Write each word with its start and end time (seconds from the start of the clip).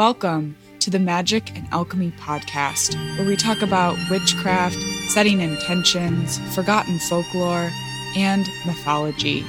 Welcome 0.00 0.56
to 0.78 0.88
the 0.88 0.96
Magick 0.96 1.54
and 1.54 1.68
Alchemy 1.72 2.12
podcast, 2.12 2.94
where 3.18 3.28
we 3.28 3.36
talk 3.36 3.60
about 3.60 3.98
witchcraft, 4.08 4.78
setting 5.08 5.42
intentions, 5.42 6.38
forgotten 6.54 6.98
folklore, 7.00 7.70
and 8.16 8.48
mythology. 8.64 9.44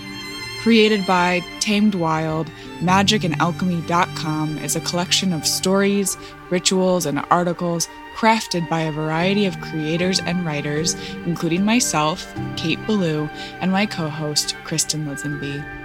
Created 0.62 1.08
by 1.08 1.40
Tamed 1.62 1.96
Wild, 1.96 2.52
magicandalchemy.com 2.80 4.58
is 4.58 4.76
a 4.76 4.82
collection 4.82 5.32
of 5.32 5.48
stories, 5.48 6.18
rituals, 6.50 7.06
and 7.06 7.26
articles 7.30 7.88
crafted 8.18 8.68
by 8.68 8.81
a 8.81 8.92
variety 8.92 9.45
of 9.45 9.62
creators 9.62 10.20
and 10.20 10.45
writers, 10.45 10.95
including 11.26 11.64
myself, 11.64 12.30
Kate 12.58 12.86
Belew, 12.86 13.30
and 13.62 13.72
my 13.72 13.86
co 13.86 14.09
host, 14.09 14.58
Kristin 14.66 15.06
Lisenby. 15.06 15.80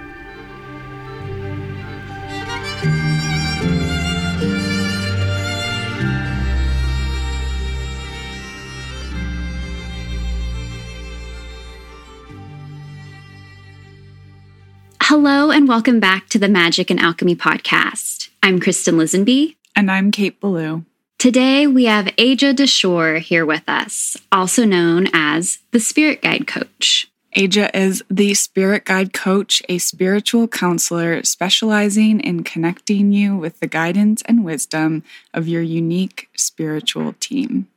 Hello, 15.29 15.51
and 15.51 15.67
welcome 15.67 15.99
back 15.99 16.29
to 16.29 16.39
the 16.39 16.47
Magick 16.47 16.89
and 16.89 17.01
Alchemy 17.01 17.35
podcast. 17.35 18.29
I'm 18.41 18.61
Kristin 18.61 18.93
Lisenby. 18.93 19.57
And 19.75 19.91
I'm 19.91 20.09
Kate 20.09 20.39
Belew. 20.39 20.85
Today, 21.17 21.67
we 21.67 21.83
have 21.83 22.07
Aja 22.17 22.53
Daashuur 22.53 23.19
here 23.19 23.45
with 23.45 23.67
us, 23.67 24.15
also 24.31 24.63
known 24.63 25.07
as 25.11 25.57
the 25.71 25.81
Spirit 25.81 26.21
Guide 26.21 26.47
Coach. 26.47 27.11
Aja 27.35 27.69
is 27.73 28.01
the 28.09 28.35
Spirit 28.35 28.85
Guide 28.85 29.11
Coach, 29.11 29.61
a 29.67 29.79
spiritual 29.79 30.47
counselor 30.47 31.21
specializing 31.23 32.21
in 32.21 32.45
connecting 32.45 33.11
you 33.11 33.35
with 33.35 33.59
the 33.59 33.67
guidance 33.67 34.21
and 34.27 34.45
wisdom 34.45 35.03
of 35.33 35.45
your 35.45 35.61
unique 35.61 36.29
spiritual 36.37 37.15
team. 37.19 37.67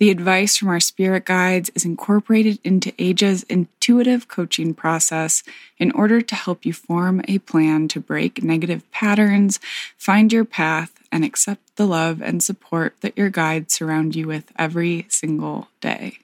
The 0.00 0.08
advice 0.08 0.56
from 0.56 0.68
our 0.68 0.80
spirit 0.80 1.26
guides 1.26 1.70
is 1.74 1.84
incorporated 1.84 2.58
into 2.64 2.94
Aja's 2.98 3.42
intuitive 3.50 4.28
coaching 4.28 4.72
process 4.72 5.42
in 5.76 5.92
order 5.92 6.22
to 6.22 6.34
help 6.34 6.64
you 6.64 6.72
form 6.72 7.20
a 7.28 7.36
plan 7.36 7.86
to 7.88 8.00
break 8.00 8.42
negative 8.42 8.90
patterns, 8.92 9.60
find 9.98 10.32
your 10.32 10.46
path, 10.46 10.90
and 11.12 11.22
accept 11.22 11.76
the 11.76 11.86
love 11.86 12.22
and 12.22 12.42
support 12.42 12.96
that 13.02 13.18
your 13.18 13.28
guides 13.28 13.74
surround 13.74 14.16
you 14.16 14.26
with 14.26 14.50
every 14.58 15.04
single 15.10 15.68
day. 15.82 16.20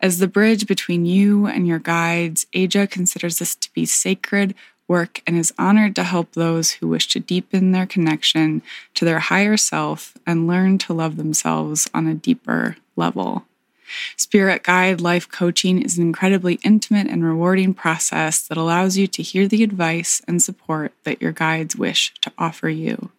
As 0.00 0.18
the 0.18 0.26
bridge 0.26 0.66
between 0.66 1.06
you 1.06 1.46
and 1.46 1.68
your 1.68 1.78
guides, 1.78 2.46
Aja 2.56 2.88
considers 2.88 3.38
this 3.38 3.54
to 3.54 3.72
be 3.72 3.86
sacred 3.86 4.52
work 4.90 5.22
and 5.24 5.38
is 5.38 5.54
honored 5.56 5.94
to 5.94 6.02
help 6.02 6.32
those 6.32 6.72
who 6.72 6.88
wish 6.88 7.06
to 7.06 7.20
deepen 7.20 7.70
their 7.70 7.86
connection 7.86 8.60
to 8.92 9.04
their 9.04 9.20
higher 9.20 9.56
self 9.56 10.18
and 10.26 10.48
learn 10.48 10.76
to 10.78 10.92
love 10.92 11.16
themselves 11.16 11.88
on 11.94 12.08
a 12.08 12.14
deeper 12.14 12.76
level. 12.96 13.44
Spirit 14.16 14.64
Guide 14.64 15.00
Life 15.00 15.30
Coaching 15.30 15.80
is 15.80 15.96
an 15.96 16.02
incredibly 16.02 16.54
intimate 16.64 17.06
and 17.06 17.24
rewarding 17.24 17.72
process 17.72 18.42
that 18.48 18.58
allows 18.58 18.96
you 18.96 19.06
to 19.06 19.22
hear 19.22 19.46
the 19.46 19.62
advice 19.62 20.20
and 20.26 20.42
support 20.42 20.92
that 21.04 21.22
your 21.22 21.32
guides 21.32 21.76
wish 21.76 22.12
to 22.20 22.32
offer 22.36 22.68
you. 22.68 23.10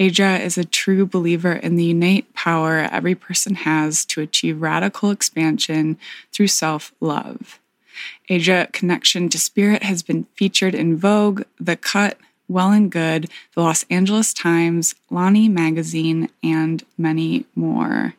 Aja 0.00 0.40
is 0.40 0.56
a 0.56 0.64
true 0.64 1.06
believer 1.06 1.52
in 1.52 1.76
the 1.76 1.90
innate 1.90 2.32
power 2.34 2.88
every 2.90 3.14
person 3.14 3.54
has 3.56 4.04
to 4.06 4.20
achieve 4.20 4.62
radical 4.62 5.10
expansion 5.10 5.98
through 6.32 6.48
self 6.48 6.92
love. 7.00 7.60
Aja 8.30 8.66
Connection 8.72 9.28
to 9.28 9.38
Spirit 9.38 9.82
has 9.82 10.02
been 10.02 10.24
featured 10.34 10.74
in 10.74 10.96
Vogue, 10.96 11.42
The 11.60 11.76
Cut, 11.76 12.18
Well 12.48 12.70
and 12.70 12.90
Good, 12.90 13.30
the 13.54 13.62
Los 13.62 13.84
Angeles 13.90 14.32
Times, 14.32 14.94
Lani 15.10 15.48
Magazine, 15.48 16.30
and 16.42 16.82
many 16.96 17.44
more. 17.54 18.14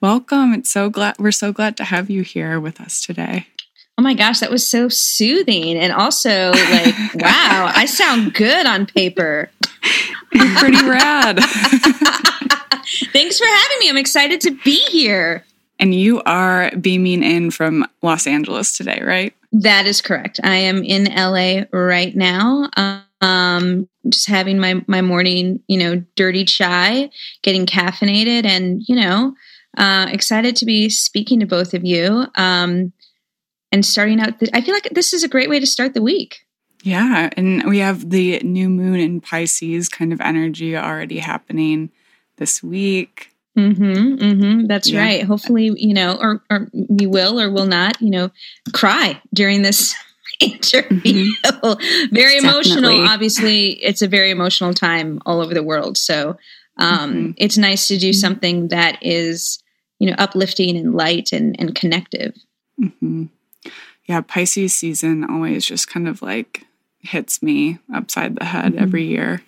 Welcome. 0.00 0.54
It's 0.54 0.70
so 0.70 0.90
glad 0.90 1.16
we're 1.18 1.32
so 1.32 1.52
glad 1.52 1.76
to 1.78 1.84
have 1.84 2.08
you 2.08 2.22
here 2.22 2.60
with 2.60 2.80
us 2.80 3.04
today. 3.04 3.46
Oh 3.98 4.02
my 4.02 4.14
gosh, 4.14 4.38
that 4.38 4.50
was 4.50 4.68
so 4.68 4.88
soothing. 4.88 5.76
And 5.76 5.92
also 5.92 6.52
like, 6.52 6.94
wow, 7.14 7.72
I 7.74 7.84
sound 7.86 8.32
good 8.34 8.64
on 8.64 8.86
paper. 8.86 9.50
You're 10.32 10.56
pretty 10.56 10.88
rad. 10.88 11.40
Thanks 13.12 13.38
for 13.38 13.46
having 13.46 13.78
me. 13.80 13.88
I'm 13.88 13.96
excited 13.96 14.40
to 14.42 14.52
be 14.64 14.76
here. 14.90 15.44
And 15.78 15.94
you 15.94 16.22
are 16.22 16.70
beaming 16.76 17.22
in 17.22 17.50
from 17.50 17.86
Los 18.02 18.26
Angeles 18.26 18.76
today, 18.76 19.00
right? 19.04 19.32
That 19.52 19.86
is 19.86 20.02
correct. 20.02 20.40
I 20.42 20.56
am 20.56 20.82
in 20.82 21.04
LA 21.04 21.64
right 21.72 22.14
now. 22.14 22.68
Um, 23.20 23.88
just 24.08 24.28
having 24.28 24.58
my 24.58 24.82
my 24.86 25.02
morning, 25.02 25.60
you 25.68 25.78
know, 25.78 26.04
dirty 26.16 26.44
chai, 26.44 27.10
getting 27.42 27.66
caffeinated, 27.66 28.44
and 28.44 28.82
you 28.86 28.96
know, 28.96 29.34
uh, 29.76 30.06
excited 30.10 30.56
to 30.56 30.64
be 30.64 30.88
speaking 30.88 31.40
to 31.40 31.46
both 31.46 31.74
of 31.74 31.84
you. 31.84 32.26
Um, 32.34 32.92
and 33.70 33.84
starting 33.84 34.20
out, 34.20 34.38
the, 34.38 34.48
I 34.56 34.60
feel 34.60 34.74
like 34.74 34.88
this 34.92 35.12
is 35.12 35.22
a 35.22 35.28
great 35.28 35.50
way 35.50 35.60
to 35.60 35.66
start 35.66 35.94
the 35.94 36.02
week. 36.02 36.40
Yeah, 36.82 37.28
and 37.36 37.64
we 37.64 37.78
have 37.78 38.10
the 38.10 38.38
new 38.40 38.68
moon 38.68 39.00
in 39.00 39.20
Pisces 39.20 39.88
kind 39.88 40.12
of 40.12 40.20
energy 40.20 40.76
already 40.76 41.18
happening 41.18 41.90
this 42.36 42.62
week. 42.62 43.34
Mm-hmm, 43.58 44.14
mm-hmm, 44.14 44.66
that's 44.66 44.88
yeah. 44.88 45.02
right. 45.02 45.24
Hopefully, 45.24 45.72
you 45.76 45.92
know, 45.92 46.16
or, 46.20 46.42
or 46.48 46.68
we 46.72 47.06
will 47.06 47.40
or 47.40 47.50
will 47.50 47.66
not, 47.66 48.00
you 48.00 48.10
know, 48.10 48.30
cry 48.72 49.20
during 49.34 49.62
this 49.62 49.96
interview. 50.40 51.32
Mm-hmm. 51.44 52.14
very 52.14 52.38
emotional. 52.38 53.04
Obviously, 53.08 53.70
it's 53.82 54.00
a 54.00 54.06
very 54.06 54.30
emotional 54.30 54.74
time 54.74 55.20
all 55.26 55.40
over 55.40 55.54
the 55.54 55.62
world. 55.64 55.96
So 55.96 56.36
um, 56.76 57.12
mm-hmm. 57.12 57.30
it's 57.36 57.58
nice 57.58 57.88
to 57.88 57.98
do 57.98 58.12
something 58.12 58.68
that 58.68 58.98
is, 59.02 59.58
you 59.98 60.08
know, 60.08 60.14
uplifting 60.18 60.76
and 60.76 60.94
light 60.94 61.32
and, 61.32 61.56
and 61.58 61.74
connective. 61.74 62.36
Mm-hmm. 62.80 63.24
Yeah, 64.06 64.20
Pisces 64.20 64.74
season 64.74 65.24
always 65.24 65.66
just 65.66 65.88
kind 65.88 66.06
of 66.06 66.22
like 66.22 66.64
hits 67.00 67.42
me 67.42 67.78
upside 67.92 68.36
the 68.36 68.44
head 68.44 68.74
mm-hmm. 68.74 68.82
every 68.82 69.04
year. 69.04 69.42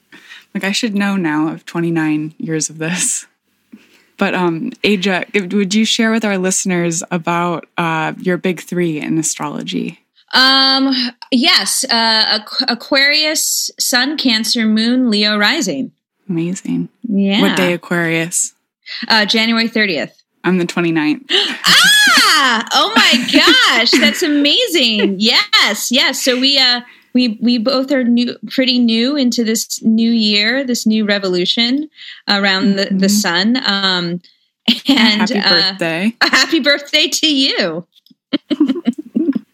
like 0.54 0.64
I 0.64 0.72
should 0.72 0.94
know 0.94 1.16
now 1.16 1.48
of 1.48 1.64
29 1.64 2.34
years 2.36 2.68
of 2.68 2.76
this. 2.76 3.26
But 4.16 4.34
um, 4.34 4.70
Aja, 4.84 5.24
would 5.34 5.74
you 5.74 5.84
share 5.84 6.10
with 6.10 6.24
our 6.24 6.38
listeners 6.38 7.02
about 7.10 7.66
uh, 7.76 8.14
your 8.18 8.36
big 8.36 8.60
three 8.60 9.00
in 9.00 9.18
astrology? 9.18 10.00
Um, 10.34 10.92
yes, 11.30 11.84
uh, 11.84 12.40
Aquarius, 12.68 13.70
Sun, 13.78 14.16
Cancer, 14.16 14.66
Moon, 14.66 15.10
Leo, 15.10 15.36
Rising. 15.36 15.92
Amazing. 16.28 16.88
Yeah. 17.02 17.40
What 17.40 17.56
day 17.56 17.72
Aquarius? 17.72 18.52
Uh, 19.08 19.24
January 19.26 19.68
30th. 19.68 20.12
I'm 20.42 20.58
the 20.58 20.66
29th. 20.66 21.24
ah! 21.30 22.68
Oh 22.74 22.92
my 22.94 23.78
gosh, 23.78 23.90
that's 23.92 24.22
amazing. 24.22 25.16
Yes, 25.18 25.90
yes. 25.90 26.22
So 26.22 26.38
we 26.38 26.58
uh 26.58 26.80
we 27.14 27.38
we 27.40 27.58
both 27.58 27.90
are 27.92 28.04
new 28.04 28.36
pretty 28.50 28.78
new 28.78 29.16
into 29.16 29.44
this 29.44 29.82
new 29.82 30.10
year, 30.10 30.64
this 30.64 30.86
new 30.86 31.06
revolution 31.06 31.88
around 32.28 32.74
mm-hmm. 32.74 32.96
the, 32.96 33.00
the 33.00 33.08
sun. 33.08 33.56
Um 33.64 34.20
and 34.88 35.28
happy 35.28 35.38
uh, 35.38 35.50
birthday. 35.50 36.16
Uh, 36.20 36.30
happy 36.30 36.60
birthday 36.60 37.08
to 37.08 37.34
you. 37.34 37.86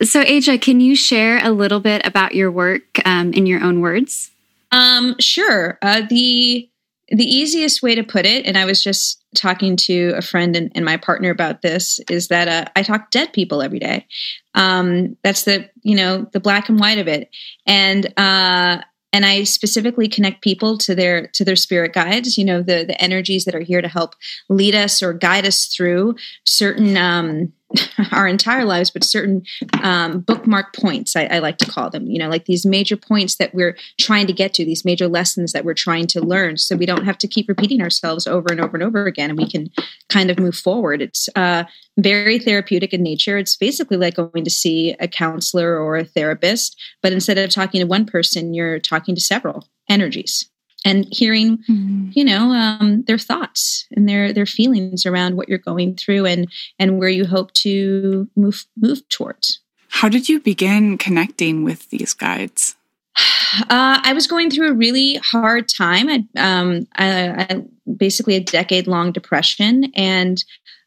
so 0.02 0.20
Aja, 0.20 0.58
can 0.58 0.80
you 0.80 0.94
share 0.94 1.44
a 1.44 1.50
little 1.50 1.80
bit 1.80 2.06
about 2.06 2.34
your 2.34 2.50
work 2.50 3.00
um, 3.04 3.32
in 3.32 3.46
your 3.46 3.62
own 3.62 3.80
words? 3.80 4.30
Um, 4.72 5.16
sure. 5.18 5.78
Uh, 5.82 6.02
the 6.08 6.69
the 7.10 7.24
easiest 7.24 7.82
way 7.82 7.94
to 7.94 8.04
put 8.04 8.24
it, 8.24 8.46
and 8.46 8.56
I 8.56 8.64
was 8.64 8.82
just 8.82 9.22
talking 9.34 9.76
to 9.76 10.12
a 10.16 10.22
friend 10.22 10.54
and, 10.54 10.70
and 10.74 10.84
my 10.84 10.96
partner 10.96 11.30
about 11.30 11.62
this, 11.62 12.00
is 12.08 12.28
that 12.28 12.48
uh, 12.48 12.70
I 12.76 12.82
talk 12.82 13.10
dead 13.10 13.32
people 13.32 13.62
every 13.62 13.80
day. 13.80 14.06
Um, 14.54 15.16
that's 15.24 15.44
the 15.44 15.68
you 15.82 15.96
know 15.96 16.26
the 16.32 16.40
black 16.40 16.68
and 16.68 16.78
white 16.78 16.98
of 16.98 17.08
it, 17.08 17.28
and 17.66 18.06
uh, 18.16 18.80
and 19.12 19.26
I 19.26 19.42
specifically 19.42 20.08
connect 20.08 20.42
people 20.42 20.78
to 20.78 20.94
their 20.94 21.26
to 21.28 21.44
their 21.44 21.56
spirit 21.56 21.92
guides. 21.92 22.38
You 22.38 22.44
know 22.44 22.62
the 22.62 22.84
the 22.84 23.00
energies 23.02 23.44
that 23.44 23.54
are 23.54 23.60
here 23.60 23.82
to 23.82 23.88
help 23.88 24.14
lead 24.48 24.74
us 24.74 25.02
or 25.02 25.12
guide 25.12 25.46
us 25.46 25.66
through 25.66 26.14
certain. 26.44 26.96
Um, 26.96 27.52
our 28.12 28.26
entire 28.26 28.64
lives, 28.64 28.90
but 28.90 29.04
certain 29.04 29.42
um, 29.82 30.20
bookmark 30.20 30.74
points, 30.74 31.14
I, 31.14 31.24
I, 31.24 31.38
like 31.38 31.58
to 31.58 31.70
call 31.70 31.90
them, 31.90 32.06
you 32.06 32.18
know, 32.18 32.28
like 32.28 32.46
these 32.46 32.66
major 32.66 32.96
points 32.96 33.36
that 33.36 33.54
we're 33.54 33.76
trying 33.98 34.26
to 34.26 34.32
get 34.32 34.54
to, 34.54 34.64
these 34.64 34.84
major 34.84 35.08
lessons 35.08 35.52
that 35.52 35.64
we're 35.64 35.74
trying 35.74 36.06
to 36.08 36.20
learn. 36.20 36.56
So 36.56 36.76
we 36.76 36.86
don't 36.86 37.04
have 37.04 37.18
to 37.18 37.28
keep 37.28 37.48
repeating 37.48 37.80
ourselves 37.80 38.26
over 38.26 38.48
and 38.50 38.60
over 38.60 38.76
and 38.76 38.82
over 38.82 39.06
again, 39.06 39.30
and 39.30 39.38
we 39.38 39.48
can 39.48 39.70
kind 40.08 40.30
of 40.30 40.38
move 40.38 40.56
forward. 40.56 41.00
It's 41.00 41.28
uh, 41.36 41.64
very 41.98 42.38
therapeutic 42.38 42.92
in 42.92 43.02
nature. 43.02 43.38
It's 43.38 43.56
basically 43.56 43.96
like 43.96 44.16
going 44.16 44.44
to 44.44 44.50
see 44.50 44.96
a 44.98 45.06
counselor 45.06 45.78
or 45.78 45.96
a 45.96 46.04
therapist, 46.04 46.80
but 47.02 47.12
instead 47.12 47.38
of 47.38 47.50
talking 47.50 47.80
to 47.80 47.86
one 47.86 48.04
person, 48.04 48.54
you're 48.54 48.80
talking 48.80 49.14
to 49.14 49.20
several 49.20 49.68
energies 49.88 50.50
and 50.84 51.06
hearing 51.10 51.58
mm-hmm. 51.58 52.10
you 52.12 52.24
know 52.24 52.52
um, 52.52 53.02
their 53.06 53.18
thoughts 53.18 53.86
and 53.92 54.08
their 54.08 54.32
their 54.32 54.46
feelings 54.46 55.06
around 55.06 55.36
what 55.36 55.48
you're 55.48 55.58
going 55.58 55.94
through 55.94 56.26
and 56.26 56.48
and 56.78 56.98
where 56.98 57.08
you 57.08 57.24
hope 57.26 57.52
to 57.52 58.28
move 58.36 58.64
move 58.76 59.06
towards 59.08 59.60
how 59.88 60.08
did 60.08 60.28
you 60.28 60.40
begin 60.40 60.96
connecting 60.98 61.64
with 61.64 61.88
these 61.90 62.12
guides 62.12 62.76
Uh, 63.68 64.00
I 64.04 64.12
was 64.12 64.28
going 64.28 64.48
through 64.48 64.68
a 64.68 64.74
really 64.74 65.16
hard 65.16 65.68
time. 65.68 66.08
I, 66.08 66.24
um, 66.36 66.86
I, 66.94 67.46
I 67.50 67.64
basically 67.96 68.36
a 68.36 68.40
decade 68.40 68.86
long 68.86 69.10
depression, 69.10 69.90
and 69.96 70.42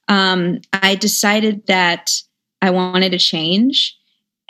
um, 0.08 0.62
I 0.72 0.96
decided 0.96 1.68
that 1.68 2.12
I 2.62 2.70
wanted 2.70 3.12
to 3.12 3.18
change. 3.18 3.98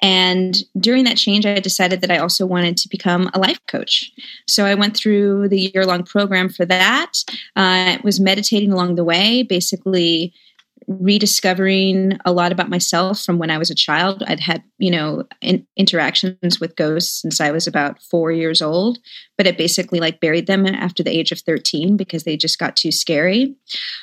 And 0.04 0.58
during 0.78 1.06
that 1.06 1.16
change, 1.16 1.46
I 1.46 1.60
decided 1.62 2.02
that 2.02 2.12
I 2.12 2.18
also 2.18 2.46
wanted 2.46 2.76
to 2.76 2.90
become 2.90 3.32
a 3.34 3.40
life 3.40 3.60
coach. 3.68 4.12
So 4.48 4.66
I 4.66 4.76
went 4.76 4.98
through 4.98 5.48
the 5.48 5.72
year 5.74 5.86
long 5.86 6.04
program 6.04 6.50
for 6.50 6.66
that. 6.66 7.14
I 7.56 7.96
uh, 7.96 8.02
was 8.04 8.20
meditating 8.20 8.74
along 8.74 8.96
the 8.96 9.06
way, 9.06 9.44
basically 9.44 10.34
rediscovering 10.88 12.18
a 12.26 12.34
lot 12.34 12.52
about 12.52 12.70
myself 12.70 13.22
from 13.22 13.38
when 13.38 13.50
I 13.50 13.58
was 13.58 13.70
a 13.70 13.76
child. 13.76 14.24
I'd 14.28 14.42
had, 14.42 14.62
you 14.78 14.92
know, 14.92 15.24
in, 15.40 15.66
interactions 15.78 16.60
with 16.60 16.76
ghosts 16.76 17.22
since 17.22 17.40
I 17.40 17.52
was 17.52 17.66
about 17.66 18.02
four 18.02 18.34
years 18.34 18.62
old, 18.62 19.00
but 19.38 19.48
it 19.48 19.58
basically 19.58 20.02
like 20.02 20.20
buried 20.20 20.48
them 20.48 20.66
after 20.66 21.02
the 21.02 21.18
age 21.18 21.32
of 21.32 21.40
13 21.40 21.96
because 21.96 22.26
they 22.26 22.36
just 22.36 22.60
got 22.60 22.76
too 22.76 22.92
scary. 22.92 23.56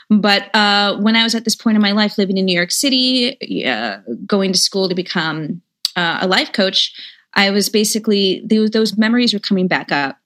But 0.09 0.55
uh, 0.55 0.97
when 0.99 1.17
I 1.17 1.25
was 1.25 1.35
at 1.35 1.45
this 1.45 1.57
point 1.57 1.77
in 1.77 1.83
my 1.83 1.93
life, 1.93 2.17
living 2.17 2.39
in 2.39 2.47
New 2.47 2.57
York 2.57 2.71
City, 2.71 3.67
uh, 3.67 3.99
going 4.27 4.55
to 4.55 4.59
school 4.59 4.89
to 4.89 4.95
become 4.95 5.61
uh, 5.97 6.19
a 6.21 6.27
life 6.27 6.53
coach, 6.53 6.93
I 7.35 7.51
was 7.51 7.69
basically, 7.69 8.43
those, 8.45 8.71
those 8.71 8.97
memories 8.97 9.33
were 9.33 9.41
coming 9.41 9.69
back 9.69 9.93
up. 9.93 10.17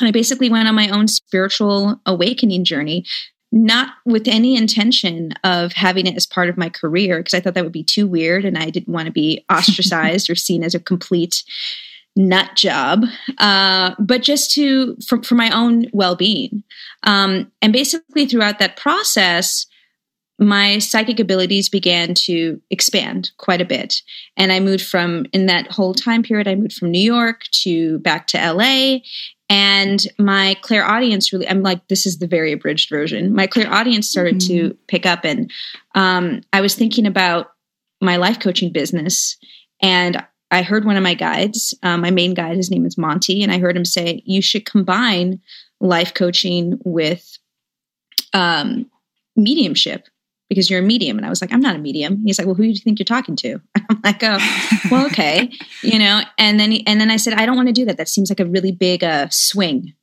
And 0.00 0.08
I 0.08 0.10
basically 0.10 0.50
went 0.50 0.68
on 0.68 0.74
my 0.74 0.88
own 0.88 1.08
spiritual 1.08 2.00
awakening 2.06 2.64
journey 2.64 3.04
not 3.54 3.90
with 4.04 4.26
any 4.26 4.56
intention 4.56 5.32
of 5.44 5.72
having 5.72 6.08
it 6.08 6.16
as 6.16 6.26
part 6.26 6.48
of 6.48 6.56
my 6.56 6.68
career 6.68 7.18
because 7.18 7.34
I 7.34 7.40
thought 7.40 7.54
that 7.54 7.62
would 7.62 7.72
be 7.72 7.84
too 7.84 8.04
weird 8.04 8.44
and 8.44 8.58
I 8.58 8.68
didn't 8.68 8.92
want 8.92 9.06
to 9.06 9.12
be 9.12 9.44
ostracized 9.52 10.28
or 10.28 10.34
seen 10.34 10.64
as 10.64 10.74
a 10.74 10.80
complete 10.80 11.44
nut 12.16 12.50
job, 12.56 13.04
uh, 13.38 13.94
but 13.98 14.22
just 14.22 14.50
to 14.52 14.96
for, 15.06 15.22
for 15.22 15.36
my 15.36 15.50
own 15.50 15.86
well 15.92 16.16
being. 16.16 16.64
Um, 17.04 17.50
and 17.62 17.72
basically, 17.72 18.26
throughout 18.26 18.58
that 18.58 18.76
process, 18.76 19.66
my 20.38 20.78
psychic 20.78 21.20
abilities 21.20 21.68
began 21.68 22.14
to 22.14 22.60
expand 22.70 23.30
quite 23.38 23.60
a 23.60 23.64
bit. 23.64 24.02
And 24.36 24.52
I 24.52 24.60
moved 24.60 24.84
from, 24.84 25.26
in 25.32 25.46
that 25.46 25.70
whole 25.70 25.94
time 25.94 26.22
period, 26.22 26.48
I 26.48 26.56
moved 26.56 26.74
from 26.74 26.90
New 26.90 26.98
York 27.00 27.42
to 27.62 27.98
back 28.00 28.26
to 28.28 28.52
LA. 28.52 28.98
And 29.48 30.06
my 30.18 30.56
clairaudience 30.62 31.32
really, 31.32 31.48
I'm 31.48 31.62
like, 31.62 31.86
this 31.88 32.06
is 32.06 32.18
the 32.18 32.26
very 32.26 32.52
abridged 32.52 32.90
version. 32.90 33.34
My 33.34 33.46
clairaudience 33.46 34.08
started 34.08 34.36
mm-hmm. 34.36 34.68
to 34.68 34.78
pick 34.88 35.06
up, 35.06 35.24
and 35.24 35.50
um, 35.94 36.40
I 36.52 36.60
was 36.60 36.74
thinking 36.74 37.06
about 37.06 37.52
my 38.00 38.16
life 38.16 38.40
coaching 38.40 38.72
business. 38.72 39.36
And 39.82 40.24
I 40.50 40.62
heard 40.62 40.84
one 40.84 40.96
of 40.96 41.02
my 41.02 41.14
guides, 41.14 41.74
um, 41.82 42.00
my 42.00 42.10
main 42.10 42.32
guide, 42.32 42.56
his 42.56 42.70
name 42.70 42.86
is 42.86 42.96
Monty, 42.96 43.42
and 43.42 43.52
I 43.52 43.58
heard 43.58 43.76
him 43.76 43.84
say, 43.84 44.22
you 44.24 44.40
should 44.40 44.66
combine 44.66 45.40
life 45.80 46.14
coaching 46.14 46.80
with 46.84 47.38
um, 48.32 48.90
mediumship 49.36 50.08
because 50.48 50.70
you're 50.70 50.80
a 50.80 50.82
medium. 50.82 51.16
And 51.16 51.26
I 51.26 51.30
was 51.30 51.40
like, 51.40 51.52
I'm 51.52 51.60
not 51.60 51.76
a 51.76 51.78
medium. 51.78 52.22
He's 52.24 52.38
like, 52.38 52.46
well, 52.46 52.54
who 52.54 52.64
do 52.64 52.68
you 52.68 52.76
think 52.76 52.98
you're 52.98 53.04
talking 53.04 53.36
to? 53.36 53.60
I'm 53.88 54.00
like, 54.04 54.22
oh, 54.22 54.38
well, 54.90 55.06
okay, 55.06 55.50
you 55.82 55.98
know. 55.98 56.22
And 56.38 56.60
then 56.60 56.72
and 56.86 57.00
then 57.00 57.10
I 57.10 57.16
said, 57.16 57.34
I 57.34 57.46
don't 57.46 57.56
want 57.56 57.68
to 57.68 57.72
do 57.72 57.84
that. 57.86 57.96
That 57.96 58.08
seems 58.08 58.30
like 58.30 58.40
a 58.40 58.46
really 58.46 58.72
big 58.72 59.02
uh, 59.02 59.28
swing. 59.30 59.94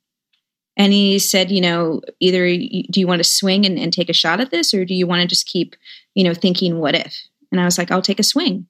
And 0.76 0.92
he 0.92 1.18
said, 1.18 1.50
you 1.50 1.60
know, 1.60 2.00
either 2.20 2.46
do 2.46 3.00
you 3.00 3.06
want 3.06 3.20
to 3.20 3.28
swing 3.28 3.66
and, 3.66 3.78
and 3.78 3.92
take 3.92 4.08
a 4.08 4.14
shot 4.14 4.40
at 4.40 4.50
this, 4.50 4.72
or 4.72 4.84
do 4.84 4.94
you 4.94 5.06
want 5.06 5.20
to 5.20 5.28
just 5.28 5.46
keep, 5.46 5.76
you 6.14 6.24
know, 6.24 6.32
thinking 6.32 6.78
what 6.78 6.94
if? 6.94 7.14
And 7.50 7.60
I 7.60 7.64
was 7.64 7.76
like, 7.76 7.90
I'll 7.90 8.02
take 8.02 8.18
a 8.18 8.24
swing. 8.24 8.66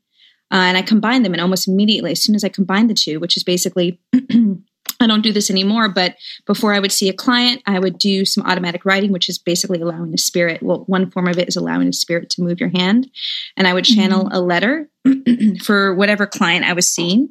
Uh, 0.50 0.56
and 0.56 0.76
I 0.76 0.82
combined 0.82 1.24
them, 1.24 1.32
and 1.32 1.40
almost 1.40 1.68
immediately, 1.68 2.10
as 2.12 2.22
soon 2.22 2.34
as 2.34 2.44
I 2.44 2.48
combined 2.48 2.90
the 2.90 2.94
two, 2.94 3.20
which 3.20 3.36
is 3.36 3.44
basically 3.44 3.98
I 5.02 5.06
don't 5.06 5.22
do 5.22 5.32
this 5.32 5.50
anymore, 5.50 5.88
but 5.88 6.16
before 6.46 6.72
I 6.72 6.78
would 6.78 6.92
see 6.92 7.08
a 7.08 7.14
client, 7.14 7.62
I 7.66 7.78
would 7.78 7.98
do 7.98 8.24
some 8.24 8.44
automatic 8.46 8.84
writing, 8.84 9.12
which 9.12 9.28
is 9.28 9.38
basically 9.38 9.80
allowing 9.80 10.14
a 10.14 10.18
spirit. 10.18 10.62
Well, 10.62 10.84
one 10.86 11.10
form 11.10 11.28
of 11.28 11.38
it 11.38 11.48
is 11.48 11.56
allowing 11.56 11.88
a 11.88 11.92
spirit 11.92 12.30
to 12.30 12.42
move 12.42 12.60
your 12.60 12.70
hand. 12.70 13.10
And 13.56 13.66
I 13.66 13.74
would 13.74 13.84
channel 13.84 14.24
mm-hmm. 14.24 14.34
a 14.34 14.40
letter 14.40 14.88
for 15.64 15.94
whatever 15.94 16.26
client 16.26 16.64
I 16.64 16.72
was 16.72 16.88
seeing. 16.88 17.28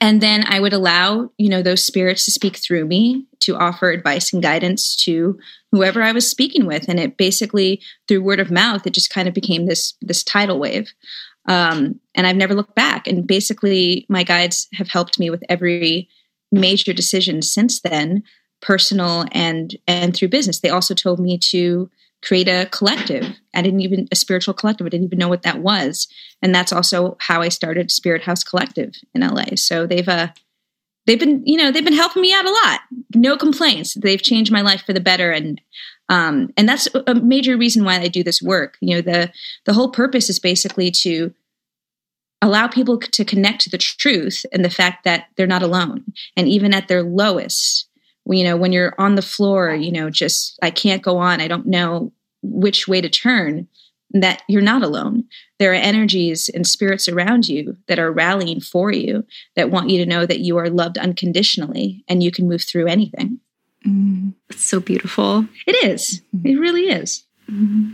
And 0.00 0.20
then 0.20 0.44
I 0.46 0.60
would 0.60 0.74
allow, 0.74 1.30
you 1.38 1.48
know, 1.48 1.62
those 1.62 1.84
spirits 1.84 2.24
to 2.26 2.30
speak 2.30 2.56
through 2.56 2.86
me 2.86 3.26
to 3.40 3.56
offer 3.56 3.90
advice 3.90 4.32
and 4.32 4.42
guidance 4.42 4.94
to 5.04 5.38
whoever 5.72 6.02
I 6.02 6.12
was 6.12 6.28
speaking 6.28 6.66
with. 6.66 6.88
And 6.88 7.00
it 7.00 7.16
basically, 7.16 7.80
through 8.06 8.22
word 8.22 8.40
of 8.40 8.50
mouth, 8.50 8.86
it 8.86 8.92
just 8.92 9.10
kind 9.10 9.28
of 9.28 9.34
became 9.34 9.66
this 9.66 9.94
this 10.02 10.22
tidal 10.22 10.58
wave. 10.58 10.92
Um, 11.48 11.98
and 12.14 12.26
I've 12.26 12.36
never 12.36 12.54
looked 12.54 12.74
back. 12.74 13.06
And 13.06 13.26
basically, 13.26 14.04
my 14.10 14.22
guides 14.22 14.68
have 14.74 14.88
helped 14.88 15.18
me 15.18 15.30
with 15.30 15.42
every 15.48 16.08
major 16.50 16.92
decisions 16.92 17.50
since 17.50 17.80
then, 17.80 18.22
personal 18.60 19.26
and 19.32 19.76
and 19.86 20.14
through 20.14 20.28
business. 20.28 20.60
They 20.60 20.70
also 20.70 20.94
told 20.94 21.20
me 21.20 21.38
to 21.50 21.90
create 22.22 22.48
a 22.48 22.68
collective. 22.70 23.24
I 23.54 23.62
didn't 23.62 23.80
even 23.80 24.08
a 24.10 24.16
spiritual 24.16 24.54
collective. 24.54 24.86
I 24.86 24.90
didn't 24.90 25.06
even 25.06 25.18
know 25.18 25.28
what 25.28 25.42
that 25.42 25.60
was, 25.60 26.08
and 26.42 26.54
that's 26.54 26.72
also 26.72 27.16
how 27.20 27.42
I 27.42 27.48
started 27.48 27.90
Spirit 27.90 28.22
House 28.22 28.42
Collective 28.42 28.94
in 29.14 29.22
LA. 29.22 29.56
So 29.56 29.86
they've 29.86 30.08
uh 30.08 30.28
they've 31.06 31.18
been 31.18 31.42
you 31.46 31.56
know 31.56 31.70
they've 31.70 31.84
been 31.84 31.92
helping 31.92 32.22
me 32.22 32.32
out 32.32 32.46
a 32.46 32.50
lot. 32.50 32.80
No 33.14 33.36
complaints. 33.36 33.94
They've 33.94 34.22
changed 34.22 34.52
my 34.52 34.62
life 34.62 34.82
for 34.84 34.92
the 34.92 35.00
better, 35.00 35.30
and 35.30 35.60
um 36.08 36.50
and 36.56 36.68
that's 36.68 36.88
a 37.06 37.14
major 37.14 37.56
reason 37.56 37.84
why 37.84 38.00
I 38.00 38.08
do 38.08 38.24
this 38.24 38.42
work. 38.42 38.76
You 38.80 38.96
know 38.96 39.02
the 39.02 39.32
the 39.64 39.74
whole 39.74 39.90
purpose 39.90 40.28
is 40.28 40.38
basically 40.40 40.90
to 41.02 41.32
allow 42.40 42.68
people 42.68 42.98
to 42.98 43.24
connect 43.24 43.62
to 43.62 43.70
the 43.70 43.78
truth 43.78 44.46
and 44.52 44.64
the 44.64 44.70
fact 44.70 45.04
that 45.04 45.26
they're 45.36 45.46
not 45.46 45.62
alone. 45.62 46.04
And 46.36 46.48
even 46.48 46.72
at 46.74 46.88
their 46.88 47.02
lowest 47.02 47.86
you 48.30 48.44
know 48.44 48.58
when 48.58 48.72
you're 48.72 48.94
on 48.98 49.14
the 49.14 49.22
floor 49.22 49.72
you 49.72 49.90
know 49.90 50.10
just 50.10 50.58
i 50.62 50.70
can't 50.70 51.02
go 51.02 51.16
on. 51.16 51.40
I 51.40 51.48
don't 51.48 51.66
know 51.66 52.12
which 52.42 52.86
way 52.86 53.00
to 53.00 53.08
turn 53.08 53.68
that 54.12 54.42
you're 54.48 54.62
not 54.62 54.82
alone. 54.82 55.24
There 55.58 55.72
are 55.72 55.74
energies 55.74 56.48
and 56.48 56.66
spirits 56.66 57.08
around 57.08 57.48
you 57.48 57.76
that 57.88 57.98
are 57.98 58.12
rallying 58.12 58.60
for 58.60 58.90
you 58.90 59.24
that 59.54 59.70
want 59.70 59.90
you 59.90 59.98
to 59.98 60.08
know 60.08 60.24
that 60.24 60.40
you 60.40 60.56
are 60.56 60.70
loved 60.70 60.96
unconditionally 60.96 62.04
and 62.08 62.22
you 62.22 62.30
can 62.30 62.48
move 62.48 62.62
through 62.62 62.86
anything. 62.86 63.38
Mm, 63.86 64.34
it's 64.48 64.64
so 64.64 64.80
beautiful. 64.80 65.46
It 65.66 65.84
is. 65.84 66.22
it 66.44 66.58
really 66.58 66.88
is. 66.88 67.24
Mm-hmm. 67.50 67.92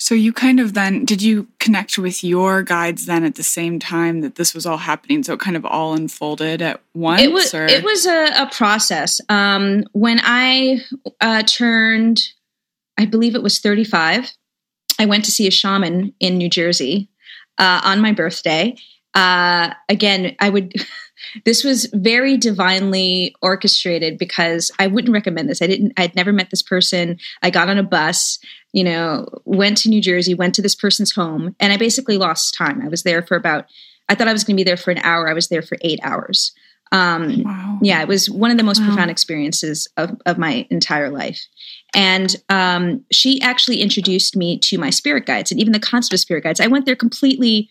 So 0.00 0.14
you 0.14 0.32
kind 0.32 0.60
of 0.60 0.74
then 0.74 1.04
did 1.04 1.20
you 1.20 1.48
connect 1.58 1.98
with 1.98 2.22
your 2.22 2.62
guides 2.62 3.06
then 3.06 3.24
at 3.24 3.34
the 3.34 3.42
same 3.42 3.80
time 3.80 4.20
that 4.20 4.36
this 4.36 4.54
was 4.54 4.64
all 4.64 4.76
happening? 4.76 5.24
So 5.24 5.34
it 5.34 5.40
kind 5.40 5.56
of 5.56 5.66
all 5.66 5.94
unfolded 5.94 6.62
at 6.62 6.80
once. 6.94 7.20
It 7.20 7.32
was. 7.32 7.52
Or? 7.52 7.66
It 7.66 7.82
was 7.82 8.06
a, 8.06 8.26
a 8.36 8.48
process. 8.50 9.20
Um, 9.28 9.82
when 9.92 10.20
I 10.22 10.82
uh, 11.20 11.42
turned, 11.42 12.20
I 12.96 13.06
believe 13.06 13.34
it 13.34 13.42
was 13.42 13.58
thirty-five. 13.58 14.30
I 15.00 15.06
went 15.06 15.24
to 15.24 15.32
see 15.32 15.48
a 15.48 15.52
shaman 15.52 16.14
in 16.20 16.38
New 16.38 16.48
Jersey 16.48 17.08
uh, 17.58 17.80
on 17.84 18.00
my 18.00 18.12
birthday. 18.12 18.76
Uh, 19.14 19.74
again, 19.88 20.36
I 20.38 20.48
would. 20.48 20.74
this 21.44 21.64
was 21.64 21.86
very 21.92 22.36
divinely 22.36 23.34
orchestrated 23.42 24.16
because 24.16 24.70
I 24.78 24.86
wouldn't 24.86 25.12
recommend 25.12 25.48
this. 25.48 25.60
I 25.60 25.66
didn't. 25.66 25.92
I'd 25.96 26.14
never 26.14 26.32
met 26.32 26.50
this 26.50 26.62
person. 26.62 27.18
I 27.42 27.50
got 27.50 27.68
on 27.68 27.78
a 27.78 27.82
bus 27.82 28.38
you 28.78 28.84
know, 28.84 29.26
went 29.44 29.76
to 29.76 29.88
New 29.88 30.00
Jersey, 30.00 30.34
went 30.34 30.54
to 30.54 30.62
this 30.62 30.76
person's 30.76 31.12
home, 31.12 31.56
and 31.58 31.72
I 31.72 31.76
basically 31.76 32.16
lost 32.16 32.54
time. 32.54 32.80
I 32.80 32.86
was 32.86 33.02
there 33.02 33.22
for 33.22 33.36
about, 33.36 33.66
I 34.08 34.14
thought 34.14 34.28
I 34.28 34.32
was 34.32 34.44
going 34.44 34.54
to 34.56 34.60
be 34.60 34.64
there 34.64 34.76
for 34.76 34.92
an 34.92 34.98
hour. 34.98 35.28
I 35.28 35.32
was 35.32 35.48
there 35.48 35.62
for 35.62 35.76
eight 35.80 35.98
hours. 36.04 36.52
Um, 36.92 37.42
wow. 37.42 37.78
Yeah, 37.82 38.00
it 38.00 38.06
was 38.06 38.30
one 38.30 38.52
of 38.52 38.56
the 38.56 38.62
most 38.62 38.78
wow. 38.80 38.86
profound 38.86 39.10
experiences 39.10 39.88
of, 39.96 40.16
of 40.26 40.38
my 40.38 40.64
entire 40.70 41.10
life. 41.10 41.44
And 41.92 42.36
um, 42.50 43.04
she 43.10 43.40
actually 43.40 43.82
introduced 43.82 44.36
me 44.36 44.60
to 44.60 44.78
my 44.78 44.90
spirit 44.90 45.26
guides 45.26 45.50
and 45.50 45.60
even 45.60 45.72
the 45.72 45.80
concept 45.80 46.14
of 46.14 46.20
spirit 46.20 46.44
guides. 46.44 46.60
I 46.60 46.68
went 46.68 46.86
there 46.86 46.94
completely 46.94 47.68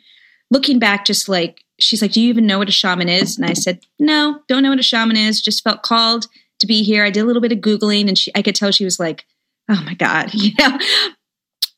looking 0.51 0.77
back, 0.77 1.05
just 1.05 1.29
like, 1.29 1.63
she's 1.79 2.01
like, 2.01 2.11
Do 2.11 2.19
you 2.19 2.27
even 2.27 2.45
know 2.45 2.57
what 2.57 2.67
a 2.67 2.73
shaman 2.73 3.07
is? 3.07 3.37
And 3.37 3.49
I 3.49 3.53
said, 3.53 3.79
No, 3.97 4.41
don't 4.49 4.61
know 4.61 4.71
what 4.71 4.79
a 4.79 4.83
shaman 4.83 5.15
is. 5.15 5.41
Just 5.41 5.63
felt 5.63 5.83
called 5.83 6.27
to 6.59 6.67
be 6.67 6.83
here. 6.83 7.05
I 7.05 7.11
did 7.11 7.21
a 7.21 7.25
little 7.25 7.41
bit 7.41 7.53
of 7.53 7.59
Googling 7.59 8.09
and 8.09 8.17
she, 8.17 8.29
I 8.35 8.41
could 8.41 8.55
tell 8.55 8.71
she 8.71 8.83
was 8.83 8.99
like, 8.99 9.25
oh 9.69 9.81
my 9.85 9.93
god 9.93 10.29
you 10.33 10.51
know 10.59 10.77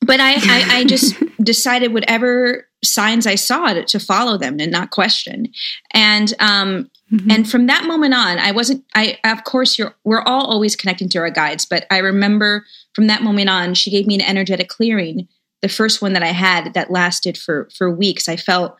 but 0.02 0.18
I, 0.18 0.32
I, 0.34 0.78
I 0.78 0.84
just 0.84 1.14
decided 1.42 1.92
whatever 1.92 2.66
signs 2.82 3.26
I 3.26 3.34
saw 3.34 3.72
to, 3.72 3.84
to, 3.84 4.00
follow 4.00 4.38
them 4.38 4.58
and 4.58 4.72
not 4.72 4.90
question. 4.90 5.52
And 5.92 6.32
um, 6.40 6.90
mm-hmm. 7.12 7.30
and 7.30 7.50
from 7.50 7.66
that 7.66 7.84
moment 7.84 8.14
on, 8.14 8.38
I 8.38 8.52
wasn't. 8.52 8.84
I 8.94 9.18
of 9.24 9.44
course 9.44 9.78
you're. 9.78 9.94
We're 10.04 10.22
all 10.22 10.46
always 10.46 10.76
connecting 10.76 11.08
to 11.10 11.18
our 11.18 11.30
guides, 11.30 11.66
but 11.66 11.86
I 11.90 11.98
remember 11.98 12.64
from 12.94 13.06
that 13.08 13.22
moment 13.22 13.50
on, 13.50 13.74
she 13.74 13.90
gave 13.90 14.06
me 14.06 14.14
an 14.14 14.22
energetic 14.22 14.68
clearing. 14.68 15.28
The 15.62 15.68
first 15.68 16.00
one 16.00 16.14
that 16.14 16.22
I 16.22 16.32
had 16.32 16.72
that 16.74 16.90
lasted 16.90 17.36
for 17.36 17.68
for 17.76 17.90
weeks. 17.90 18.28
I 18.28 18.36
felt 18.36 18.76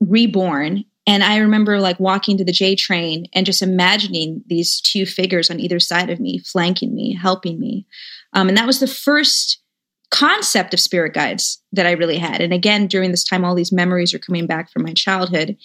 reborn. 0.00 0.84
And 1.06 1.24
I 1.24 1.38
remember 1.38 1.80
like 1.80 1.98
walking 1.98 2.38
to 2.38 2.44
the 2.44 2.52
J 2.52 2.76
train 2.76 3.26
and 3.32 3.44
just 3.44 3.62
imagining 3.62 4.42
these 4.46 4.80
two 4.80 5.04
figures 5.04 5.50
on 5.50 5.58
either 5.58 5.80
side 5.80 6.10
of 6.10 6.20
me, 6.20 6.38
flanking 6.38 6.94
me, 6.94 7.14
helping 7.14 7.58
me. 7.58 7.86
Um, 8.32 8.48
and 8.48 8.56
that 8.56 8.66
was 8.66 8.80
the 8.80 8.86
first 8.86 9.58
concept 10.10 10.74
of 10.74 10.80
spirit 10.80 11.14
guides 11.14 11.60
that 11.72 11.86
I 11.86 11.92
really 11.92 12.18
had. 12.18 12.40
And 12.40 12.52
again, 12.52 12.86
during 12.86 13.10
this 13.10 13.24
time, 13.24 13.44
all 13.44 13.54
these 13.54 13.72
memories 13.72 14.14
are 14.14 14.18
coming 14.18 14.46
back 14.46 14.70
from 14.70 14.82
my 14.82 14.92
childhood. 14.92 15.56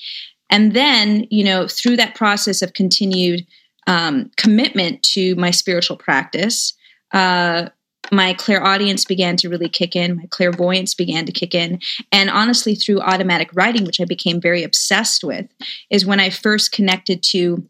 And 0.49 0.73
then, 0.73 1.27
you 1.29 1.43
know, 1.43 1.67
through 1.67 1.97
that 1.97 2.15
process 2.15 2.61
of 2.61 2.73
continued 2.73 3.45
um, 3.87 4.31
commitment 4.37 5.03
to 5.03 5.35
my 5.35 5.51
spiritual 5.51 5.97
practice, 5.97 6.73
uh, 7.13 7.69
my 8.11 8.33
clairaudience 8.33 9.05
began 9.05 9.37
to 9.37 9.49
really 9.49 9.69
kick 9.69 9.95
in, 9.95 10.17
my 10.17 10.27
clairvoyance 10.29 10.93
began 10.93 11.25
to 11.25 11.31
kick 11.31 11.53
in. 11.53 11.79
And 12.11 12.29
honestly, 12.29 12.75
through 12.75 13.01
automatic 13.01 13.49
writing, 13.53 13.85
which 13.85 14.01
I 14.01 14.05
became 14.05 14.39
very 14.39 14.63
obsessed 14.63 15.23
with, 15.23 15.47
is 15.89 16.05
when 16.05 16.19
I 16.19 16.29
first 16.29 16.71
connected 16.71 17.23
to 17.23 17.67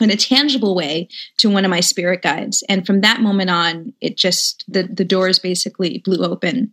in 0.00 0.10
a 0.10 0.16
tangible 0.16 0.74
way 0.74 1.08
to 1.38 1.50
one 1.50 1.64
of 1.64 1.70
my 1.70 1.80
spirit 1.80 2.22
guides. 2.22 2.62
And 2.68 2.86
from 2.86 3.00
that 3.00 3.20
moment 3.20 3.50
on, 3.50 3.92
it 4.00 4.16
just 4.16 4.64
the 4.68 4.84
the 4.84 5.04
doors 5.04 5.38
basically 5.38 5.98
blew 5.98 6.24
open. 6.24 6.72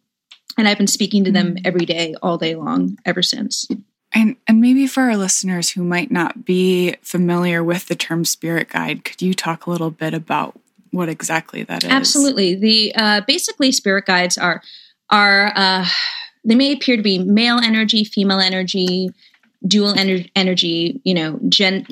And 0.57 0.67
I've 0.67 0.77
been 0.77 0.87
speaking 0.87 1.23
to 1.25 1.31
them 1.31 1.55
mm. 1.55 1.61
every 1.65 1.85
day, 1.85 2.15
all 2.21 2.37
day 2.37 2.55
long, 2.55 2.97
ever 3.05 3.21
since. 3.21 3.67
And 4.13 4.37
and 4.47 4.61
maybe 4.61 4.87
for 4.87 5.03
our 5.03 5.17
listeners 5.17 5.71
who 5.71 5.83
might 5.83 6.11
not 6.11 6.45
be 6.45 6.95
familiar 7.01 7.63
with 7.63 7.87
the 7.87 7.95
term 7.95 8.25
spirit 8.25 8.69
guide, 8.69 9.03
could 9.03 9.21
you 9.21 9.33
talk 9.33 9.65
a 9.65 9.71
little 9.71 9.91
bit 9.91 10.13
about 10.13 10.59
what 10.95 11.09
exactly 11.09 11.63
that 11.63 11.83
is? 11.83 11.89
Absolutely. 11.89 12.55
The 12.55 12.95
uh, 12.95 13.21
basically 13.27 13.71
spirit 13.71 14.05
guides 14.05 14.37
are 14.37 14.61
are 15.09 15.51
uh, 15.55 15.85
they 16.43 16.55
may 16.55 16.71
appear 16.71 16.95
to 16.97 17.03
be 17.03 17.19
male 17.19 17.57
energy, 17.57 18.03
female 18.03 18.39
energy, 18.39 19.09
dual 19.67 19.93
ener- 19.93 20.29
energy, 20.35 21.01
you 21.03 21.13
know, 21.13 21.39
gen- 21.49 21.85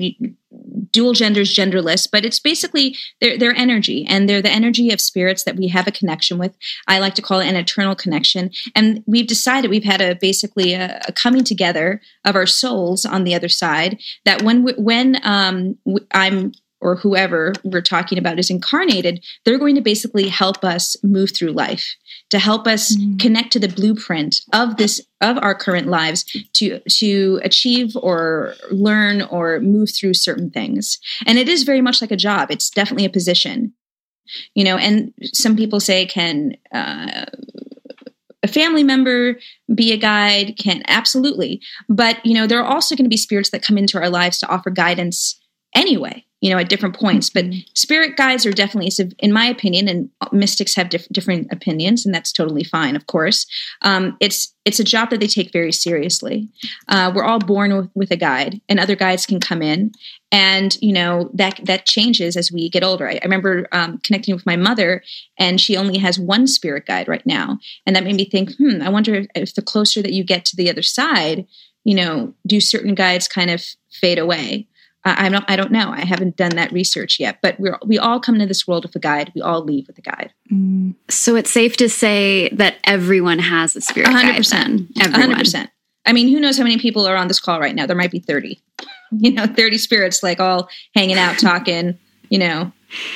dual 0.91 1.13
genders, 1.13 1.53
genderless, 1.53 2.07
but 2.09 2.23
it's 2.23 2.39
basically 2.39 2.95
their, 3.19 3.37
their 3.37 3.55
energy 3.55 4.05
and 4.07 4.29
they're 4.29 4.41
the 4.41 4.49
energy 4.49 4.91
of 4.91 5.01
spirits 5.01 5.43
that 5.43 5.55
we 5.55 5.67
have 5.67 5.87
a 5.87 5.91
connection 5.91 6.37
with. 6.37 6.55
I 6.87 6.99
like 6.99 7.15
to 7.15 7.21
call 7.21 7.39
it 7.39 7.47
an 7.47 7.55
eternal 7.55 7.95
connection. 7.95 8.51
And 8.75 9.03
we've 9.07 9.27
decided 9.27 9.71
we've 9.71 9.83
had 9.83 10.01
a 10.01 10.15
basically 10.15 10.73
a, 10.73 11.01
a 11.07 11.11
coming 11.11 11.43
together 11.43 12.01
of 12.23 12.35
our 12.35 12.45
souls 12.45 13.05
on 13.05 13.23
the 13.23 13.33
other 13.33 13.49
side 13.49 13.99
that 14.25 14.43
when, 14.43 14.63
when 14.77 15.19
um, 15.23 15.77
I'm 16.13 16.53
or 16.83 16.95
whoever 16.95 17.53
we're 17.63 17.81
talking 17.81 18.17
about 18.17 18.37
is 18.37 18.49
incarnated, 18.49 19.23
they're 19.45 19.57
going 19.57 19.75
to 19.75 19.81
basically 19.81 20.27
help 20.27 20.63
us 20.63 20.95
move 21.01 21.31
through 21.35 21.51
life, 21.51 21.95
to 22.29 22.37
help 22.37 22.67
us 22.67 22.95
mm. 22.95 23.19
connect 23.19 23.51
to 23.53 23.59
the 23.59 23.69
blueprint 23.69 24.41
of 24.53 24.77
this 24.77 25.01
of 25.21 25.37
our 25.37 25.55
current 25.55 25.87
lives 25.87 26.25
to 26.53 26.79
to 26.89 27.39
achieve 27.43 27.95
or 27.95 28.53
learn 28.69 29.21
or 29.23 29.59
move 29.61 29.89
through 29.95 30.13
certain 30.13 30.49
things. 30.49 30.99
And 31.25 31.39
it 31.39 31.47
is 31.47 31.63
very 31.63 31.81
much 31.81 32.01
like 32.01 32.11
a 32.11 32.17
job. 32.17 32.51
It's 32.51 32.69
definitely 32.69 33.05
a 33.05 33.09
position. 33.09 33.73
You 34.55 34.63
know, 34.63 34.77
and 34.77 35.13
some 35.33 35.55
people 35.55 35.79
say 35.79 36.05
can 36.05 36.55
uh, 36.73 37.25
a 38.43 38.47
family 38.47 38.83
member 38.83 39.37
be 39.73 39.91
a 39.93 39.97
guide 39.97 40.57
can 40.59 40.83
absolutely 40.87 41.61
but 41.87 42.23
you 42.25 42.33
know 42.33 42.45
there 42.45 42.61
are 42.61 42.67
also 42.67 42.95
going 42.95 43.05
to 43.05 43.09
be 43.09 43.17
spirits 43.17 43.49
that 43.49 43.63
come 43.63 43.77
into 43.77 43.97
our 43.97 44.09
lives 44.09 44.37
to 44.39 44.47
offer 44.49 44.69
guidance 44.69 45.39
anyway 45.73 46.23
you 46.43 46.49
know, 46.49 46.57
at 46.57 46.67
different 46.67 46.93
points. 46.93 47.29
But 47.29 47.45
mm-hmm. 47.45 47.59
spirit 47.73 48.17
guides 48.17 48.45
are 48.45 48.51
definitely, 48.51 48.91
in 49.19 49.31
my 49.31 49.45
opinion, 49.45 49.87
and 49.87 50.09
mystics 50.33 50.75
have 50.75 50.89
diff- 50.89 51.07
different 51.07 51.47
opinions, 51.53 52.05
and 52.05 52.13
that's 52.13 52.33
totally 52.33 52.65
fine, 52.65 52.97
of 52.97 53.07
course. 53.07 53.47
Um, 53.81 54.17
it's 54.19 54.53
it's 54.65 54.79
a 54.79 54.83
job 54.83 55.09
that 55.09 55.21
they 55.21 55.27
take 55.27 55.53
very 55.53 55.71
seriously. 55.71 56.49
Uh, 56.89 57.13
we're 57.15 57.23
all 57.23 57.39
born 57.39 57.75
with, 57.75 57.89
with, 57.95 58.11
a 58.11 58.17
guide, 58.17 58.59
and 58.67 58.77
other 58.77 58.95
guides 58.97 59.25
can 59.25 59.39
come 59.39 59.61
in, 59.61 59.93
and 60.33 60.77
you 60.81 60.91
know 60.91 61.31
that 61.33 61.61
that 61.63 61.85
changes 61.85 62.35
as 62.35 62.51
we 62.51 62.69
get 62.69 62.83
older. 62.83 63.07
I, 63.07 63.13
I 63.13 63.23
remember 63.23 63.69
um, 63.71 63.99
connecting 63.99 64.35
with 64.35 64.45
my 64.45 64.57
mother, 64.57 65.01
and 65.39 65.61
she 65.61 65.77
only 65.77 65.97
has 65.97 66.19
one 66.19 66.45
spirit 66.45 66.85
guide 66.85 67.07
right 67.07 67.25
now, 67.25 67.57
and 67.85 67.95
that 67.95 68.03
made 68.03 68.17
me 68.17 68.25
think, 68.25 68.51
hmm, 68.57 68.81
I 68.81 68.89
wonder 68.89 69.23
if 69.33 69.55
the 69.55 69.61
closer 69.61 70.01
that 70.01 70.11
you 70.11 70.25
get 70.25 70.43
to 70.45 70.57
the 70.57 70.69
other 70.69 70.83
side, 70.83 71.47
you 71.85 71.95
know, 71.95 72.33
do 72.45 72.59
certain 72.59 72.95
guides 72.95 73.29
kind 73.29 73.49
of 73.49 73.63
fade 73.89 74.19
away? 74.19 74.67
I, 75.05 75.25
I 75.25 75.29
don't 75.29 75.45
I 75.47 75.55
don't 75.55 75.71
know. 75.71 75.91
I 75.91 76.05
haven't 76.05 76.37
done 76.37 76.55
that 76.55 76.71
research 76.71 77.19
yet. 77.19 77.39
But 77.41 77.59
we're. 77.59 77.77
we 77.85 77.99
all 77.99 78.19
come 78.19 78.35
into 78.35 78.47
this 78.47 78.67
world 78.67 78.85
with 78.85 78.95
a 78.95 78.99
guide. 78.99 79.31
We 79.35 79.41
all 79.41 79.63
leave 79.63 79.87
with 79.87 79.97
a 79.97 80.01
guide. 80.01 80.33
Mm. 80.51 80.95
So 81.09 81.35
it's 81.35 81.51
safe 81.51 81.77
to 81.77 81.89
say 81.89 82.49
that 82.49 82.77
everyone 82.83 83.39
has 83.39 83.75
a 83.75 83.81
spirit 83.81 84.09
100%, 84.09 84.11
guide. 84.13 84.45
Then. 84.45 84.89
Everyone. 85.01 85.37
100%. 85.37 85.69
I 86.05 86.13
mean, 86.13 86.27
who 86.27 86.39
knows 86.39 86.57
how 86.57 86.63
many 86.63 86.77
people 86.77 87.05
are 87.05 87.15
on 87.15 87.27
this 87.27 87.39
call 87.39 87.59
right 87.59 87.75
now? 87.75 87.85
There 87.85 87.95
might 87.95 88.11
be 88.11 88.19
30. 88.19 88.61
You 89.15 89.31
know, 89.31 89.45
30 89.45 89.77
spirits 89.77 90.23
like 90.23 90.39
all 90.39 90.67
hanging 90.95 91.19
out, 91.19 91.37
talking, 91.37 91.99
you 92.29 92.39
know, 92.39 92.71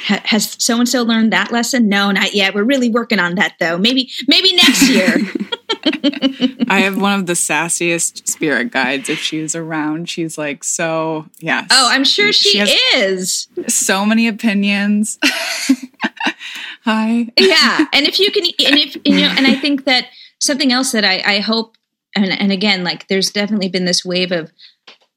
has 0.06 0.56
so 0.63 0.77
and 0.77 0.88
so 0.88 1.01
learned 1.01 1.34
that 1.34 1.51
lesson? 1.51 1.89
No, 1.89 2.12
not 2.12 2.36
yet. 2.36 2.53
We're 2.53 2.63
really 2.63 2.89
working 2.89 3.17
on 3.17 3.34
that 3.34 3.53
though. 3.60 3.79
Maybe 3.79 4.12
maybe 4.27 4.56
next 4.56 4.88
year. 4.88 5.17
I 5.69 6.79
have 6.81 7.00
one 7.00 7.19
of 7.19 7.25
the 7.25 7.33
sassiest 7.33 8.27
spirit 8.27 8.71
guides. 8.71 9.09
If 9.09 9.19
she's 9.19 9.55
around, 9.55 10.09
she's 10.09 10.38
like 10.38 10.63
so. 10.63 11.25
Yes. 11.39 11.67
Oh, 11.71 11.89
I'm 11.91 12.03
sure 12.03 12.31
she, 12.31 12.65
she 12.65 12.74
is. 12.95 13.47
So 13.67 14.05
many 14.05 14.27
opinions. 14.27 15.19
Hi. 16.83 17.27
Yeah, 17.38 17.86
and 17.91 18.07
if 18.07 18.19
you 18.19 18.31
can, 18.31 18.43
and 18.43 18.79
if 18.79 18.95
you 19.03 19.19
know, 19.19 19.33
and 19.36 19.45
I 19.45 19.55
think 19.55 19.86
that 19.86 20.07
something 20.39 20.71
else 20.71 20.91
that 20.93 21.03
I, 21.03 21.21
I 21.25 21.39
hope, 21.39 21.75
and, 22.15 22.31
and 22.31 22.51
again, 22.51 22.83
like 22.83 23.07
there's 23.07 23.31
definitely 23.31 23.67
been 23.67 23.86
this 23.86 24.05
wave 24.05 24.31
of 24.31 24.51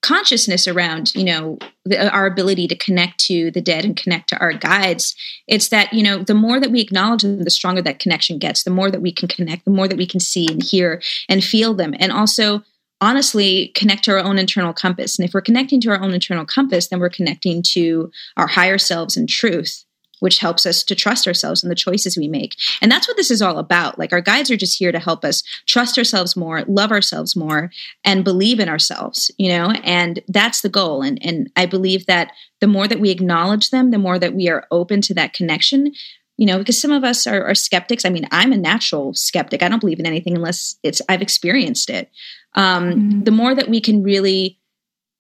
consciousness 0.03 0.67
around 0.67 1.15
you 1.15 1.25
know 1.25 1.59
the, 1.85 1.99
uh, 1.99 2.11
our 2.11 2.27
ability 2.27 2.67
to 2.69 2.77
connect 2.77 3.19
to 3.19 3.51
the 3.51 3.61
dead 3.61 3.85
and 3.85 3.97
connect 3.97 4.29
to 4.31 4.39
our 4.39 4.53
guides. 4.53 5.15
It's 5.47 5.69
that 5.69 5.93
you 5.93 6.03
know 6.03 6.23
the 6.23 6.35
more 6.35 6.61
that 6.61 6.71
we 6.71 6.81
acknowledge 6.81 7.23
them 7.23 7.45
the 7.45 7.51
stronger 7.51 7.83
that 7.83 7.99
connection 7.99 8.39
gets 8.39 8.63
the 8.63 8.71
more 8.71 8.91
that 8.91 9.03
we 9.03 9.13
can 9.13 9.29
connect 9.29 9.65
the 9.65 9.71
more 9.71 9.89
that 9.89 9.99
we 9.99 10.07
can 10.07 10.21
see 10.21 10.47
and 10.51 10.63
hear 10.63 11.03
and 11.29 11.45
feel 11.45 11.75
them. 11.75 11.95
And 11.99 12.13
also 12.13 12.63
honestly 13.03 13.69
connect 13.75 14.05
to 14.05 14.13
our 14.13 14.19
own 14.19 14.39
internal 14.39 14.75
compass. 14.75 15.19
And 15.19 15.27
if 15.27 15.33
we're 15.33 15.41
connecting 15.41 15.81
to 15.81 15.91
our 15.91 16.01
own 16.01 16.13
internal 16.13 16.47
compass 16.47 16.89
then 16.89 17.01
we're 17.01 17.11
connecting 17.11 17.63
to 17.73 18.11
our 18.37 18.47
higher 18.47 18.79
selves 18.79 19.17
and 19.17 19.29
truth 19.29 19.85
which 20.21 20.39
helps 20.39 20.65
us 20.65 20.83
to 20.85 20.95
trust 20.95 21.27
ourselves 21.27 21.63
and 21.63 21.71
the 21.71 21.77
choices 21.77 22.17
we 22.17 22.29
make. 22.29 22.57
And 22.81 22.91
that's 22.91 23.09
what 23.09 23.17
this 23.17 23.31
is 23.31 23.43
all 23.43 23.59
about. 23.59 23.99
Like 23.99 24.13
our 24.13 24.21
guides 24.21 24.51
are 24.51 24.57
just 24.57 24.79
here 24.79 24.93
to 24.93 24.99
help 24.99 25.25
us 25.25 25.43
trust 25.67 25.99
ourselves 25.99 26.37
more, 26.37 26.63
love 26.69 26.93
ourselves 26.93 27.35
more, 27.35 27.71
and 28.05 28.25
believe 28.25 28.61
in 28.61 28.69
ourselves, 28.69 29.31
you 29.39 29.49
know, 29.49 29.73
and 29.85 30.21
that's 30.29 30.61
the 30.61 30.69
goal. 30.69 31.03
And 31.03 31.19
and 31.25 31.51
I 31.57 31.67
believe 31.67 32.07
that 32.07 32.33
the 32.61 32.67
more 32.67 32.87
that 32.87 33.01
we 33.01 33.11
acknowledge 33.11 33.71
them, 33.71 33.91
the 33.91 33.99
more 33.99 34.19
that 34.19 34.35
we 34.35 34.49
are 34.49 34.67
open 34.71 35.01
to 35.03 35.15
that 35.15 35.33
connection, 35.33 35.93
you 36.41 36.47
know 36.47 36.59
because 36.59 36.81
some 36.81 36.91
of 36.91 37.05
us 37.05 37.27
are, 37.27 37.45
are, 37.45 37.55
skeptics 37.55 38.05
i 38.07 38.09
mean 38.09 38.27
i'm 38.33 38.51
a 38.51 38.57
natural 38.57 39.13
skeptic 39.13 39.63
i 39.63 39.69
don't 39.69 39.81
believe 39.81 40.01
in 40.01 40.07
anything 40.07 40.35
unless 40.35 40.75
it's 40.83 41.03
i've 41.09 41.23
experienced 41.23 41.91
it 41.91 42.11
um, 42.55 42.91
mm-hmm. 42.91 43.21
the 43.25 43.31
more 43.31 43.55
that 43.55 43.69
we 43.69 43.81
can 43.81 44.03
really 44.03 44.59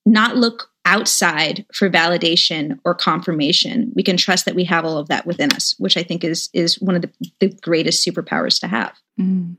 not 0.06 0.36
look 0.36 0.69
outside 0.90 1.64
for 1.72 1.88
validation 1.88 2.78
or 2.84 2.96
confirmation. 2.96 3.92
We 3.94 4.02
can 4.02 4.16
trust 4.16 4.44
that 4.44 4.56
we 4.56 4.64
have 4.64 4.84
all 4.84 4.98
of 4.98 5.06
that 5.08 5.24
within 5.24 5.52
us 5.52 5.74
which 5.78 5.96
i 5.96 6.02
think 6.02 6.24
is 6.24 6.50
is 6.52 6.80
one 6.80 6.96
of 6.96 7.02
the, 7.02 7.10
the 7.38 7.48
greatest 7.48 8.06
superpowers 8.06 8.58
to 8.60 8.66
have. 8.66 8.92
Mm. 9.18 9.56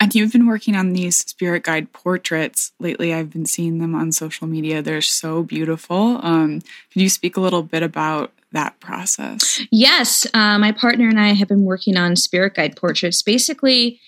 and 0.00 0.14
you've 0.14 0.32
been 0.32 0.46
working 0.46 0.74
on 0.74 0.94
these 0.94 1.18
spirit 1.18 1.64
guide 1.64 1.92
portraits 1.92 2.72
lately. 2.78 3.12
I've 3.12 3.30
been 3.30 3.46
seeing 3.46 3.78
them 3.78 3.94
on 3.94 4.12
social 4.12 4.46
media. 4.46 4.82
They're 4.82 5.02
so 5.02 5.42
beautiful. 5.42 6.24
Um, 6.24 6.60
could 6.92 7.02
you 7.02 7.08
speak 7.08 7.36
a 7.36 7.40
little 7.40 7.62
bit 7.62 7.82
about 7.82 8.32
that 8.52 8.80
process? 8.80 9.60
Yes 9.70 10.26
uh, 10.32 10.58
my 10.58 10.72
partner 10.72 11.08
and 11.08 11.20
i 11.20 11.32
have 11.34 11.48
been 11.48 11.64
working 11.64 11.96
on 11.96 12.16
spirit 12.16 12.54
guide 12.54 12.76
portraits. 12.76 13.22
Basically 13.22 14.00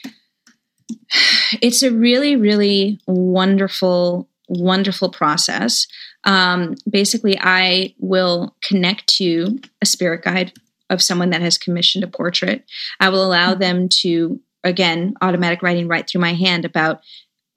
it's 1.61 1.83
a 1.83 1.90
really 1.90 2.37
really 2.37 2.99
wonderful 3.07 4.28
wonderful 4.49 5.11
process. 5.11 5.87
Um, 6.25 6.75
basically, 6.89 7.39
I 7.41 7.95
will 7.99 8.57
connect 8.63 9.07
to 9.17 9.59
a 9.83 9.87
spirit 9.87 10.23
guide 10.23 10.53
of 10.91 11.03
someone 11.03 11.31
that 11.31 11.41
has 11.43 11.59
commissioned 11.59 12.05
a 12.05 12.09
portrait. 12.09 12.65
I 13.01 13.09
will 13.09 13.25
allow 13.25 13.53
mm-hmm. 13.53 13.61
them 13.61 13.89
to, 14.01 14.41
again, 14.63 15.15
automatic 15.23 15.63
writing 15.63 15.89
right 15.89 16.09
through 16.09 16.21
my 16.21 16.35
hand 16.35 16.65
about 16.65 17.01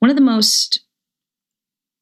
one 0.00 0.10
of 0.10 0.16
the 0.16 0.22
most 0.22 0.80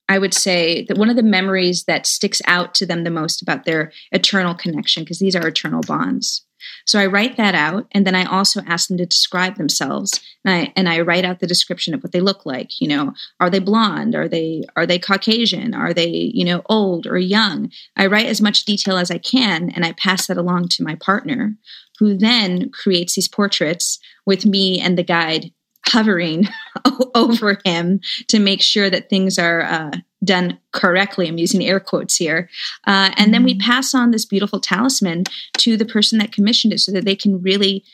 I 0.09 0.19
would 0.19 0.35
say 0.35 0.85
that 0.85 0.99
one 0.99 1.11
of 1.11 1.17
the 1.17 1.23
memories 1.23 1.85
that 1.85 2.07
sticks 2.07 2.41
out 2.47 2.75
to 2.77 2.87
them 2.87 3.03
the 3.03 3.11
most 3.11 3.43
about 3.43 3.65
their 3.65 3.93
eternal 4.13 4.55
connection, 4.55 5.03
because 5.03 5.19
these 5.19 5.35
are 5.35 5.49
eternal 5.49 5.81
bonds, 5.81 6.46
so 6.85 6.99
I 6.99 7.07
write 7.07 7.37
that 7.37 7.55
out, 7.55 7.87
and 7.93 8.07
then 8.07 8.15
I 8.15 8.25
also 8.25 8.61
ask 8.67 8.89
them 8.89 8.97
to 8.99 9.07
describe 9.07 9.57
themselves, 9.57 10.21
and 10.45 10.55
I 10.55 10.73
and 10.77 10.89
I 10.89 11.01
write 11.01 11.25
out 11.25 11.41
the 11.41 11.47
description 11.47 11.95
of 11.95 12.03
what 12.03 12.13
they 12.13 12.21
look 12.21 12.47
like. 12.47 12.81
You 12.81 12.89
know, 12.89 13.15
are 13.41 13.51
they 13.51 13.59
blonde? 13.59 14.15
Are 14.15 14.29
they 14.29 14.65
are 14.77 14.87
they 14.87 14.99
Caucasian? 14.99 15.75
Are 15.75 15.93
they 15.93 16.09
you 16.09 16.45
know 16.45 16.63
old 16.67 17.07
or 17.07 17.19
young? 17.19 17.71
I 17.97 18.07
write 18.07 18.27
as 18.27 18.41
much 18.41 18.65
detail 18.65 18.97
as 18.99 19.11
I 19.11 19.19
can, 19.19 19.71
and 19.71 19.85
I 19.85 19.93
pass 19.93 20.27
that 20.27 20.37
along 20.37 20.69
to 20.69 20.85
my 20.85 20.95
partner, 20.97 21.55
who 21.99 22.17
then 22.17 22.71
creates 22.71 23.15
these 23.15 23.29
portraits 23.29 23.99
with 24.25 24.45
me 24.45 24.81
and 24.81 24.99
the 24.99 25.03
guide 25.03 25.53
hovering 25.89 26.49
over 27.15 27.59
him 27.65 28.01
to 28.29 28.39
make 28.39 28.61
sure 28.61 28.91
that 28.91 29.09
things 29.09 29.39
are 29.39 29.63
uh, 29.63 29.91
done 30.25 30.59
correctly. 30.73 31.29
I'm 31.29 31.39
using 31.39 31.65
air 31.65 31.81
quotes 31.81 32.17
here. 32.17 32.49
Uh, 32.87 33.11
and 33.17 33.33
then 33.33 33.45
we 33.45 33.55
mm-hmm. 33.55 33.71
pass 33.71 33.95
on 33.95 34.11
this 34.11 34.25
beautiful 34.25 34.61
talisman 34.61 35.25
to 35.59 35.77
the 35.77 35.85
person 35.85 36.19
that 36.19 36.33
commissioned 36.33 36.73
it 36.73 36.81
so 36.81 36.93
that 36.93 37.05
they 37.05 37.17
can 37.17 37.41
really 37.41 37.85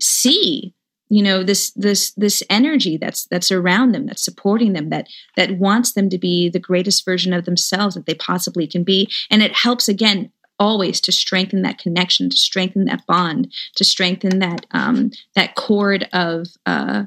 see 0.00 0.74
you 1.08 1.22
know 1.22 1.42
this 1.42 1.70
this 1.72 2.12
this 2.12 2.42
energy 2.48 2.96
that's 2.96 3.26
that's 3.26 3.52
around 3.52 3.92
them 3.92 4.06
that's 4.06 4.24
supporting 4.24 4.72
them 4.72 4.88
that 4.88 5.06
that 5.36 5.58
wants 5.58 5.92
them 5.92 6.08
to 6.08 6.18
be 6.18 6.48
the 6.48 6.58
greatest 6.58 7.04
version 7.04 7.32
of 7.32 7.44
themselves 7.44 7.94
that 7.94 8.06
they 8.06 8.14
possibly 8.14 8.66
can 8.66 8.82
be 8.82 9.08
and 9.30 9.42
it 9.42 9.52
helps 9.52 9.86
again 9.86 10.32
always 10.58 11.00
to 11.00 11.12
strengthen 11.12 11.62
that 11.62 11.78
connection 11.78 12.30
to 12.30 12.36
strengthen 12.36 12.86
that 12.86 13.04
bond 13.06 13.52
to 13.76 13.84
strengthen 13.84 14.38
that 14.38 14.66
um, 14.70 15.10
that 15.34 15.54
cord 15.54 16.08
of 16.12 16.46
uh, 16.64 17.04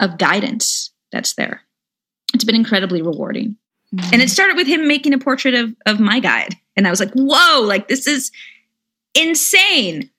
of 0.00 0.18
guidance 0.18 0.92
that's 1.12 1.34
there 1.34 1.62
it's 2.34 2.44
been 2.44 2.54
incredibly 2.54 3.02
rewarding 3.02 3.56
mm-hmm. 3.94 4.08
and 4.12 4.22
it 4.22 4.30
started 4.30 4.56
with 4.56 4.66
him 4.66 4.88
making 4.88 5.14
a 5.14 5.18
portrait 5.18 5.54
of 5.54 5.74
of 5.86 6.00
my 6.00 6.20
guide 6.20 6.54
and 6.76 6.86
i 6.86 6.90
was 6.90 7.00
like 7.00 7.12
whoa 7.14 7.60
like 7.62 7.88
this 7.88 8.06
is 8.06 8.30
insane 9.14 10.10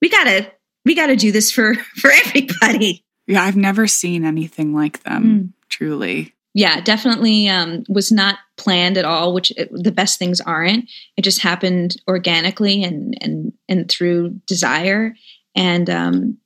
we 0.00 0.08
gotta 0.08 0.50
we 0.88 0.94
got 0.94 1.08
to 1.08 1.16
do 1.16 1.30
this 1.30 1.52
for 1.52 1.74
for 1.96 2.10
everybody. 2.10 3.04
Yeah, 3.26 3.44
I've 3.44 3.56
never 3.56 3.86
seen 3.86 4.24
anything 4.24 4.74
like 4.74 5.02
them. 5.02 5.24
Mm. 5.24 5.52
Truly. 5.68 6.34
Yeah, 6.54 6.80
definitely 6.80 7.48
um, 7.48 7.84
was 7.88 8.10
not 8.10 8.38
planned 8.56 8.96
at 8.96 9.04
all. 9.04 9.34
Which 9.34 9.52
it, 9.52 9.68
the 9.70 9.92
best 9.92 10.18
things 10.18 10.40
aren't. 10.40 10.90
It 11.16 11.22
just 11.22 11.42
happened 11.42 12.00
organically 12.08 12.82
and 12.82 13.16
and 13.20 13.52
and 13.68 13.88
through 13.88 14.40
desire, 14.46 15.14
and 15.54 15.88
um, 15.90 16.38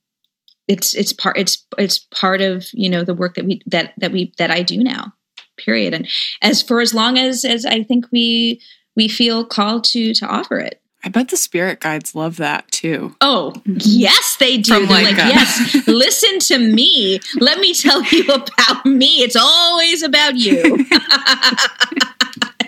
it's 0.67 0.93
it's 0.93 1.13
part 1.13 1.37
it's 1.37 1.65
it's 1.77 1.99
part 1.99 2.41
of 2.41 2.65
you 2.73 2.89
know 2.89 3.03
the 3.03 3.13
work 3.13 3.35
that 3.35 3.45
we 3.45 3.61
that 3.67 3.93
that 3.97 4.11
we 4.11 4.33
that 4.37 4.51
I 4.51 4.61
do 4.63 4.77
now. 4.77 5.13
Period. 5.57 5.93
And 5.93 6.07
as 6.41 6.61
for 6.63 6.81
as 6.81 6.93
long 6.93 7.17
as 7.17 7.45
as 7.45 7.65
I 7.65 7.83
think 7.83 8.05
we 8.11 8.61
we 8.95 9.07
feel 9.07 9.45
called 9.45 9.83
to 9.85 10.13
to 10.13 10.25
offer 10.25 10.59
it. 10.59 10.79
I 11.05 11.09
bet 11.09 11.27
the 11.27 11.37
spirit 11.37 11.81
guides 11.81 12.15
love 12.15 12.37
that 12.37 12.71
too. 12.71 13.13
Oh, 13.19 13.51
mm-hmm. 13.57 13.75
yes, 13.79 14.37
they 14.39 14.57
do. 14.57 14.73
From 14.73 14.87
They're 14.87 15.03
like, 15.03 15.17
like 15.17 15.25
uh, 15.25 15.29
yes, 15.29 15.87
listen 15.87 16.39
to 16.39 16.57
me. 16.57 17.19
Let 17.39 17.59
me 17.59 17.73
tell 17.73 18.01
you 18.03 18.23
about 18.33 18.85
me. 18.85 19.21
It's 19.21 19.35
always 19.35 20.01
about 20.01 20.37
you. 20.37 20.85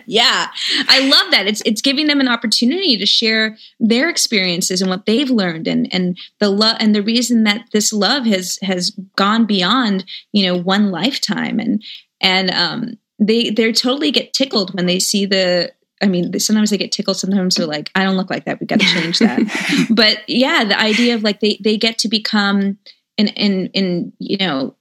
yeah. 0.06 0.50
I 0.88 1.08
love 1.08 1.32
that. 1.32 1.48
It's 1.48 1.62
it's 1.66 1.82
giving 1.82 2.08
them 2.08 2.20
an 2.20 2.28
opportunity 2.28 2.98
to 2.98 3.06
share 3.06 3.58
their 3.80 4.10
experiences 4.10 4.82
and 4.82 4.90
what 4.90 5.06
they've 5.06 5.30
learned 5.30 5.68
and 5.68 5.92
and 5.94 6.18
the 6.40 6.50
love 6.50 6.78
and 6.80 6.94
the 6.94 7.04
reason 7.04 7.44
that 7.44 7.68
this 7.74 7.92
love 7.94 8.26
has 8.26 8.60
has 8.62 8.92
gone 9.16 9.46
beyond, 9.46 10.06
you 10.32 10.46
know, 10.46 10.58
one 10.58 10.92
lifetime 10.92 11.60
and 11.60 11.84
and 12.22 12.52
um 12.52 12.98
they 13.20 13.50
they 13.50 13.72
totally 13.72 14.12
get 14.12 14.34
tickled 14.34 14.74
when 14.74 14.86
they 14.86 15.00
see 15.00 15.26
the 15.26 15.72
I 16.02 16.08
mean, 16.08 16.38
sometimes 16.40 16.70
they 16.70 16.78
get 16.78 16.92
tickled. 16.92 17.18
Sometimes 17.18 17.56
they're 17.56 17.66
like, 17.66 17.90
I 17.96 18.04
don't 18.04 18.18
look 18.18 18.30
like 18.30 18.46
that. 18.46 18.60
We 18.60 18.68
got 18.68 18.82
to 18.82 18.86
change 18.86 19.20
that. 19.20 19.88
but 19.90 20.28
yeah, 20.28 20.66
the 20.66 20.80
idea 20.80 21.16
of 21.16 21.24
like 21.24 21.40
they, 21.40 21.58
they 21.64 21.78
get 21.78 21.98
to 22.00 22.10
become 22.10 22.78
in, 23.18 23.30
in, 23.30 23.68
in, 23.68 24.14
you 24.20 24.38
know, 24.38 24.76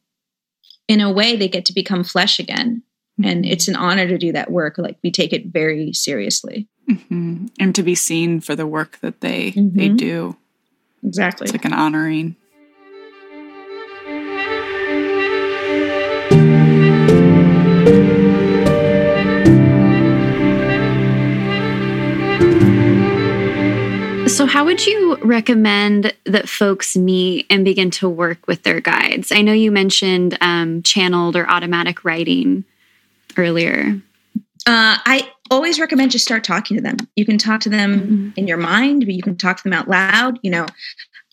in 0.89 1.01
a 1.01 1.13
way 1.13 1.37
they 1.37 1.49
get 1.49 1.65
to 1.67 1.73
become 1.73 2.03
flesh 2.05 2.39
again. 2.39 2.83
Mm-hmm. 3.21 3.31
And 3.31 3.47
it's 3.47 3.69
an 3.69 3.77
honor 3.77 4.09
to 4.09 4.19
do 4.19 4.33
that 4.33 4.51
work. 4.51 4.77
Like 4.77 4.99
we 5.03 5.11
take 5.11 5.33
it 5.33 5.47
very 5.47 5.93
seriously. 5.93 6.69
Mm-hmm. 6.91 7.47
And 7.61 7.75
to 7.75 7.83
be 7.83 7.95
seen 7.95 8.41
for 8.41 8.57
the 8.57 8.67
work 8.67 8.99
that 9.01 9.21
they, 9.21 9.53
mm-hmm. 9.53 9.79
they 9.79 9.89
do. 9.89 10.37
Exactly. 11.05 11.45
It's 11.45 11.53
like 11.53 11.65
an 11.65 11.73
honoring. 11.73 12.37
So, 24.27 24.47
how 24.47 24.65
would 24.65 24.85
you 24.85 25.17
recommend 25.19 26.13
that 26.25 26.49
folks 26.49 26.97
meet 26.97 27.47
and 27.49 27.65
begin 27.65 27.91
to 27.93 28.09
work 28.09 28.49
with 28.49 28.65
their 28.65 28.81
guides? 28.81 29.31
I 29.31 29.43
know 29.43 29.53
you 29.53 29.71
mentioned 29.71 30.37
um, 30.41 30.83
channeled 30.83 31.37
or 31.37 31.49
automatic 31.49 32.05
writing 32.05 32.65
earlier. 33.37 34.01
Uh, 34.67 34.97
I 35.05 35.31
always 35.51 35.79
recommend 35.79 36.11
just 36.11 36.25
start 36.25 36.43
talking 36.45 36.77
to 36.77 36.83
them. 36.83 36.97
You 37.17 37.27
can 37.27 37.39
talk 37.39 37.61
to 37.63 37.69
them 37.69 38.01
mm-hmm. 38.01 38.31
in 38.37 38.47
your 38.47 38.57
mind, 38.57 39.05
but 39.05 39.15
you 39.15 39.23
can 39.23 39.37
talk 39.37 39.59
to 39.59 39.63
them 39.63 39.73
out 39.73 39.89
loud. 39.89 40.39
You 40.43 40.51
know, 40.51 40.67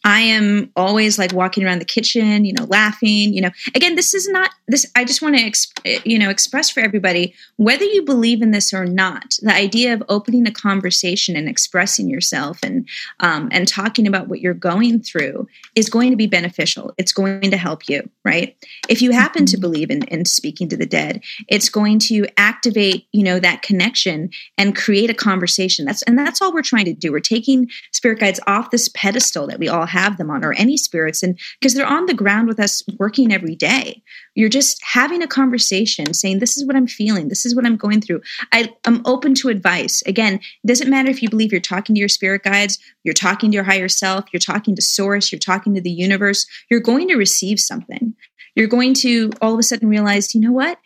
I 0.04 0.22
am 0.22 0.72
always 0.76 1.20
like 1.20 1.34
walking 1.34 1.64
around 1.64 1.80
the 1.80 1.86
kitchen, 1.86 2.44
you 2.44 2.54
know, 2.54 2.66
laughing, 2.66 3.34
you 3.34 3.42
know. 3.42 3.52
Again, 3.76 3.96
this 3.96 4.14
is 4.14 4.28
not 4.28 4.50
this 4.68 4.86
I 4.96 5.06
just 5.06 5.22
want 5.22 5.38
to 5.38 5.44
exp- 5.44 6.06
you 6.06 6.18
know, 6.18 6.30
express 6.30 6.70
for 6.70 6.80
everybody 6.80 7.36
whether 7.58 7.86
you 7.86 8.04
believe 8.04 8.42
in 8.42 8.52
this 8.52 8.74
or 8.74 8.86
not. 8.86 9.36
The 9.42 9.54
idea 9.54 9.94
of 9.94 10.04
opening 10.10 10.48
a 10.48 10.52
conversation 10.52 11.36
and 11.36 11.48
expressing 11.48 12.10
yourself 12.10 12.60
and 12.64 12.88
um, 13.20 13.50
and 13.52 13.68
talking 13.68 14.08
about 14.08 14.28
what 14.28 14.42
you're 14.42 14.54
going 14.56 15.02
through 15.02 15.48
is 15.76 15.90
going 15.90 16.10
to 16.10 16.18
be 16.18 16.28
beneficial. 16.28 16.94
It's 16.98 17.14
going 17.14 17.52
to 17.52 17.58
help 17.58 17.88
you, 17.88 18.10
right? 18.26 18.56
If 18.90 19.02
you 19.02 19.12
happen 19.12 19.46
to 19.46 19.56
mm-hmm. 19.56 19.62
believe 19.62 19.92
in 19.92 20.04
in 20.04 20.26
speaking 20.26 20.68
to 20.70 20.78
the 20.78 20.86
dead, 20.88 21.22
it's 21.48 21.70
going 21.70 22.00
to 22.00 22.26
activate, 22.38 23.06
you 23.12 23.24
know, 23.24 23.40
that 23.40 23.62
connection 23.62 24.32
and 24.58 24.76
create 24.76 25.12
a 25.12 25.16
conversation. 25.16 25.86
That's 25.86 26.02
and 26.04 26.18
that's 26.18 26.42
all 26.42 26.52
we're 26.52 26.64
trying 26.64 26.86
to 26.86 26.94
do. 26.94 27.12
We're 27.12 27.20
taking 27.20 27.70
spirit 27.92 28.20
guides 28.20 28.40
off 28.48 28.72
this 28.72 28.90
pedestal 28.90 29.46
that 29.48 29.60
we 29.60 29.68
all 29.68 29.86
have 29.92 30.18
them 30.18 30.30
on 30.30 30.44
or 30.44 30.54
any 30.54 30.78
spirits 30.78 31.24
and 31.24 31.40
because 31.60 31.74
they're 31.74 31.86
on 31.86 32.06
the 32.06 32.14
ground 32.14 32.48
with 32.48 32.60
us 32.60 32.84
working 32.98 33.32
every 33.32 33.56
day. 33.56 34.02
You're 34.36 34.50
just 34.50 34.82
having 34.84 35.22
a 35.22 35.28
conversation 35.28 36.14
saying 36.14 36.40
this 36.40 36.58
is 36.58 36.66
what 36.66 36.76
i'm 36.76 36.88
feeling. 36.88 37.28
This 37.28 37.46
is 37.46 37.56
what 37.56 37.66
i'm 37.66 37.78
going 37.78 38.02
through. 38.02 38.22
I, 38.52 38.74
i'm 38.86 39.02
open 39.06 39.36
to 39.36 39.50
advice. 39.50 40.02
Again 40.06 40.36
it 40.36 40.68
doesn't 40.68 40.90
matter 40.90 41.10
if 41.10 41.22
you 41.22 41.30
believe 41.30 41.52
you're 41.52 41.62
talking 41.62 41.96
to 41.96 42.00
your 42.00 42.10
spirit 42.10 42.44
guides 42.44 42.80
you're 43.04 43.14
talking 43.14 43.52
to 43.52 43.56
your 43.56 43.64
higher 43.64 43.90
self 43.90 44.26
you're 44.34 44.40
talking 44.40 44.76
to 44.76 44.82
source 44.82 45.32
you're 45.32 45.40
talking 45.40 45.74
to 45.76 45.82
the 45.82 45.92
universe 45.92 46.46
you're 46.70 46.80
going 46.80 47.08
to 47.10 47.16
receive 47.16 47.60
something. 47.60 48.16
You're 48.56 48.68
going 48.68 48.94
to 48.96 49.32
all 49.42 49.54
of 49.54 49.60
a 49.60 49.64
sudden 49.64 49.88
realize 49.90 50.34
you 50.34 50.42
know 50.42 50.52
what? 50.52 50.78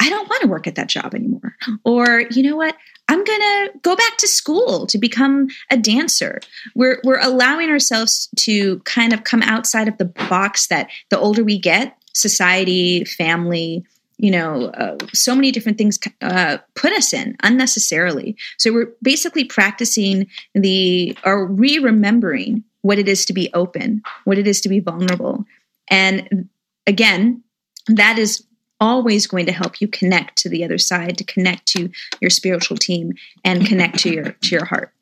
I 0.00 0.08
don't 0.08 0.28
want 0.28 0.42
to 0.42 0.48
work 0.48 0.66
at 0.66 0.74
that 0.76 0.88
job 0.88 1.14
anymore. 1.14 1.54
Or, 1.84 2.22
you 2.30 2.42
know 2.42 2.56
what? 2.56 2.76
I'm 3.12 3.22
going 3.24 3.40
to 3.40 3.72
go 3.82 3.94
back 3.94 4.16
to 4.18 4.26
school 4.26 4.86
to 4.86 4.96
become 4.96 5.48
a 5.70 5.76
dancer. 5.76 6.40
We're, 6.74 6.98
we're 7.04 7.20
allowing 7.20 7.68
ourselves 7.68 8.30
to 8.36 8.78
kind 8.80 9.12
of 9.12 9.24
come 9.24 9.42
outside 9.42 9.86
of 9.86 9.98
the 9.98 10.06
box 10.06 10.68
that 10.68 10.88
the 11.10 11.18
older 11.18 11.44
we 11.44 11.58
get, 11.58 11.94
society, 12.14 13.04
family, 13.04 13.84
you 14.16 14.30
know, 14.30 14.68
uh, 14.68 14.96
so 15.12 15.34
many 15.34 15.50
different 15.50 15.76
things 15.76 15.98
uh, 16.22 16.56
put 16.74 16.92
us 16.92 17.12
in 17.12 17.36
unnecessarily. 17.42 18.34
So 18.56 18.72
we're 18.72 18.92
basically 19.02 19.44
practicing 19.44 20.26
the, 20.54 21.14
or 21.22 21.44
re 21.44 21.78
remembering 21.78 22.64
what 22.80 22.98
it 22.98 23.08
is 23.08 23.26
to 23.26 23.34
be 23.34 23.50
open, 23.52 24.00
what 24.24 24.38
it 24.38 24.46
is 24.46 24.62
to 24.62 24.70
be 24.70 24.80
vulnerable. 24.80 25.44
And 25.90 26.48
again, 26.86 27.42
that 27.88 28.18
is 28.18 28.42
always 28.82 29.28
going 29.28 29.46
to 29.46 29.52
help 29.52 29.80
you 29.80 29.86
connect 29.86 30.36
to 30.38 30.48
the 30.48 30.64
other 30.64 30.76
side, 30.76 31.16
to 31.18 31.24
connect 31.24 31.66
to 31.66 31.88
your 32.20 32.30
spiritual 32.30 32.76
team 32.76 33.14
and 33.44 33.64
connect 33.64 34.00
to 34.00 34.12
your 34.12 34.32
to 34.32 34.50
your 34.50 34.64
heart. 34.64 34.92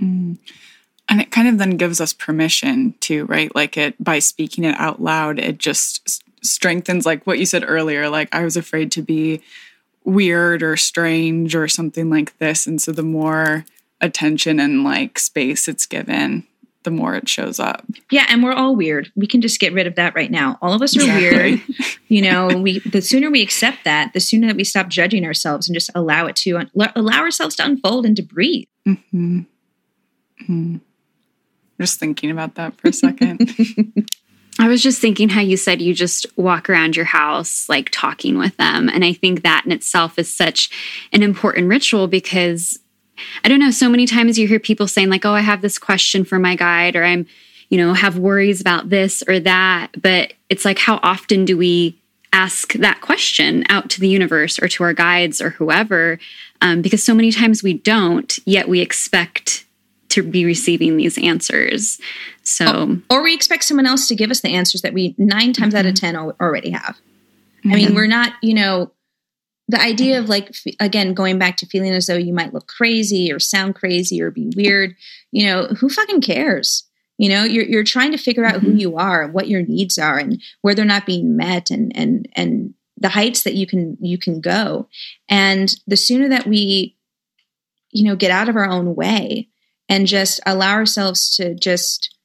Mm. 0.00 0.38
And 1.08 1.20
it 1.20 1.30
kind 1.30 1.46
of 1.46 1.58
then 1.58 1.76
gives 1.76 2.00
us 2.00 2.12
permission 2.12 2.94
to, 3.00 3.26
right? 3.26 3.54
Like 3.54 3.76
it 3.76 4.02
by 4.02 4.18
speaking 4.18 4.64
it 4.64 4.74
out 4.78 5.02
loud, 5.02 5.38
it 5.38 5.58
just 5.58 6.24
strengthens 6.42 7.04
like 7.04 7.26
what 7.26 7.38
you 7.38 7.44
said 7.44 7.64
earlier, 7.66 8.08
like 8.08 8.34
I 8.34 8.44
was 8.44 8.56
afraid 8.56 8.90
to 8.92 9.02
be 9.02 9.42
weird 10.04 10.62
or 10.62 10.76
strange 10.78 11.54
or 11.54 11.68
something 11.68 12.08
like 12.08 12.38
this. 12.38 12.66
And 12.66 12.80
so 12.80 12.92
the 12.92 13.02
more 13.02 13.66
attention 14.00 14.58
and 14.58 14.82
like 14.82 15.18
space 15.18 15.68
it's 15.68 15.84
given, 15.84 16.46
the 16.82 16.90
more 16.90 17.14
it 17.14 17.28
shows 17.28 17.60
up. 17.60 17.84
Yeah, 18.10 18.26
and 18.28 18.42
we're 18.42 18.52
all 18.52 18.74
weird. 18.74 19.12
We 19.14 19.26
can 19.26 19.40
just 19.40 19.60
get 19.60 19.72
rid 19.72 19.86
of 19.86 19.96
that 19.96 20.14
right 20.14 20.30
now. 20.30 20.58
All 20.62 20.72
of 20.72 20.82
us 20.82 20.96
are 20.96 21.00
exactly. 21.00 21.30
weird. 21.30 21.60
You 22.08 22.22
know, 22.22 22.48
we 22.48 22.80
the 22.80 23.02
sooner 23.02 23.30
we 23.30 23.40
accept 23.40 23.84
that, 23.84 24.12
the 24.14 24.18
sooner 24.18 24.48
that 24.48 24.56
we 24.56 24.64
stop 24.64 24.88
judging 24.88 25.24
ourselves 25.24 25.68
and 25.68 25.74
just 25.74 25.90
allow 25.94 26.26
it 26.26 26.34
to 26.36 26.66
allow 26.96 27.20
ourselves 27.20 27.54
to 27.56 27.64
unfold 27.64 28.04
and 28.04 28.16
to 28.16 28.22
breathe. 28.22 28.66
Mm-hmm. 28.84 29.42
Mm-hmm. 30.42 30.76
Just 31.80 32.00
thinking 32.00 32.32
about 32.32 32.56
that 32.56 32.74
for 32.80 32.88
a 32.88 32.92
second. 32.92 33.48
I 34.58 34.68
was 34.68 34.82
just 34.82 35.00
thinking 35.00 35.28
how 35.28 35.40
you 35.40 35.56
said 35.56 35.80
you 35.80 35.94
just 35.94 36.26
walk 36.36 36.68
around 36.68 36.96
your 36.96 37.04
house 37.04 37.68
like 37.68 37.90
talking 37.90 38.38
with 38.38 38.56
them. 38.56 38.88
And 38.88 39.04
I 39.04 39.12
think 39.12 39.42
that 39.42 39.64
in 39.64 39.72
itself 39.72 40.18
is 40.18 40.34
such 40.34 40.68
an 41.12 41.22
important 41.22 41.68
ritual 41.68 42.08
because 42.08 42.78
I 43.44 43.48
don't 43.48 43.60
know, 43.60 43.70
so 43.70 43.88
many 43.88 44.06
times 44.06 44.38
you 44.38 44.48
hear 44.48 44.60
people 44.60 44.86
saying, 44.86 45.10
like, 45.10 45.24
oh, 45.24 45.32
I 45.32 45.40
have 45.40 45.62
this 45.62 45.78
question 45.78 46.24
for 46.24 46.38
my 46.38 46.56
guide, 46.56 46.96
or 46.96 47.04
I'm, 47.04 47.26
you 47.68 47.78
know, 47.78 47.94
have 47.94 48.18
worries 48.18 48.60
about 48.60 48.90
this 48.90 49.22
or 49.26 49.40
that. 49.40 49.88
But 50.00 50.34
it's 50.48 50.64
like, 50.64 50.78
how 50.78 50.98
often 51.02 51.44
do 51.44 51.56
we 51.56 51.96
ask 52.32 52.74
that 52.74 53.00
question 53.00 53.64
out 53.68 53.90
to 53.90 54.00
the 54.00 54.08
universe 54.08 54.58
or 54.60 54.68
to 54.68 54.84
our 54.84 54.92
guides 54.92 55.40
or 55.40 55.50
whoever? 55.50 56.18
Um, 56.62 56.82
because 56.82 57.02
so 57.02 57.14
many 57.14 57.32
times 57.32 57.62
we 57.62 57.74
don't, 57.74 58.38
yet 58.44 58.68
we 58.68 58.80
expect 58.80 59.64
to 60.10 60.22
be 60.22 60.44
receiving 60.44 60.96
these 60.96 61.16
answers. 61.18 62.00
So, 62.42 63.00
oh, 63.10 63.16
or 63.16 63.22
we 63.22 63.34
expect 63.34 63.64
someone 63.64 63.86
else 63.86 64.08
to 64.08 64.14
give 64.14 64.30
us 64.30 64.40
the 64.40 64.50
answers 64.50 64.82
that 64.82 64.92
we 64.92 65.14
nine 65.18 65.52
times 65.52 65.74
mm-hmm. 65.74 65.78
out 65.78 65.86
of 65.86 65.94
mm-hmm. 65.94 66.16
10 66.16 66.34
already 66.40 66.70
have. 66.70 66.98
Mm-hmm. 67.60 67.72
I 67.72 67.76
mean, 67.76 67.94
we're 67.94 68.06
not, 68.06 68.32
you 68.42 68.54
know, 68.54 68.90
the 69.70 69.80
idea 69.80 70.18
of 70.18 70.28
like 70.28 70.54
again 70.78 71.14
going 71.14 71.38
back 71.38 71.56
to 71.56 71.66
feeling 71.66 71.92
as 71.92 72.06
though 72.06 72.16
you 72.16 72.34
might 72.34 72.52
look 72.52 72.66
crazy 72.66 73.32
or 73.32 73.38
sound 73.38 73.74
crazy 73.74 74.20
or 74.20 74.30
be 74.30 74.50
weird 74.56 74.96
you 75.30 75.46
know 75.46 75.66
who 75.66 75.88
fucking 75.88 76.20
cares 76.20 76.90
You 77.20 77.28
know, 77.28 77.44
you're 77.44 77.66
you're 77.66 77.84
trying 77.84 78.12
to 78.12 78.16
figure 78.16 78.46
out 78.46 78.62
who 78.62 78.68
mm-hmm. 78.68 78.78
you 78.78 78.96
are, 78.96 79.28
what 79.28 79.46
your 79.46 79.60
needs 79.60 79.98
are, 79.98 80.16
and 80.16 80.40
where 80.62 80.74
they're 80.74 80.86
not 80.86 81.04
being 81.04 81.36
met, 81.36 81.70
and 81.70 81.94
and 81.94 82.26
and 82.32 82.72
the 82.96 83.10
heights 83.10 83.42
that 83.42 83.52
you 83.52 83.66
can 83.66 83.98
you 84.00 84.16
can 84.16 84.40
go. 84.40 84.88
And 85.28 85.70
the 85.86 85.98
sooner 85.98 86.30
that 86.30 86.46
we, 86.46 86.96
you 87.90 88.04
know, 88.04 88.16
get 88.16 88.30
out 88.30 88.48
of 88.48 88.56
our 88.56 88.66
own 88.66 88.94
way 88.94 89.48
and 89.86 90.06
just 90.06 90.40
allow 90.46 90.72
ourselves 90.72 91.36
to 91.36 91.54
just 91.54 92.16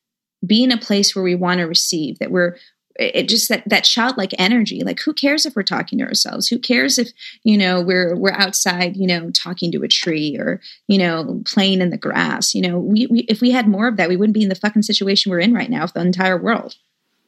be 0.47 0.63
in 0.63 0.71
a 0.71 0.77
place 0.77 1.13
where 1.13 1.25
we 1.25 1.35
want 1.35 1.59
to 1.59 1.65
receive, 1.65 2.19
that 2.19 2.31
we're 2.31 2.55
it 2.97 3.27
just 3.27 3.49
that 3.49 3.63
that 3.67 3.83
childlike 3.83 4.33
energy 4.37 4.83
like 4.83 4.99
who 4.99 5.13
cares 5.13 5.45
if 5.45 5.55
we're 5.55 5.63
talking 5.63 5.99
to 5.99 6.05
ourselves? 6.05 6.47
Who 6.47 6.59
cares 6.59 6.97
if 6.97 7.09
you 7.43 7.57
know 7.57 7.81
we're 7.81 8.15
we're 8.15 8.31
outside 8.31 8.95
you 8.95 9.07
know 9.07 9.29
talking 9.31 9.71
to 9.71 9.83
a 9.83 9.87
tree 9.87 10.37
or 10.39 10.61
you 10.87 10.97
know 10.97 11.41
playing 11.45 11.81
in 11.81 11.89
the 11.89 11.97
grass? 11.97 12.53
You 12.55 12.61
know 12.61 12.79
we, 12.79 13.07
we 13.07 13.19
if 13.21 13.41
we 13.41 13.51
had 13.51 13.67
more 13.67 13.87
of 13.87 13.97
that 13.97 14.09
we 14.09 14.15
wouldn't 14.15 14.35
be 14.35 14.43
in 14.43 14.49
the 14.49 14.55
fucking 14.55 14.83
situation 14.83 15.29
we're 15.29 15.39
in 15.39 15.53
right 15.53 15.69
now 15.69 15.83
with 15.83 15.93
the 15.93 16.01
entire 16.01 16.37
world 16.37 16.75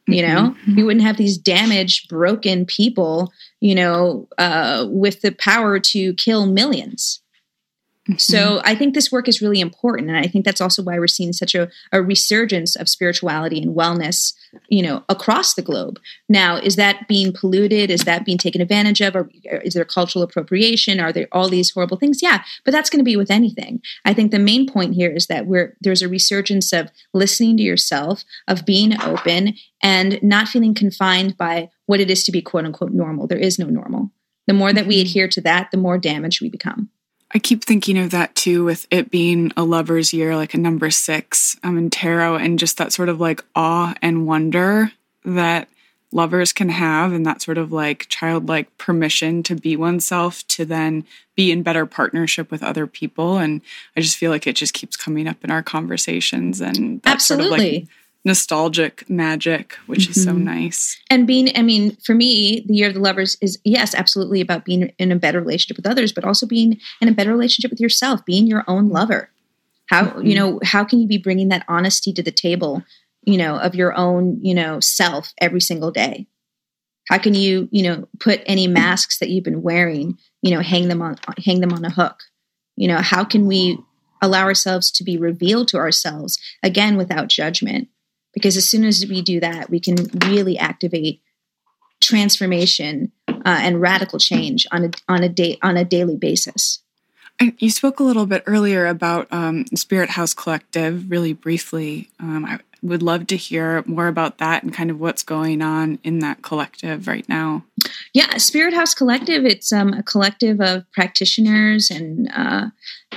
you 0.08 0.22
know? 0.26 0.50
mm-hmm. 0.50 0.76
we 0.76 0.82
wouldn't 0.82 1.04
have 1.04 1.16
these 1.16 1.36
damaged 1.36 2.08
broken 2.08 2.64
people 2.64 3.32
you 3.60 3.74
know 3.74 4.26
uh, 4.38 4.86
with 4.88 5.20
the 5.20 5.32
power 5.32 5.78
to 5.78 6.14
kill 6.14 6.46
millions 6.46 7.17
so 8.16 8.38
mm-hmm. 8.38 8.60
I 8.64 8.74
think 8.74 8.94
this 8.94 9.12
work 9.12 9.28
is 9.28 9.42
really 9.42 9.60
important. 9.60 10.08
And 10.08 10.16
I 10.16 10.26
think 10.26 10.44
that's 10.44 10.60
also 10.60 10.82
why 10.82 10.98
we're 10.98 11.06
seeing 11.06 11.32
such 11.32 11.54
a, 11.54 11.68
a, 11.92 12.02
resurgence 12.02 12.74
of 12.74 12.88
spirituality 12.88 13.60
and 13.60 13.76
wellness, 13.76 14.32
you 14.68 14.82
know, 14.82 15.04
across 15.10 15.54
the 15.54 15.62
globe. 15.62 15.98
Now, 16.28 16.56
is 16.56 16.76
that 16.76 17.06
being 17.06 17.34
polluted? 17.34 17.90
Is 17.90 18.04
that 18.04 18.24
being 18.24 18.38
taken 18.38 18.62
advantage 18.62 19.02
of? 19.02 19.14
Or 19.14 19.30
is 19.62 19.74
there 19.74 19.84
cultural 19.84 20.22
appropriation? 20.22 21.00
Are 21.00 21.12
there 21.12 21.28
all 21.32 21.50
these 21.50 21.70
horrible 21.70 21.98
things? 21.98 22.22
Yeah, 22.22 22.42
but 22.64 22.70
that's 22.70 22.88
going 22.88 23.00
to 23.00 23.04
be 23.04 23.16
with 23.16 23.30
anything. 23.30 23.82
I 24.06 24.14
think 24.14 24.30
the 24.30 24.38
main 24.38 24.66
point 24.66 24.94
here 24.94 25.10
is 25.10 25.26
that 25.26 25.46
we're 25.46 25.76
there's 25.80 26.02
a 26.02 26.08
resurgence 26.08 26.72
of 26.72 26.90
listening 27.12 27.58
to 27.58 27.62
yourself, 27.62 28.24
of 28.46 28.64
being 28.64 28.98
open 29.02 29.54
and 29.82 30.22
not 30.22 30.48
feeling 30.48 30.72
confined 30.72 31.36
by 31.36 31.68
what 31.86 32.00
it 32.00 32.10
is 32.10 32.24
to 32.24 32.32
be 32.32 32.40
quote 32.40 32.64
unquote 32.64 32.92
normal. 32.92 33.26
There 33.26 33.38
is 33.38 33.58
no 33.58 33.66
normal. 33.66 34.10
The 34.46 34.54
more 34.54 34.72
that 34.72 34.86
we 34.86 34.94
mm-hmm. 34.94 35.02
adhere 35.02 35.28
to 35.28 35.42
that, 35.42 35.70
the 35.70 35.76
more 35.76 35.98
damaged 35.98 36.40
we 36.40 36.48
become. 36.48 36.88
I 37.34 37.38
keep 37.38 37.64
thinking 37.64 37.98
of 37.98 38.10
that 38.10 38.34
too, 38.34 38.64
with 38.64 38.86
it 38.90 39.10
being 39.10 39.52
a 39.56 39.62
lover's 39.62 40.12
year, 40.14 40.34
like 40.34 40.54
a 40.54 40.58
number 40.58 40.90
six 40.90 41.56
um, 41.62 41.76
in 41.76 41.90
tarot, 41.90 42.36
and 42.36 42.58
just 42.58 42.78
that 42.78 42.92
sort 42.92 43.08
of 43.08 43.20
like 43.20 43.44
awe 43.54 43.94
and 44.00 44.26
wonder 44.26 44.92
that 45.24 45.68
lovers 46.10 46.54
can 46.54 46.70
have, 46.70 47.12
and 47.12 47.26
that 47.26 47.42
sort 47.42 47.58
of 47.58 47.70
like 47.70 48.06
childlike 48.08 48.78
permission 48.78 49.42
to 49.42 49.54
be 49.54 49.76
oneself, 49.76 50.46
to 50.48 50.64
then 50.64 51.04
be 51.36 51.52
in 51.52 51.62
better 51.62 51.84
partnership 51.84 52.50
with 52.50 52.62
other 52.62 52.86
people. 52.86 53.36
And 53.36 53.60
I 53.94 54.00
just 54.00 54.16
feel 54.16 54.30
like 54.30 54.46
it 54.46 54.56
just 54.56 54.72
keeps 54.72 54.96
coming 54.96 55.28
up 55.28 55.44
in 55.44 55.50
our 55.50 55.62
conversations, 55.62 56.62
and 56.62 57.02
absolutely. 57.04 57.48
Sort 57.48 57.60
of 57.60 57.82
like 57.82 57.88
nostalgic 58.28 59.08
magic, 59.08 59.72
which 59.86 60.02
mm-hmm. 60.02 60.10
is 60.10 60.24
so 60.24 60.32
mm-hmm. 60.32 60.44
nice. 60.44 61.00
And 61.10 61.26
being, 61.26 61.50
I 61.56 61.62
mean, 61.62 61.96
for 61.96 62.14
me, 62.14 62.64
the 62.68 62.74
year 62.74 62.88
of 62.88 62.94
the 62.94 63.00
lovers 63.00 63.36
is 63.40 63.58
yes, 63.64 63.94
absolutely 63.94 64.40
about 64.40 64.64
being 64.64 64.92
in 64.98 65.10
a 65.10 65.16
better 65.16 65.40
relationship 65.40 65.76
with 65.76 65.86
others, 65.86 66.12
but 66.12 66.24
also 66.24 66.46
being 66.46 66.78
in 67.00 67.08
a 67.08 67.12
better 67.12 67.30
relationship 67.30 67.70
with 67.70 67.80
yourself, 67.80 68.24
being 68.24 68.46
your 68.46 68.64
own 68.68 68.90
lover. 68.90 69.30
How 69.86 70.04
mm-hmm. 70.04 70.26
you 70.26 70.34
know 70.36 70.60
how 70.62 70.84
can 70.84 71.00
you 71.00 71.08
be 71.08 71.18
bringing 71.18 71.48
that 71.48 71.64
honesty 71.66 72.12
to 72.12 72.22
the 72.22 72.30
table, 72.30 72.84
you 73.24 73.38
know, 73.38 73.56
of 73.56 73.74
your 73.74 73.96
own 73.96 74.38
you 74.42 74.54
know 74.54 74.78
self 74.78 75.32
every 75.38 75.60
single 75.60 75.90
day? 75.90 76.26
How 77.08 77.18
can 77.18 77.34
you 77.34 77.68
you 77.72 77.82
know 77.82 78.08
put 78.20 78.42
any 78.46 78.66
masks 78.66 79.18
that 79.18 79.30
you've 79.30 79.44
been 79.44 79.62
wearing, 79.62 80.18
you 80.42 80.50
know, 80.50 80.60
hang 80.60 80.88
them 80.88 81.00
on 81.02 81.16
hang 81.44 81.60
them 81.60 81.72
on 81.72 81.84
a 81.84 81.90
hook? 81.90 82.24
You 82.76 82.88
know, 82.88 82.98
how 82.98 83.24
can 83.24 83.46
we 83.46 83.78
allow 84.20 84.44
ourselves 84.44 84.90
to 84.90 85.04
be 85.04 85.16
revealed 85.16 85.68
to 85.68 85.78
ourselves 85.78 86.38
again 86.62 86.98
without 86.98 87.28
judgment? 87.28 87.88
Because 88.32 88.56
as 88.56 88.68
soon 88.68 88.84
as 88.84 89.04
we 89.08 89.22
do 89.22 89.40
that, 89.40 89.70
we 89.70 89.80
can 89.80 89.96
really 90.26 90.58
activate 90.58 91.20
transformation 92.00 93.12
uh, 93.28 93.34
and 93.44 93.80
radical 93.80 94.18
change 94.18 94.66
on 94.70 94.84
a 94.84 94.90
on 95.08 95.22
a 95.22 95.28
day 95.28 95.58
on 95.62 95.76
a 95.76 95.84
daily 95.84 96.16
basis. 96.16 96.80
you 97.58 97.70
spoke 97.70 98.00
a 98.00 98.04
little 98.04 98.26
bit 98.26 98.42
earlier 98.46 98.86
about 98.86 99.26
um, 99.32 99.66
Spirit 99.74 100.10
House 100.10 100.34
Collective, 100.34 101.10
really 101.10 101.32
briefly. 101.32 102.10
Um, 102.20 102.44
I 102.44 102.60
would 102.82 103.02
love 103.02 103.26
to 103.28 103.36
hear 103.36 103.82
more 103.86 104.06
about 104.06 104.38
that 104.38 104.62
and 104.62 104.72
kind 104.72 104.90
of 104.90 105.00
what's 105.00 105.22
going 105.22 105.62
on 105.62 105.98
in 106.04 106.20
that 106.20 106.42
collective 106.42 107.08
right 107.08 107.28
now. 107.28 107.64
Yeah, 108.12 108.36
Spirit 108.36 108.74
House 108.74 108.94
Collective. 108.94 109.44
It's 109.44 109.72
um, 109.72 109.92
a 109.92 110.02
collective 110.02 110.60
of 110.60 110.90
practitioners 110.92 111.90
and 111.90 112.30
uh, 112.34 112.66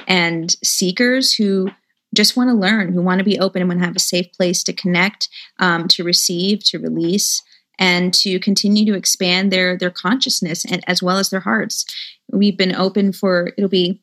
and 0.07 0.55
seekers 0.63 1.33
who 1.33 1.69
just 2.13 2.35
want 2.35 2.49
to 2.49 2.53
learn, 2.53 2.93
who 2.93 3.01
want 3.01 3.19
to 3.19 3.25
be 3.25 3.39
open 3.39 3.61
and 3.61 3.69
want 3.69 3.79
to 3.79 3.85
have 3.85 3.95
a 3.95 3.99
safe 3.99 4.31
place 4.33 4.63
to 4.63 4.73
connect, 4.73 5.29
um, 5.59 5.87
to 5.89 6.03
receive, 6.03 6.63
to 6.65 6.79
release, 6.79 7.41
and 7.79 8.13
to 8.13 8.39
continue 8.39 8.85
to 8.85 8.97
expand 8.97 9.51
their 9.51 9.77
their 9.77 9.91
consciousness 9.91 10.65
and 10.65 10.83
as 10.87 11.01
well 11.01 11.17
as 11.17 11.29
their 11.29 11.39
hearts. 11.39 11.85
We've 12.31 12.57
been 12.57 12.75
open 12.75 13.13
for 13.13 13.53
it'll 13.57 13.69
be 13.69 14.01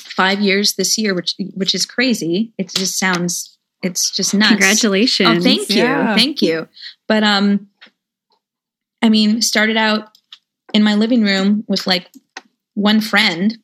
five 0.00 0.40
years 0.40 0.74
this 0.74 0.96
year, 0.96 1.14
which 1.14 1.34
which 1.54 1.74
is 1.74 1.86
crazy. 1.86 2.52
It 2.58 2.72
just 2.74 2.98
sounds 2.98 3.58
it's 3.82 4.10
just 4.10 4.34
nuts. 4.34 4.50
Congratulations! 4.50 5.28
Oh, 5.28 5.40
thank 5.40 5.68
you, 5.68 5.76
yeah. 5.76 6.14
thank 6.14 6.40
you. 6.40 6.68
But 7.08 7.24
um, 7.24 7.68
I 9.02 9.08
mean, 9.08 9.42
started 9.42 9.76
out 9.76 10.08
in 10.72 10.82
my 10.82 10.94
living 10.94 11.22
room 11.22 11.64
with 11.68 11.86
like 11.86 12.08
one 12.74 13.00
friend 13.00 13.58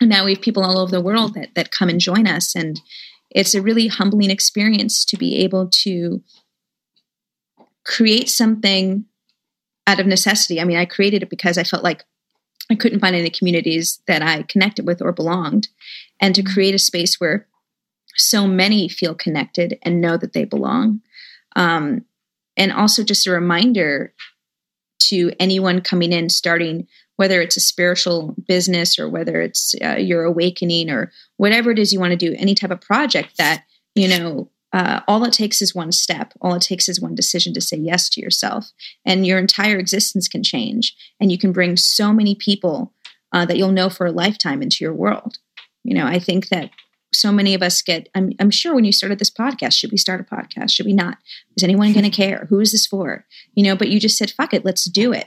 and 0.00 0.10
now 0.10 0.24
we 0.24 0.34
have 0.34 0.42
people 0.42 0.62
all 0.62 0.78
over 0.78 0.90
the 0.90 1.00
world 1.00 1.34
that 1.34 1.54
that 1.54 1.70
come 1.70 1.88
and 1.88 2.00
join 2.00 2.26
us. 2.26 2.54
And 2.54 2.80
it's 3.30 3.54
a 3.54 3.62
really 3.62 3.88
humbling 3.88 4.30
experience 4.30 5.04
to 5.06 5.16
be 5.16 5.36
able 5.36 5.68
to 5.82 6.22
create 7.84 8.28
something 8.28 9.04
out 9.86 10.00
of 10.00 10.06
necessity. 10.06 10.60
I 10.60 10.64
mean 10.64 10.76
i 10.76 10.84
created 10.84 11.22
it 11.22 11.30
because 11.30 11.56
i 11.58 11.64
felt 11.64 11.84
like 11.84 12.04
i 12.70 12.74
couldn't 12.74 13.00
find 13.00 13.16
any 13.16 13.30
communities 13.30 14.00
that 14.06 14.22
i 14.22 14.42
connected 14.42 14.86
with 14.86 15.00
or 15.00 15.12
belonged. 15.12 15.68
And 16.20 16.34
to 16.34 16.42
create 16.42 16.74
a 16.74 16.78
space 16.78 17.20
where 17.20 17.46
so 18.16 18.46
many 18.46 18.88
feel 18.88 19.14
connected 19.14 19.78
and 19.82 20.00
know 20.00 20.16
that 20.16 20.32
they 20.32 20.44
belong. 20.44 21.02
Um, 21.54 22.06
and 22.56 22.72
also 22.72 23.04
just 23.04 23.26
a 23.26 23.30
reminder 23.30 24.14
to 24.98 25.32
anyone 25.38 25.82
coming 25.82 26.12
in 26.12 26.30
starting 26.30 26.86
whether 27.16 27.40
it's 27.40 27.56
a 27.56 27.60
spiritual 27.60 28.34
business 28.46 28.98
or 28.98 29.08
whether 29.08 29.40
it's 29.40 29.74
uh, 29.82 29.96
your 29.96 30.24
awakening 30.24 30.90
or 30.90 31.10
whatever 31.36 31.70
it 31.70 31.78
is 31.78 31.92
you 31.92 32.00
want 32.00 32.12
to 32.12 32.16
do, 32.16 32.34
any 32.38 32.54
type 32.54 32.70
of 32.70 32.80
project 32.80 33.36
that, 33.38 33.64
you 33.94 34.08
know, 34.08 34.50
uh, 34.72 35.00
all 35.08 35.24
it 35.24 35.32
takes 35.32 35.62
is 35.62 35.74
one 35.74 35.92
step. 35.92 36.32
All 36.40 36.54
it 36.54 36.62
takes 36.62 36.88
is 36.88 37.00
one 37.00 37.14
decision 37.14 37.54
to 37.54 37.60
say 37.60 37.78
yes 37.78 38.10
to 38.10 38.20
yourself, 38.20 38.72
and 39.06 39.26
your 39.26 39.38
entire 39.38 39.78
existence 39.78 40.28
can 40.28 40.42
change. 40.42 40.94
And 41.18 41.32
you 41.32 41.38
can 41.38 41.52
bring 41.52 41.76
so 41.76 42.12
many 42.12 42.34
people 42.34 42.92
uh, 43.32 43.46
that 43.46 43.56
you'll 43.56 43.72
know 43.72 43.88
for 43.88 44.06
a 44.06 44.12
lifetime 44.12 44.62
into 44.62 44.78
your 44.80 44.92
world. 44.92 45.38
You 45.82 45.94
know, 45.94 46.04
I 46.04 46.18
think 46.18 46.48
that 46.48 46.70
so 47.14 47.32
many 47.32 47.54
of 47.54 47.62
us 47.62 47.80
get. 47.80 48.08
I'm, 48.14 48.32
I'm 48.38 48.50
sure 48.50 48.74
when 48.74 48.84
you 48.84 48.92
started 48.92 49.18
this 49.18 49.30
podcast, 49.30 49.74
should 49.74 49.92
we 49.92 49.96
start 49.96 50.20
a 50.20 50.24
podcast? 50.24 50.72
Should 50.72 50.86
we 50.86 50.92
not? 50.92 51.18
Is 51.56 51.62
anyone 51.62 51.92
going 51.92 52.04
to 52.10 52.10
care? 52.10 52.46
Who 52.50 52.60
is 52.60 52.72
this 52.72 52.86
for? 52.86 53.24
You 53.54 53.64
know, 53.64 53.76
but 53.76 53.88
you 53.88 53.98
just 53.98 54.18
said, 54.18 54.30
"Fuck 54.30 54.52
it, 54.52 54.64
let's 54.64 54.84
do 54.84 55.12
it." 55.12 55.26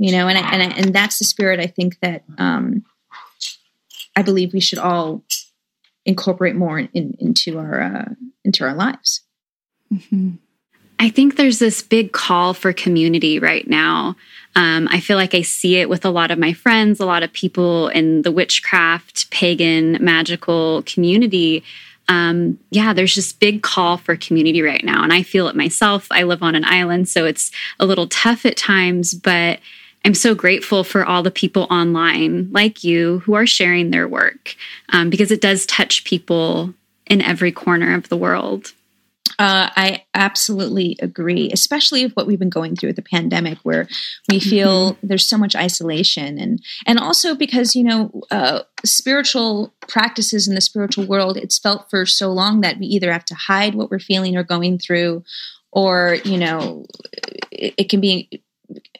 You 0.00 0.10
know 0.10 0.26
and 0.26 0.38
I, 0.38 0.50
and 0.52 0.62
I, 0.62 0.76
and 0.76 0.94
that's 0.94 1.18
the 1.18 1.24
spirit 1.24 1.60
i 1.60 1.66
think 1.66 2.00
that 2.00 2.24
um 2.38 2.84
i 4.16 4.22
believe 4.22 4.52
we 4.52 4.60
should 4.60 4.78
all 4.78 5.22
incorporate 6.06 6.56
more 6.56 6.78
in, 6.78 7.14
into 7.18 7.58
our 7.58 7.80
uh, 7.80 8.14
into 8.44 8.64
our 8.64 8.74
lives 8.74 9.20
mm-hmm. 9.92 10.30
i 10.98 11.10
think 11.10 11.36
there's 11.36 11.58
this 11.58 11.82
big 11.82 12.12
call 12.12 12.54
for 12.54 12.72
community 12.72 13.38
right 13.38 13.68
now 13.68 14.16
um, 14.56 14.88
i 14.90 14.98
feel 14.98 15.18
like 15.18 15.34
i 15.34 15.42
see 15.42 15.76
it 15.76 15.88
with 15.88 16.04
a 16.04 16.10
lot 16.10 16.30
of 16.30 16.38
my 16.38 16.54
friends 16.54 16.98
a 16.98 17.06
lot 17.06 17.22
of 17.22 17.32
people 17.34 17.88
in 17.88 18.22
the 18.22 18.32
witchcraft 18.32 19.30
pagan 19.30 19.98
magical 20.00 20.82
community 20.86 21.62
um, 22.08 22.58
yeah, 22.70 22.92
there's 22.92 23.14
just 23.14 23.38
big 23.38 23.62
call 23.62 23.96
for 23.96 24.16
community 24.16 24.62
right 24.62 24.82
now. 24.82 25.04
And 25.04 25.12
I 25.12 25.22
feel 25.22 25.46
it 25.46 25.54
myself. 25.54 26.08
I 26.10 26.24
live 26.24 26.42
on 26.42 26.56
an 26.56 26.64
island, 26.64 27.08
so 27.08 27.24
it's 27.24 27.52
a 27.78 27.86
little 27.86 28.08
tough 28.08 28.44
at 28.44 28.56
times, 28.56 29.14
but 29.14 29.60
I'm 30.04 30.14
so 30.14 30.34
grateful 30.34 30.82
for 30.82 31.04
all 31.04 31.22
the 31.22 31.30
people 31.30 31.66
online 31.70 32.50
like 32.52 32.82
you 32.82 33.20
who 33.20 33.34
are 33.34 33.46
sharing 33.46 33.90
their 33.90 34.08
work 34.08 34.56
um, 34.90 35.10
because 35.10 35.30
it 35.30 35.40
does 35.40 35.66
touch 35.66 36.04
people 36.04 36.72
in 37.06 37.20
every 37.20 37.52
corner 37.52 37.94
of 37.94 38.08
the 38.08 38.16
world. 38.16 38.72
Uh, 39.38 39.70
I 39.74 40.04
absolutely 40.12 40.96
agree, 41.00 41.50
especially 41.50 42.04
with 42.04 42.14
what 42.14 42.26
we've 42.26 42.38
been 42.38 42.50
going 42.50 42.76
through 42.76 42.90
with 42.90 42.96
the 42.96 43.02
pandemic, 43.02 43.58
where 43.62 43.88
we 44.28 44.38
feel 44.38 44.92
mm-hmm. 44.92 45.06
there's 45.06 45.26
so 45.26 45.38
much 45.38 45.56
isolation, 45.56 46.38
and 46.38 46.62
and 46.84 46.98
also 46.98 47.34
because 47.34 47.74
you 47.74 47.84
know 47.84 48.22
uh, 48.30 48.60
spiritual 48.84 49.72
practices 49.88 50.46
in 50.46 50.54
the 50.54 50.60
spiritual 50.60 51.06
world, 51.06 51.38
it's 51.38 51.58
felt 51.58 51.88
for 51.88 52.04
so 52.04 52.30
long 52.30 52.60
that 52.60 52.78
we 52.78 52.86
either 52.86 53.12
have 53.12 53.24
to 53.26 53.34
hide 53.34 53.74
what 53.74 53.90
we're 53.90 53.98
feeling 53.98 54.36
or 54.36 54.42
going 54.42 54.78
through, 54.78 55.24
or 55.72 56.18
you 56.24 56.36
know, 56.36 56.84
it, 57.50 57.74
it 57.78 57.88
can 57.88 58.02
be 58.02 58.42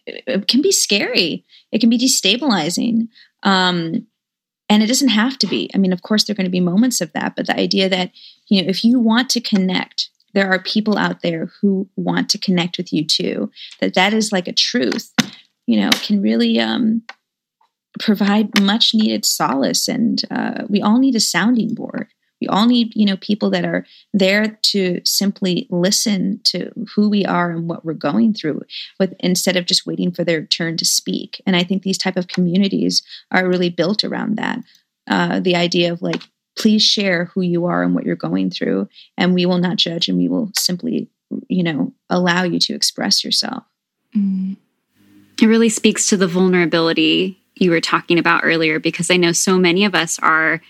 it 0.06 0.48
can 0.48 0.62
be 0.62 0.72
scary. 0.72 1.44
It 1.72 1.80
can 1.80 1.90
be 1.90 1.98
destabilizing. 1.98 3.08
Um, 3.42 4.06
and 4.68 4.82
it 4.82 4.86
doesn't 4.86 5.08
have 5.08 5.36
to 5.38 5.46
be. 5.46 5.68
I 5.74 5.78
mean, 5.78 5.92
of 5.92 6.02
course, 6.02 6.24
there 6.24 6.32
are 6.32 6.36
going 6.36 6.46
to 6.46 6.50
be 6.50 6.60
moments 6.60 7.00
of 7.00 7.12
that, 7.12 7.34
but 7.34 7.46
the 7.46 7.58
idea 7.58 7.88
that, 7.88 8.12
you 8.48 8.62
know, 8.62 8.68
if 8.68 8.84
you 8.84 9.00
want 9.00 9.28
to 9.30 9.40
connect, 9.40 10.10
there 10.32 10.48
are 10.48 10.62
people 10.62 10.96
out 10.96 11.22
there 11.22 11.50
who 11.60 11.88
want 11.96 12.28
to 12.30 12.38
connect 12.38 12.78
with 12.78 12.92
you 12.92 13.04
too, 13.04 13.50
that 13.80 13.94
that 13.94 14.14
is 14.14 14.30
like 14.30 14.46
a 14.46 14.52
truth, 14.52 15.12
you 15.66 15.80
know, 15.80 15.90
can 16.02 16.22
really 16.22 16.60
um, 16.60 17.02
provide 17.98 18.60
much 18.60 18.94
needed 18.94 19.24
solace. 19.24 19.88
And 19.88 20.22
uh, 20.30 20.66
we 20.68 20.80
all 20.80 20.98
need 20.98 21.16
a 21.16 21.20
sounding 21.20 21.74
board. 21.74 22.06
We 22.40 22.46
all 22.46 22.66
need, 22.66 22.92
you 22.96 23.04
know, 23.04 23.16
people 23.16 23.50
that 23.50 23.64
are 23.64 23.84
there 24.14 24.58
to 24.62 25.00
simply 25.04 25.66
listen 25.70 26.40
to 26.44 26.72
who 26.94 27.10
we 27.10 27.24
are 27.26 27.50
and 27.50 27.68
what 27.68 27.84
we're 27.84 27.92
going 27.92 28.32
through, 28.34 28.62
with 28.98 29.14
instead 29.20 29.56
of 29.56 29.66
just 29.66 29.86
waiting 29.86 30.10
for 30.10 30.24
their 30.24 30.46
turn 30.46 30.76
to 30.78 30.84
speak. 30.84 31.42
And 31.46 31.54
I 31.54 31.62
think 31.62 31.82
these 31.82 31.98
type 31.98 32.16
of 32.16 32.28
communities 32.28 33.02
are 33.30 33.48
really 33.48 33.68
built 33.68 34.04
around 34.04 34.36
that. 34.36 34.60
Uh, 35.08 35.40
the 35.40 35.56
idea 35.56 35.92
of 35.92 36.00
like, 36.00 36.22
please 36.56 36.82
share 36.82 37.26
who 37.26 37.42
you 37.42 37.66
are 37.66 37.82
and 37.82 37.94
what 37.94 38.04
you're 38.04 38.16
going 38.16 38.50
through, 38.50 38.88
and 39.16 39.34
we 39.34 39.46
will 39.46 39.58
not 39.58 39.76
judge, 39.76 40.08
and 40.08 40.18
we 40.18 40.28
will 40.28 40.50
simply, 40.56 41.08
you 41.48 41.62
know, 41.62 41.92
allow 42.08 42.42
you 42.42 42.58
to 42.58 42.74
express 42.74 43.22
yourself. 43.24 43.64
Mm. 44.16 44.56
It 45.40 45.46
really 45.46 45.68
speaks 45.68 46.08
to 46.08 46.16
the 46.16 46.26
vulnerability 46.26 47.38
you 47.54 47.70
were 47.70 47.80
talking 47.80 48.18
about 48.18 48.44
earlier, 48.44 48.78
because 48.78 49.10
I 49.10 49.16
know 49.16 49.32
so 49.32 49.58
many 49.58 49.84
of 49.84 49.94
us 49.94 50.18
are 50.18 50.60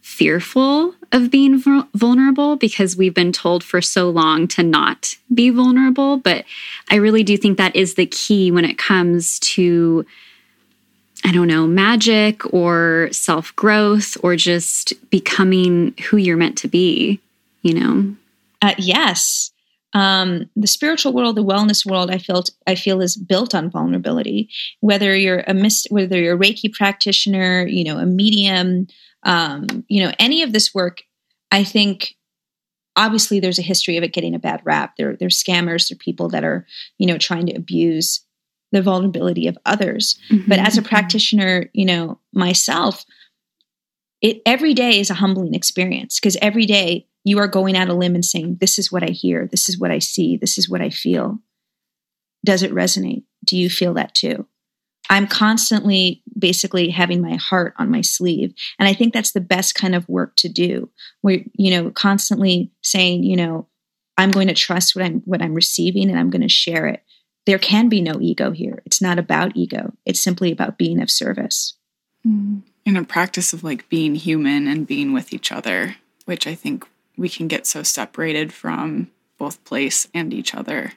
fearful 0.00 0.94
of 1.12 1.30
being 1.30 1.60
vulnerable 1.94 2.56
because 2.56 2.96
we've 2.96 3.14
been 3.14 3.32
told 3.32 3.64
for 3.64 3.80
so 3.80 4.08
long 4.10 4.46
to 4.48 4.62
not 4.62 5.16
be 5.32 5.50
vulnerable. 5.50 6.16
But 6.16 6.44
I 6.88 6.96
really 6.96 7.22
do 7.22 7.36
think 7.36 7.58
that 7.58 7.74
is 7.74 7.94
the 7.94 8.06
key 8.06 8.50
when 8.50 8.64
it 8.64 8.78
comes 8.78 9.38
to, 9.40 10.06
I 11.24 11.32
don't 11.32 11.48
know, 11.48 11.66
magic 11.66 12.52
or 12.52 13.08
self 13.12 13.54
growth 13.56 14.16
or 14.22 14.36
just 14.36 14.92
becoming 15.10 15.94
who 16.08 16.16
you're 16.16 16.36
meant 16.36 16.58
to 16.58 16.68
be, 16.68 17.20
you 17.62 17.74
know? 17.74 18.14
Uh, 18.62 18.74
yes. 18.78 19.50
Um, 19.92 20.48
the 20.54 20.68
spiritual 20.68 21.12
world, 21.12 21.36
the 21.36 21.44
wellness 21.44 21.84
world, 21.84 22.10
I 22.10 22.18
felt 22.18 22.50
I 22.66 22.76
feel 22.76 23.00
is 23.00 23.16
built 23.16 23.54
on 23.54 23.70
vulnerability. 23.70 24.48
Whether 24.80 25.16
you're 25.16 25.42
a 25.48 25.70
whether 25.90 26.16
you're 26.16 26.36
a 26.36 26.38
Reiki 26.38 26.72
practitioner, 26.72 27.66
you 27.66 27.82
know, 27.82 27.98
a 27.98 28.06
medium, 28.06 28.86
um, 29.22 29.84
you 29.88 30.04
know, 30.04 30.12
any 30.18 30.42
of 30.42 30.52
this 30.52 30.74
work, 30.74 31.02
I 31.50 31.64
think 31.64 32.16
obviously 32.96 33.40
there's 33.40 33.58
a 33.58 33.62
history 33.62 33.96
of 33.96 34.04
it 34.04 34.12
getting 34.12 34.34
a 34.34 34.38
bad 34.38 34.60
rap. 34.64 34.96
There, 34.96 35.16
there's 35.16 35.42
scammers, 35.42 35.88
there 35.88 35.96
are 35.96 35.98
people 35.98 36.28
that 36.30 36.44
are, 36.44 36.66
you 36.98 37.06
know, 37.06 37.18
trying 37.18 37.46
to 37.46 37.56
abuse 37.56 38.20
the 38.72 38.82
vulnerability 38.82 39.46
of 39.46 39.58
others. 39.66 40.18
Mm-hmm. 40.30 40.48
But 40.48 40.58
as 40.60 40.78
a 40.78 40.82
practitioner, 40.82 41.70
you 41.72 41.84
know, 41.84 42.20
myself, 42.32 43.04
it 44.20 44.42
every 44.44 44.74
day 44.74 45.00
is 45.00 45.10
a 45.10 45.14
humbling 45.14 45.54
experience 45.54 46.20
because 46.20 46.36
every 46.42 46.66
day 46.66 47.06
you 47.24 47.38
are 47.38 47.48
going 47.48 47.76
out 47.76 47.88
a 47.88 47.94
limb 47.94 48.14
and 48.14 48.24
saying, 48.24 48.58
This 48.60 48.78
is 48.78 48.92
what 48.92 49.02
I 49.02 49.10
hear, 49.12 49.46
this 49.46 49.68
is 49.68 49.78
what 49.78 49.90
I 49.90 49.98
see, 49.98 50.36
this 50.36 50.58
is 50.58 50.68
what 50.68 50.80
I 50.80 50.90
feel. 50.90 51.38
Does 52.44 52.62
it 52.62 52.72
resonate? 52.72 53.24
Do 53.44 53.56
you 53.56 53.68
feel 53.68 53.94
that 53.94 54.14
too? 54.14 54.46
I'm 55.10 55.26
constantly 55.26 56.22
basically 56.38 56.88
having 56.88 57.20
my 57.20 57.34
heart 57.34 57.74
on 57.76 57.90
my 57.90 58.00
sleeve. 58.00 58.54
And 58.78 58.88
I 58.88 58.94
think 58.94 59.12
that's 59.12 59.32
the 59.32 59.40
best 59.40 59.74
kind 59.74 59.94
of 59.94 60.08
work 60.08 60.36
to 60.36 60.48
do. 60.48 60.88
Where, 61.20 61.40
you 61.54 61.72
know, 61.72 61.90
constantly 61.90 62.70
saying, 62.80 63.24
you 63.24 63.36
know, 63.36 63.66
I'm 64.16 64.30
going 64.30 64.48
to 64.48 64.54
trust 64.54 64.94
what 64.94 65.04
I'm 65.04 65.20
what 65.22 65.42
I'm 65.42 65.54
receiving 65.54 66.08
and 66.08 66.18
I'm 66.18 66.30
going 66.30 66.42
to 66.42 66.48
share 66.48 66.86
it. 66.86 67.02
There 67.44 67.58
can 67.58 67.88
be 67.88 68.00
no 68.00 68.20
ego 68.20 68.52
here. 68.52 68.82
It's 68.86 69.02
not 69.02 69.18
about 69.18 69.56
ego. 69.56 69.92
It's 70.06 70.20
simply 70.20 70.52
about 70.52 70.78
being 70.78 71.02
of 71.02 71.10
service. 71.10 71.74
Mm. 72.26 72.62
In 72.86 72.96
a 72.96 73.04
practice 73.04 73.52
of 73.52 73.64
like 73.64 73.88
being 73.88 74.14
human 74.14 74.68
and 74.68 74.86
being 74.86 75.12
with 75.12 75.32
each 75.32 75.50
other, 75.50 75.96
which 76.24 76.46
I 76.46 76.54
think 76.54 76.86
we 77.16 77.28
can 77.28 77.48
get 77.48 77.66
so 77.66 77.82
separated 77.82 78.52
from 78.52 79.10
both 79.38 79.62
place 79.64 80.06
and 80.14 80.32
each 80.32 80.54
other 80.54 80.92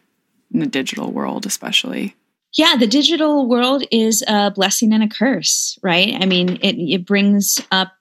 in 0.53 0.59
the 0.59 0.67
digital 0.67 1.11
world, 1.11 1.45
especially 1.45 2.15
yeah, 2.55 2.75
the 2.75 2.87
digital 2.87 3.47
world 3.47 3.83
is 3.91 4.23
a 4.27 4.51
blessing 4.51 4.93
and 4.93 5.03
a 5.03 5.07
curse, 5.07 5.77
right? 5.81 6.15
I 6.19 6.25
mean, 6.25 6.59
it, 6.61 6.75
it 6.77 7.05
brings 7.05 7.59
up 7.71 7.93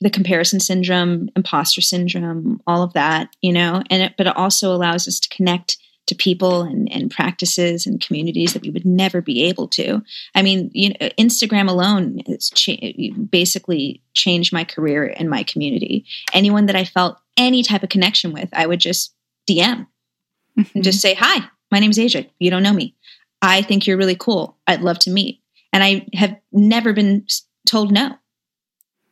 the 0.00 0.10
comparison 0.10 0.60
syndrome, 0.60 1.30
imposter 1.36 1.80
syndrome, 1.80 2.60
all 2.66 2.82
of 2.82 2.92
that, 2.92 3.34
you 3.40 3.52
know, 3.52 3.82
and 3.90 4.02
it, 4.02 4.14
but 4.18 4.26
it 4.26 4.36
also 4.36 4.74
allows 4.74 5.08
us 5.08 5.18
to 5.20 5.28
connect 5.34 5.78
to 6.06 6.14
people 6.14 6.62
and, 6.62 6.90
and 6.92 7.10
practices 7.10 7.86
and 7.86 8.00
communities 8.00 8.52
that 8.52 8.60
we 8.60 8.68
would 8.68 8.84
never 8.84 9.22
be 9.22 9.44
able 9.44 9.66
to. 9.68 10.02
I 10.34 10.42
mean, 10.42 10.70
you 10.74 10.90
know, 10.90 11.08
Instagram 11.18 11.68
alone 11.68 12.18
has 12.26 12.50
cha- 12.50 12.92
basically 13.30 14.02
changed 14.12 14.52
my 14.52 14.64
career 14.64 15.14
and 15.16 15.30
my 15.30 15.44
community. 15.44 16.04
Anyone 16.34 16.66
that 16.66 16.76
I 16.76 16.84
felt 16.84 17.18
any 17.38 17.62
type 17.62 17.82
of 17.82 17.88
connection 17.88 18.34
with, 18.34 18.50
I 18.52 18.66
would 18.66 18.80
just 18.80 19.14
DM 19.48 19.86
mm-hmm. 20.58 20.62
and 20.74 20.84
just 20.84 21.00
say, 21.00 21.14
"Hi, 21.14 21.48
my 21.70 21.78
name 21.78 21.90
is 21.90 21.98
Aja. 21.98 22.26
You 22.38 22.50
don't 22.50 22.62
know 22.62 22.72
me. 22.72 22.94
I 23.44 23.62
think 23.62 23.86
you're 23.86 23.96
really 23.96 24.16
cool. 24.16 24.56
I'd 24.66 24.80
love 24.80 24.98
to 25.00 25.10
meet. 25.10 25.40
And 25.72 25.82
I 25.82 26.06
have 26.14 26.36
never 26.52 26.92
been 26.92 27.26
told 27.66 27.92
no. 27.92 28.16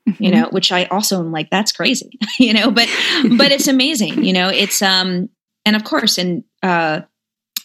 Mm-hmm. 0.09 0.23
You 0.23 0.31
know, 0.33 0.49
which 0.51 0.73
I 0.73 0.85
also 0.87 1.21
am 1.21 1.31
like, 1.31 1.49
that's 1.51 1.71
crazy, 1.71 2.19
you 2.39 2.53
know, 2.53 2.73
but 2.73 2.89
but 3.37 3.53
it's 3.53 3.69
amazing, 3.69 4.25
you 4.25 4.33
know, 4.33 4.49
it's 4.49 4.83
um 4.83 5.29
and 5.65 5.77
of 5.77 5.85
course, 5.85 6.19
and 6.19 6.43
uh 6.63 7.03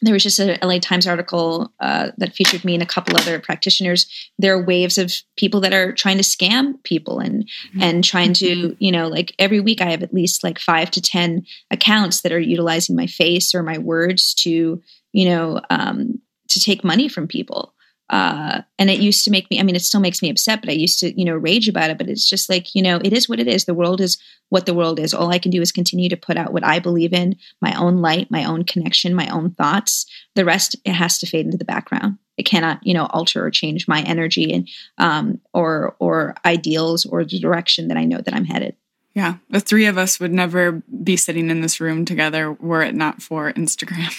there 0.01 0.13
was 0.13 0.23
just 0.23 0.39
a 0.39 0.59
LA 0.61 0.79
Times 0.79 1.07
article 1.07 1.73
uh, 1.79 2.11
that 2.17 2.35
featured 2.35 2.63
me 2.63 2.73
and 2.73 2.83
a 2.83 2.87
couple 2.87 3.17
other 3.17 3.39
practitioners. 3.39 4.05
There 4.37 4.53
are 4.53 4.63
waves 4.63 4.97
of 4.97 5.13
people 5.37 5.59
that 5.61 5.73
are 5.73 5.91
trying 5.91 6.17
to 6.17 6.23
scam 6.23 6.81
people 6.83 7.19
and 7.19 7.43
mm-hmm. 7.43 7.81
and 7.81 8.03
trying 8.03 8.33
to, 8.33 8.55
mm-hmm. 8.55 8.73
you 8.77 8.91
know, 8.91 9.07
like 9.07 9.33
every 9.39 9.59
week 9.59 9.81
I 9.81 9.89
have 9.89 10.03
at 10.03 10.13
least 10.13 10.43
like 10.43 10.59
five 10.59 10.91
to 10.91 11.01
ten 11.01 11.45
accounts 11.71 12.21
that 12.21 12.31
are 12.31 12.39
utilizing 12.39 12.95
my 12.95 13.07
face 13.07 13.55
or 13.55 13.63
my 13.63 13.77
words 13.77 14.33
to, 14.35 14.81
you 15.13 15.29
know, 15.29 15.61
um, 15.69 16.21
to 16.49 16.59
take 16.59 16.83
money 16.83 17.07
from 17.07 17.27
people. 17.27 17.73
Uh, 18.09 18.61
and 18.79 18.89
it 18.89 18.99
used 18.99 19.25
to 19.25 19.31
make 19.31 19.49
me, 19.51 19.59
I 19.59 19.63
mean, 19.63 19.75
it 19.75 19.81
still 19.81 19.99
makes 19.99 20.21
me 20.21 20.29
upset, 20.29 20.61
but 20.61 20.69
I 20.69 20.73
used 20.73 20.99
to, 20.99 21.17
you 21.19 21.25
know, 21.25 21.35
rage 21.35 21.67
about 21.67 21.89
it. 21.89 21.97
But 21.97 22.07
it's 22.07 22.29
just 22.29 22.49
like, 22.49 22.73
you 22.73 22.81
know, 22.81 22.99
it 23.03 23.11
is 23.11 23.27
what 23.27 23.39
it 23.39 23.47
is. 23.47 23.65
The 23.65 23.73
world 23.73 23.99
is 23.99 24.17
what 24.49 24.65
the 24.65 24.73
world 24.73 24.99
is. 24.99 25.13
All 25.13 25.31
I 25.31 25.39
can 25.39 25.51
do 25.51 25.61
is 25.61 25.73
continue 25.73 26.07
to 26.09 26.15
put 26.15 26.37
out 26.37 26.53
what 26.53 26.63
I 26.63 26.79
believe 26.79 27.11
in, 27.11 27.35
my 27.61 27.77
own 27.77 27.97
light, 27.97 28.31
my 28.31 28.45
own 28.45 28.63
connection, 28.63 29.13
my 29.13 29.27
own 29.27 29.51
thoughts. 29.51 30.05
The 30.35 30.45
rest, 30.45 30.75
it 30.85 30.93
has 30.93 31.17
to 31.19 31.25
fade 31.25 31.45
into 31.45 31.57
the 31.57 31.65
background. 31.65 32.17
It 32.37 32.43
cannot, 32.43 32.79
you 32.83 32.93
know, 32.93 33.07
alter 33.07 33.45
or 33.45 33.51
change 33.51 33.87
my 33.87 34.01
energy 34.03 34.53
and, 34.53 34.69
um, 34.99 35.41
or, 35.53 35.95
or 35.99 36.35
ideals 36.45 37.05
or 37.05 37.25
the 37.25 37.39
direction 37.39 37.89
that 37.89 37.97
I 37.97 38.05
know 38.05 38.21
that 38.21 38.33
I'm 38.33 38.45
headed. 38.45 38.75
Yeah, 39.15 39.37
the 39.49 39.59
three 39.59 39.87
of 39.87 39.97
us 39.97 40.19
would 40.19 40.31
never 40.31 40.83
be 41.03 41.17
sitting 41.17 41.49
in 41.49 41.61
this 41.61 41.81
room 41.81 42.05
together 42.05 42.53
were 42.53 42.83
it 42.83 42.93
not 42.93 43.21
for 43.21 43.51
Instagram. 43.51 44.13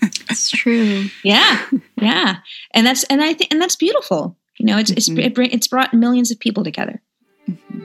That's 0.31 0.49
true. 0.49 1.09
Yeah, 1.23 1.65
yeah, 2.01 2.37
and 2.71 2.87
that's 2.87 3.03
and 3.05 3.21
I 3.21 3.33
think 3.33 3.51
and 3.51 3.61
that's 3.61 3.75
beautiful. 3.75 4.37
You 4.57 4.65
know, 4.65 4.77
it's 4.77 4.91
mm-hmm. 4.91 5.19
it's 5.19 5.37
it, 5.37 5.53
it's 5.53 5.67
brought 5.67 5.93
millions 5.93 6.31
of 6.31 6.39
people 6.39 6.63
together. 6.63 7.01
Mm-hmm. 7.49 7.81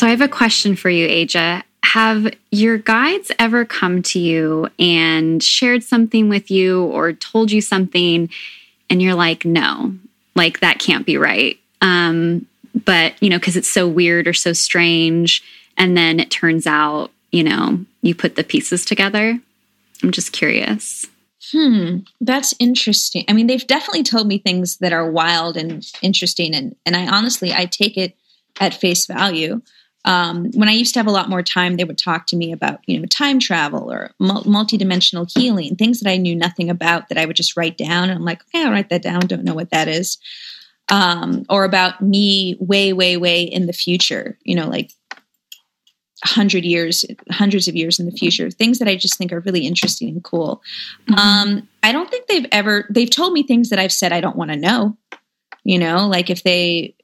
So 0.00 0.06
I 0.06 0.10
have 0.10 0.22
a 0.22 0.28
question 0.28 0.76
for 0.76 0.88
you, 0.88 1.06
Aja. 1.06 1.62
Have 1.84 2.32
your 2.50 2.78
guides 2.78 3.30
ever 3.38 3.66
come 3.66 4.00
to 4.04 4.18
you 4.18 4.68
and 4.78 5.42
shared 5.42 5.82
something 5.82 6.30
with 6.30 6.50
you 6.50 6.84
or 6.84 7.12
told 7.12 7.50
you 7.50 7.60
something 7.60 8.30
and 8.88 9.02
you're 9.02 9.14
like, 9.14 9.44
no, 9.44 9.94
like 10.34 10.60
that 10.60 10.78
can't 10.78 11.06
be 11.06 11.16
right. 11.16 11.58
Um, 11.80 12.46
but, 12.84 13.14
you 13.20 13.30
know, 13.30 13.38
because 13.38 13.56
it's 13.56 13.70
so 13.70 13.88
weird 13.88 14.28
or 14.28 14.32
so 14.32 14.52
strange. 14.52 15.42
And 15.76 15.96
then 15.96 16.20
it 16.20 16.30
turns 16.30 16.66
out, 16.66 17.10
you 17.32 17.42
know, 17.42 17.84
you 18.02 18.14
put 18.14 18.36
the 18.36 18.44
pieces 18.44 18.84
together. 18.84 19.38
I'm 20.02 20.10
just 20.12 20.32
curious. 20.32 21.06
Hmm, 21.52 21.98
that's 22.20 22.54
interesting. 22.58 23.24
I 23.28 23.32
mean, 23.32 23.46
they've 23.46 23.66
definitely 23.66 24.02
told 24.02 24.26
me 24.26 24.38
things 24.38 24.76
that 24.78 24.92
are 24.92 25.10
wild 25.10 25.56
and 25.56 25.84
interesting, 26.02 26.54
and 26.54 26.76
and 26.84 26.94
I 26.94 27.08
honestly 27.08 27.52
I 27.52 27.66
take 27.66 27.96
it 27.96 28.14
at 28.60 28.74
face 28.74 29.06
value 29.06 29.62
um, 30.04 30.50
when 30.52 30.68
I 30.68 30.72
used 30.72 30.94
to 30.94 31.00
have 31.00 31.06
a 31.06 31.12
lot 31.12 31.28
more 31.28 31.42
time, 31.42 31.76
they 31.76 31.84
would 31.84 31.98
talk 31.98 32.26
to 32.28 32.36
me 32.36 32.52
about, 32.52 32.80
you 32.86 32.98
know, 32.98 33.06
time 33.06 33.38
travel 33.38 33.90
or 33.90 34.12
multidimensional 34.20 35.30
healing, 35.30 35.76
things 35.76 36.00
that 36.00 36.10
I 36.10 36.16
knew 36.16 36.34
nothing 36.34 36.70
about 36.70 37.08
that 37.08 37.18
I 37.18 37.26
would 37.26 37.36
just 37.36 37.56
write 37.56 37.76
down. 37.76 38.04
And 38.04 38.12
I'm 38.18 38.24
like, 38.24 38.42
okay, 38.44 38.64
I'll 38.64 38.70
write 38.70 38.88
that 38.88 39.02
down. 39.02 39.20
Don't 39.20 39.44
know 39.44 39.54
what 39.54 39.70
that 39.70 39.88
is. 39.88 40.18
Um, 40.90 41.44
or 41.48 41.64
about 41.64 42.00
me 42.00 42.56
way, 42.60 42.92
way, 42.92 43.16
way 43.16 43.42
in 43.42 43.66
the 43.66 43.72
future, 43.72 44.38
you 44.42 44.56
know, 44.56 44.68
like 44.68 44.90
hundred 46.24 46.64
years, 46.64 47.04
hundreds 47.30 47.68
of 47.68 47.76
years 47.76 48.00
in 48.00 48.06
the 48.06 48.12
future, 48.12 48.50
things 48.50 48.78
that 48.78 48.88
I 48.88 48.96
just 48.96 49.16
think 49.16 49.32
are 49.32 49.40
really 49.40 49.66
interesting 49.66 50.08
and 50.08 50.24
cool. 50.24 50.62
Mm-hmm. 51.08 51.14
Um, 51.14 51.68
I 51.82 51.92
don't 51.92 52.10
think 52.10 52.26
they've 52.26 52.46
ever, 52.50 52.86
they've 52.90 53.10
told 53.10 53.32
me 53.32 53.42
things 53.42 53.68
that 53.68 53.78
I've 53.78 53.92
said 53.92 54.12
I 54.12 54.20
don't 54.20 54.36
want 54.36 54.50
to 54.50 54.56
know 54.56 54.96
you 55.64 55.78
know 55.78 56.08
like 56.08 56.30
if 56.30 56.42
they 56.42 56.94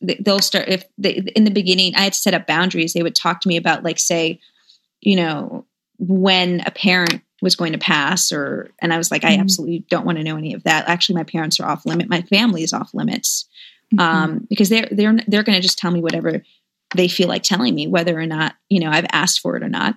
they'll 0.00 0.40
start 0.40 0.68
if 0.68 0.84
they 0.98 1.12
in 1.34 1.44
the 1.44 1.50
beginning 1.50 1.94
i 1.94 2.02
had 2.02 2.12
to 2.12 2.18
set 2.18 2.34
up 2.34 2.46
boundaries 2.46 2.92
they 2.92 3.02
would 3.02 3.14
talk 3.14 3.40
to 3.40 3.48
me 3.48 3.56
about 3.56 3.82
like 3.82 3.98
say 3.98 4.38
you 5.04 5.16
know, 5.16 5.66
when 5.98 6.62
a 6.66 6.70
parent 6.70 7.20
was 7.42 7.54
going 7.54 7.72
to 7.72 7.78
pass 7.78 8.32
or 8.32 8.70
and 8.80 8.92
I 8.92 8.98
was 8.98 9.10
like, 9.10 9.22
mm-hmm. 9.22 9.38
I 9.38 9.42
absolutely 9.42 9.84
don't 9.90 10.06
want 10.06 10.18
to 10.18 10.24
know 10.24 10.36
any 10.36 10.54
of 10.54 10.64
that. 10.64 10.88
Actually, 10.88 11.16
my 11.16 11.24
parents 11.24 11.60
are 11.60 11.68
off 11.68 11.86
limit. 11.86 12.08
My 12.08 12.22
family 12.22 12.62
is 12.62 12.72
off 12.72 12.92
limits. 12.94 13.44
Mm-hmm. 13.94 14.00
Um, 14.00 14.46
because 14.48 14.70
they're 14.70 14.88
they're 14.90 15.16
they're 15.28 15.42
gonna 15.42 15.60
just 15.60 15.78
tell 15.78 15.90
me 15.90 16.00
whatever 16.00 16.42
they 16.96 17.06
feel 17.06 17.28
like 17.28 17.42
telling 17.42 17.74
me, 17.74 17.86
whether 17.86 18.18
or 18.18 18.26
not, 18.26 18.54
you 18.70 18.80
know, 18.80 18.90
I've 18.90 19.06
asked 19.12 19.40
for 19.40 19.56
it 19.56 19.62
or 19.62 19.68
not. 19.68 19.96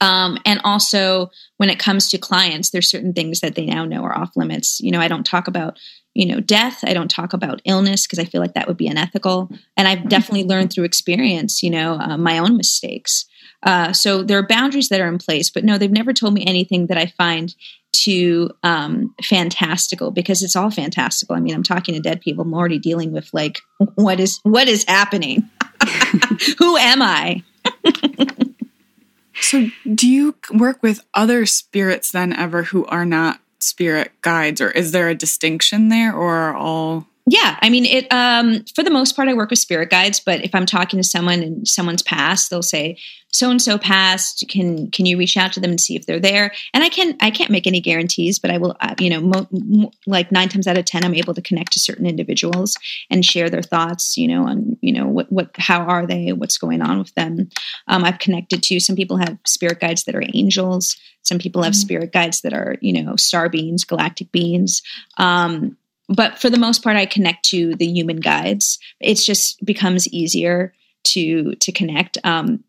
Um, 0.00 0.38
and 0.44 0.60
also 0.64 1.30
when 1.58 1.70
it 1.70 1.78
comes 1.78 2.08
to 2.10 2.18
clients, 2.18 2.70
there's 2.70 2.90
certain 2.90 3.12
things 3.12 3.40
that 3.40 3.54
they 3.54 3.66
now 3.66 3.84
know 3.84 4.02
are 4.02 4.16
off 4.16 4.36
limits. 4.36 4.80
You 4.80 4.90
know, 4.90 5.00
I 5.00 5.08
don't 5.08 5.24
talk 5.24 5.48
about, 5.48 5.78
you 6.18 6.26
know, 6.26 6.40
death. 6.40 6.80
I 6.84 6.94
don't 6.94 7.08
talk 7.08 7.32
about 7.32 7.62
illness 7.64 8.04
because 8.04 8.18
I 8.18 8.24
feel 8.24 8.40
like 8.40 8.54
that 8.54 8.66
would 8.66 8.76
be 8.76 8.88
unethical. 8.88 9.48
And 9.76 9.86
I've 9.86 10.08
definitely 10.08 10.42
learned 10.42 10.72
through 10.72 10.82
experience, 10.82 11.62
you 11.62 11.70
know, 11.70 11.92
uh, 11.92 12.18
my 12.18 12.38
own 12.38 12.56
mistakes. 12.56 13.24
Uh, 13.62 13.92
so 13.92 14.24
there 14.24 14.36
are 14.36 14.46
boundaries 14.46 14.88
that 14.88 15.00
are 15.00 15.06
in 15.06 15.18
place, 15.18 15.48
but 15.48 15.62
no, 15.62 15.78
they've 15.78 15.92
never 15.92 16.12
told 16.12 16.34
me 16.34 16.44
anything 16.44 16.88
that 16.88 16.98
I 16.98 17.06
find 17.06 17.54
too 17.92 18.50
um, 18.64 19.14
fantastical 19.22 20.10
because 20.10 20.42
it's 20.42 20.56
all 20.56 20.72
fantastical. 20.72 21.36
I 21.36 21.40
mean, 21.40 21.54
I'm 21.54 21.62
talking 21.62 21.94
to 21.94 22.00
dead 22.00 22.20
people. 22.20 22.42
I'm 22.42 22.52
already 22.52 22.80
dealing 22.80 23.12
with 23.12 23.32
like, 23.32 23.60
what 23.94 24.18
is 24.18 24.40
what 24.42 24.66
is 24.66 24.84
happening? 24.88 25.48
Who 26.58 26.76
am 26.78 27.00
I? 27.00 27.44
so, 29.40 29.68
do 29.94 30.08
you 30.08 30.34
work 30.52 30.82
with 30.82 31.00
other 31.14 31.46
spirits 31.46 32.10
then 32.10 32.32
ever 32.32 32.64
who 32.64 32.84
are 32.86 33.06
not 33.06 33.40
spirit 33.60 34.12
guides, 34.22 34.60
or 34.60 34.70
is 34.70 34.92
there 34.92 35.08
a 35.08 35.14
distinction 35.14 35.88
there, 35.88 36.14
or 36.14 36.34
are 36.34 36.56
all 36.56 37.06
yeah, 37.30 37.58
I 37.60 37.68
mean 37.68 37.84
it. 37.84 38.10
Um, 38.10 38.64
for 38.74 38.82
the 38.82 38.90
most 38.90 39.14
part, 39.14 39.28
I 39.28 39.34
work 39.34 39.50
with 39.50 39.58
spirit 39.58 39.90
guides. 39.90 40.18
But 40.18 40.44
if 40.44 40.54
I'm 40.54 40.64
talking 40.64 40.98
to 40.98 41.04
someone 41.04 41.42
and 41.42 41.68
someone's 41.68 42.02
passed, 42.02 42.48
they'll 42.48 42.62
say 42.62 42.96
so 43.30 43.50
and 43.50 43.60
so 43.60 43.76
passed. 43.76 44.44
Can 44.48 44.90
can 44.90 45.04
you 45.04 45.18
reach 45.18 45.36
out 45.36 45.52
to 45.52 45.60
them 45.60 45.70
and 45.70 45.80
see 45.80 45.94
if 45.94 46.06
they're 46.06 46.20
there? 46.20 46.52
And 46.72 46.82
I 46.82 46.88
can 46.88 47.16
I 47.20 47.30
can't 47.30 47.50
make 47.50 47.66
any 47.66 47.80
guarantees, 47.80 48.38
but 48.38 48.50
I 48.50 48.56
will. 48.56 48.76
Uh, 48.80 48.94
you 48.98 49.10
know, 49.10 49.20
mo- 49.20 49.48
mo- 49.50 49.90
like 50.06 50.32
nine 50.32 50.48
times 50.48 50.66
out 50.66 50.78
of 50.78 50.86
ten, 50.86 51.04
I'm 51.04 51.14
able 51.14 51.34
to 51.34 51.42
connect 51.42 51.72
to 51.72 51.80
certain 51.80 52.06
individuals 52.06 52.76
and 53.10 53.24
share 53.24 53.50
their 53.50 53.62
thoughts. 53.62 54.16
You 54.16 54.28
know, 54.28 54.44
on 54.44 54.78
you 54.80 54.92
know 54.92 55.06
what 55.06 55.30
what 55.30 55.50
how 55.58 55.80
are 55.80 56.06
they? 56.06 56.32
What's 56.32 56.56
going 56.56 56.80
on 56.80 56.98
with 56.98 57.14
them? 57.14 57.50
Um, 57.88 58.04
I've 58.04 58.20
connected 58.20 58.62
to 58.64 58.80
some 58.80 58.96
people 58.96 59.18
have 59.18 59.36
spirit 59.46 59.80
guides 59.80 60.04
that 60.04 60.14
are 60.14 60.24
angels. 60.34 60.96
Some 61.22 61.38
people 61.38 61.62
have 61.62 61.74
mm-hmm. 61.74 61.80
spirit 61.80 62.12
guides 62.12 62.40
that 62.40 62.54
are 62.54 62.76
you 62.80 63.02
know 63.02 63.16
star 63.16 63.50
beings, 63.50 63.84
galactic 63.84 64.32
beings. 64.32 64.80
Um, 65.18 65.76
but 66.08 66.38
for 66.38 66.48
the 66.50 66.58
most 66.58 66.82
part, 66.82 66.96
I 66.96 67.06
connect 67.06 67.44
to 67.46 67.74
the 67.74 67.86
human 67.86 68.16
guides. 68.16 68.78
It 69.00 69.16
just 69.16 69.64
becomes 69.64 70.08
easier 70.08 70.72
to 71.04 71.54
to 71.54 71.72
connect. 71.72 72.18
Um, 72.24 72.64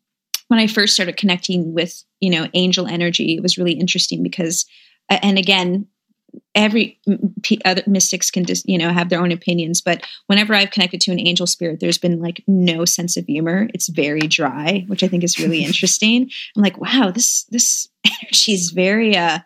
when 0.47 0.59
I 0.59 0.67
first 0.67 0.93
started 0.93 1.17
connecting 1.17 1.73
with 1.73 2.03
you 2.19 2.29
know 2.29 2.47
angel 2.53 2.87
energy, 2.87 3.35
it 3.35 3.41
was 3.41 3.57
really 3.57 3.73
interesting 3.73 4.23
because, 4.23 4.65
and 5.09 5.37
again, 5.37 5.87
every 6.55 6.99
other 7.65 7.83
mystics 7.87 8.29
can 8.29 8.45
just 8.45 8.67
you 8.67 8.77
know 8.77 8.91
have 8.91 9.09
their 9.09 9.21
own 9.21 9.31
opinions 9.31 9.81
but 9.81 10.05
whenever 10.27 10.53
i've 10.53 10.71
connected 10.71 11.01
to 11.01 11.11
an 11.11 11.19
angel 11.19 11.47
spirit 11.47 11.79
there's 11.79 11.97
been 11.97 12.21
like 12.21 12.43
no 12.47 12.85
sense 12.85 13.17
of 13.17 13.25
humor 13.25 13.67
it's 13.73 13.89
very 13.89 14.21
dry 14.21 14.83
which 14.87 15.03
i 15.03 15.07
think 15.07 15.23
is 15.23 15.39
really 15.39 15.63
interesting 15.65 16.29
i'm 16.55 16.61
like 16.61 16.79
wow 16.79 17.11
this 17.11 17.43
this 17.45 17.87
energy 18.05 18.53
is 18.53 18.71
very 18.71 19.15
uh 19.15 19.39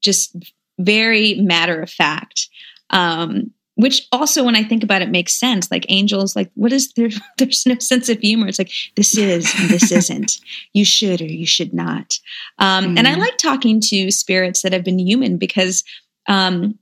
just 0.00 0.36
very 0.78 1.34
matter 1.34 1.80
of 1.80 1.90
fact 1.90 2.48
um, 2.92 3.50
which 3.74 4.06
also 4.12 4.44
when 4.44 4.54
i 4.54 4.62
think 4.62 4.82
about 4.84 5.02
it 5.02 5.10
makes 5.10 5.38
sense. 5.38 5.70
Like 5.70 5.86
angels 5.88 6.36
like 6.36 6.50
what 6.54 6.72
is 6.72 6.92
there 6.92 7.08
there's 7.38 7.66
no 7.66 7.78
sense 7.78 8.08
of 8.08 8.18
humor. 8.20 8.48
It's 8.48 8.58
like 8.58 8.72
this 8.96 9.16
is 9.16 9.52
and 9.58 9.68
this 9.70 9.90
isn't. 10.00 10.38
You 10.72 10.84
should 10.84 11.20
or 11.20 11.26
you 11.26 11.46
should 11.46 11.72
not. 11.72 12.18
Um, 12.58 12.84
mm. 12.84 12.98
and 12.98 13.08
i 13.08 13.12
mm-hmm. 13.12 13.20
like 13.20 13.38
talking 13.38 13.80
to 13.88 14.10
spirits 14.10 14.62
that 14.62 14.72
have 14.72 14.84
been 14.84 14.98
human 14.98 15.38
because 15.38 15.84
um, 16.28 16.78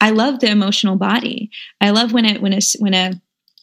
i 0.00 0.10
love 0.10 0.40
the 0.40 0.50
emotional 0.50 0.96
body. 0.96 1.50
I 1.80 1.90
love 1.90 2.12
when 2.12 2.24
it 2.24 2.40
when 2.40 2.52
a 2.52 2.60
when 2.78 2.94
a 2.94 3.20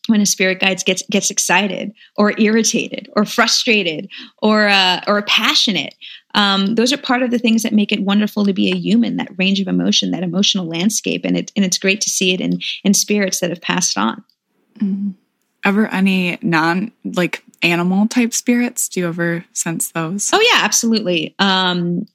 when 0.07 0.21
a 0.21 0.25
spirit 0.25 0.59
guide 0.59 0.83
gets 0.85 1.03
gets 1.09 1.29
excited 1.29 1.93
or 2.17 2.39
irritated 2.39 3.09
or 3.15 3.25
frustrated 3.25 4.09
or 4.41 4.67
uh, 4.67 5.01
or 5.07 5.21
passionate 5.23 5.95
um, 6.33 6.75
those 6.75 6.93
are 6.93 6.97
part 6.97 7.23
of 7.23 7.31
the 7.31 7.39
things 7.39 7.63
that 7.63 7.73
make 7.73 7.91
it 7.91 8.01
wonderful 8.01 8.45
to 8.45 8.53
be 8.53 8.71
a 8.71 8.75
human 8.75 9.17
that 9.17 9.29
range 9.37 9.59
of 9.59 9.67
emotion 9.67 10.11
that 10.11 10.23
emotional 10.23 10.65
landscape 10.65 11.25
and 11.25 11.37
it 11.37 11.51
and 11.55 11.65
it's 11.65 11.77
great 11.77 12.01
to 12.01 12.09
see 12.09 12.33
it 12.33 12.41
in 12.41 12.59
in 12.83 12.93
spirits 12.93 13.39
that 13.39 13.49
have 13.49 13.61
passed 13.61 13.97
on 13.97 14.23
mm-hmm. 14.79 15.11
ever 15.65 15.87
any 15.87 16.37
non 16.41 16.91
like 17.03 17.43
animal 17.63 18.07
type 18.07 18.33
spirits 18.33 18.89
do 18.89 18.99
you 18.99 19.07
ever 19.07 19.45
sense 19.53 19.91
those 19.91 20.29
oh 20.33 20.41
yeah 20.41 20.63
absolutely 20.63 21.35
um, 21.39 22.05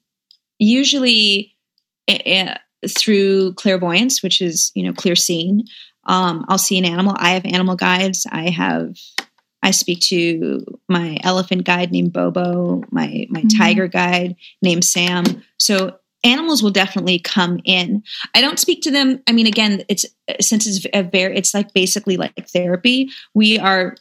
usually 0.59 1.55
uh, 2.09 2.55
through 2.87 3.53
clairvoyance 3.53 4.21
which 4.21 4.41
is 4.41 4.71
you 4.75 4.83
know 4.83 4.93
clear 4.93 5.15
seeing 5.15 5.63
um, 6.07 6.45
I'll 6.47 6.57
see 6.57 6.77
an 6.77 6.85
animal. 6.85 7.15
I 7.17 7.31
have 7.31 7.45
animal 7.45 7.75
guides. 7.75 8.25
I 8.31 8.49
have 8.49 8.95
I 9.63 9.71
speak 9.71 9.99
to 10.01 10.63
my 10.87 11.17
elephant 11.23 11.65
guide 11.65 11.91
named 11.91 12.13
Bobo, 12.13 12.83
my 12.91 13.27
my 13.29 13.41
mm-hmm. 13.41 13.57
tiger 13.57 13.87
guide 13.87 14.35
named 14.61 14.85
Sam. 14.85 15.25
So 15.57 15.97
animals 16.23 16.61
will 16.61 16.71
definitely 16.71 17.19
come 17.19 17.59
in. 17.65 18.03
I 18.33 18.41
don't 18.41 18.59
speak 18.59 18.81
to 18.83 18.91
them. 18.91 19.21
I 19.27 19.31
mean, 19.31 19.47
again, 19.47 19.83
it's 19.89 20.05
since 20.39 20.67
it's 20.67 20.85
a 20.93 21.03
very 21.03 21.35
it's 21.35 21.53
like 21.53 21.73
basically 21.73 22.17
like 22.17 22.33
therapy. 22.49 23.09
We 23.33 23.57
are 23.59 23.95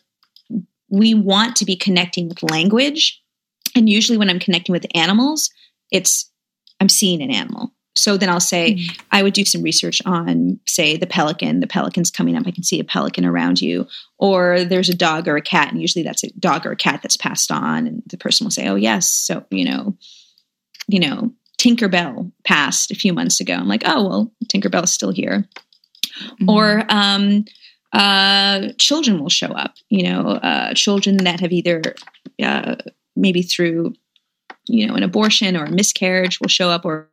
we 0.88 1.14
want 1.14 1.56
to 1.56 1.64
be 1.64 1.76
connecting 1.76 2.28
with 2.28 2.42
language, 2.42 3.20
and 3.74 3.88
usually 3.88 4.18
when 4.18 4.30
I'm 4.30 4.38
connecting 4.38 4.72
with 4.72 4.86
animals, 4.94 5.50
it's 5.90 6.30
I'm 6.80 6.88
seeing 6.88 7.22
an 7.22 7.30
animal. 7.30 7.72
So 7.96 8.16
then 8.18 8.28
I'll 8.28 8.40
say, 8.40 8.74
mm-hmm. 8.74 9.00
I 9.10 9.22
would 9.22 9.32
do 9.32 9.44
some 9.44 9.62
research 9.62 10.02
on, 10.04 10.60
say, 10.66 10.96
the 10.96 11.06
pelican. 11.06 11.60
The 11.60 11.66
pelican's 11.66 12.10
coming 12.10 12.36
up. 12.36 12.46
I 12.46 12.50
can 12.50 12.62
see 12.62 12.78
a 12.78 12.84
pelican 12.84 13.24
around 13.24 13.60
you. 13.60 13.88
Or 14.18 14.64
there's 14.64 14.90
a 14.90 14.94
dog 14.94 15.26
or 15.26 15.36
a 15.36 15.42
cat. 15.42 15.72
And 15.72 15.80
usually 15.80 16.02
that's 16.02 16.22
a 16.22 16.30
dog 16.38 16.66
or 16.66 16.72
a 16.72 16.76
cat 16.76 17.00
that's 17.02 17.16
passed 17.16 17.50
on. 17.50 17.86
And 17.86 18.02
the 18.06 18.18
person 18.18 18.44
will 18.44 18.52
say, 18.52 18.68
oh, 18.68 18.74
yes. 18.74 19.08
So, 19.08 19.44
you 19.50 19.64
know, 19.64 19.96
you 20.88 21.00
know, 21.00 21.32
Tinkerbell 21.58 22.30
passed 22.44 22.90
a 22.90 22.94
few 22.94 23.14
months 23.14 23.40
ago. 23.40 23.54
I'm 23.54 23.66
like, 23.66 23.82
oh, 23.86 24.06
well, 24.06 24.32
Tinkerbell's 24.52 24.92
still 24.92 25.10
here. 25.10 25.48
Mm-hmm. 26.20 26.50
Or, 26.50 26.84
um, 26.90 27.46
uh, 27.92 28.72
children 28.78 29.18
will 29.18 29.30
show 29.30 29.48
up, 29.48 29.74
you 29.88 30.02
know, 30.02 30.32
uh, 30.32 30.74
children 30.74 31.16
that 31.18 31.40
have 31.40 31.52
either 31.52 31.80
uh, 32.42 32.76
maybe 33.14 33.40
through, 33.40 33.94
you 34.66 34.86
know, 34.86 34.94
an 34.94 35.02
abortion 35.02 35.56
or 35.56 35.64
a 35.64 35.70
miscarriage 35.70 36.40
will 36.40 36.48
show 36.48 36.68
up 36.68 36.84
or 36.84 37.08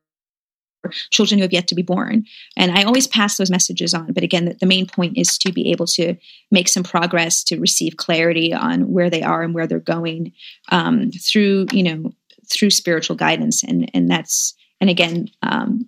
children 1.09 1.37
who 1.37 1.43
have 1.43 1.53
yet 1.53 1.67
to 1.67 1.75
be 1.75 1.81
born. 1.81 2.25
And 2.57 2.71
I 2.71 2.83
always 2.83 3.07
pass 3.07 3.37
those 3.37 3.49
messages 3.49 3.93
on. 3.93 4.13
But 4.13 4.23
again, 4.23 4.45
the, 4.45 4.53
the, 4.55 4.65
main 4.65 4.85
point 4.85 5.17
is 5.17 5.37
to 5.39 5.51
be 5.51 5.71
able 5.71 5.85
to 5.87 6.15
make 6.51 6.67
some 6.67 6.83
progress, 6.83 7.43
to 7.45 7.59
receive 7.59 7.97
clarity 7.97 8.53
on 8.53 8.91
where 8.91 9.09
they 9.09 9.21
are 9.21 9.43
and 9.43 9.53
where 9.53 9.67
they're 9.67 9.79
going 9.79 10.33
um, 10.69 11.11
through, 11.11 11.67
you 11.71 11.83
know, 11.83 12.13
through 12.47 12.69
spiritual 12.69 13.15
guidance. 13.15 13.63
And 13.63 13.89
and 13.93 14.09
that's 14.09 14.53
and 14.81 14.89
again, 14.89 15.29
um, 15.41 15.85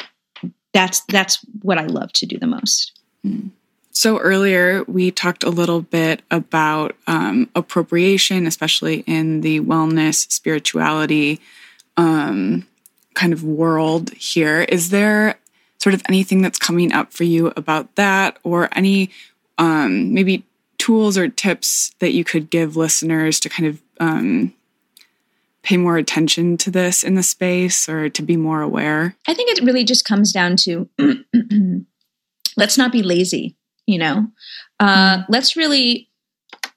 that's 0.73 1.01
that's 1.09 1.39
what 1.61 1.77
I 1.77 1.85
love 1.85 2.11
to 2.13 2.25
do 2.25 2.37
the 2.37 2.47
most. 2.47 2.99
Mm. 3.25 3.51
So 3.91 4.19
earlier 4.19 4.83
we 4.83 5.09
talked 5.09 5.43
a 5.43 5.49
little 5.49 5.81
bit 5.81 6.21
about 6.29 6.95
um, 7.07 7.49
appropriation, 7.55 8.45
especially 8.45 9.05
in 9.07 9.41
the 9.41 9.61
wellness 9.61 10.29
spirituality 10.31 11.39
um, 11.97 12.67
kind 13.15 13.33
of 13.33 13.43
world 13.43 14.11
here. 14.11 14.61
Is 14.69 14.89
there 14.89 15.35
sort 15.79 15.93
of 15.93 16.01
anything 16.07 16.41
that's 16.41 16.59
coming 16.59 16.93
up 16.93 17.11
for 17.13 17.23
you 17.23 17.51
about 17.55 17.95
that, 17.95 18.37
or 18.43 18.69
any 18.73 19.09
um, 19.57 20.13
maybe 20.13 20.43
tools 20.77 21.17
or 21.17 21.27
tips 21.27 21.93
that 21.99 22.13
you 22.13 22.23
could 22.23 22.49
give 22.49 22.75
listeners 22.75 23.39
to 23.39 23.49
kind 23.49 23.67
of 23.67 23.81
um, 23.99 24.53
pay 25.63 25.77
more 25.77 25.97
attention 25.97 26.57
to 26.57 26.69
this 26.69 27.03
in 27.03 27.15
the 27.15 27.23
space 27.23 27.89
or 27.89 28.07
to 28.09 28.21
be 28.21 28.37
more 28.37 28.61
aware? 28.61 29.15
I 29.27 29.33
think 29.33 29.57
it 29.57 29.63
really 29.63 29.83
just 29.83 30.05
comes 30.05 30.31
down 30.31 30.55
to 30.57 30.87
let's 32.57 32.77
not 32.77 32.91
be 32.91 33.01
lazy, 33.03 33.55
you 33.85 33.97
know? 33.97 34.27
Uh, 34.79 35.17
mm. 35.17 35.25
Let's 35.27 35.55
really, 35.55 36.09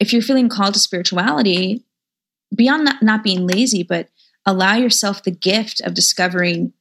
if 0.01 0.12
you're 0.12 0.23
feeling 0.23 0.49
called 0.49 0.75
to 0.75 0.81
spirituality, 0.81 1.85
beyond 2.55 2.85
not, 2.85 3.03
not 3.03 3.23
being 3.23 3.47
lazy, 3.47 3.83
but 3.83 4.09
allow 4.49 4.77
yourself 4.77 5.23
the 5.23 5.31
gift 5.31 5.83
of 5.83 5.93
discovering 5.93 6.73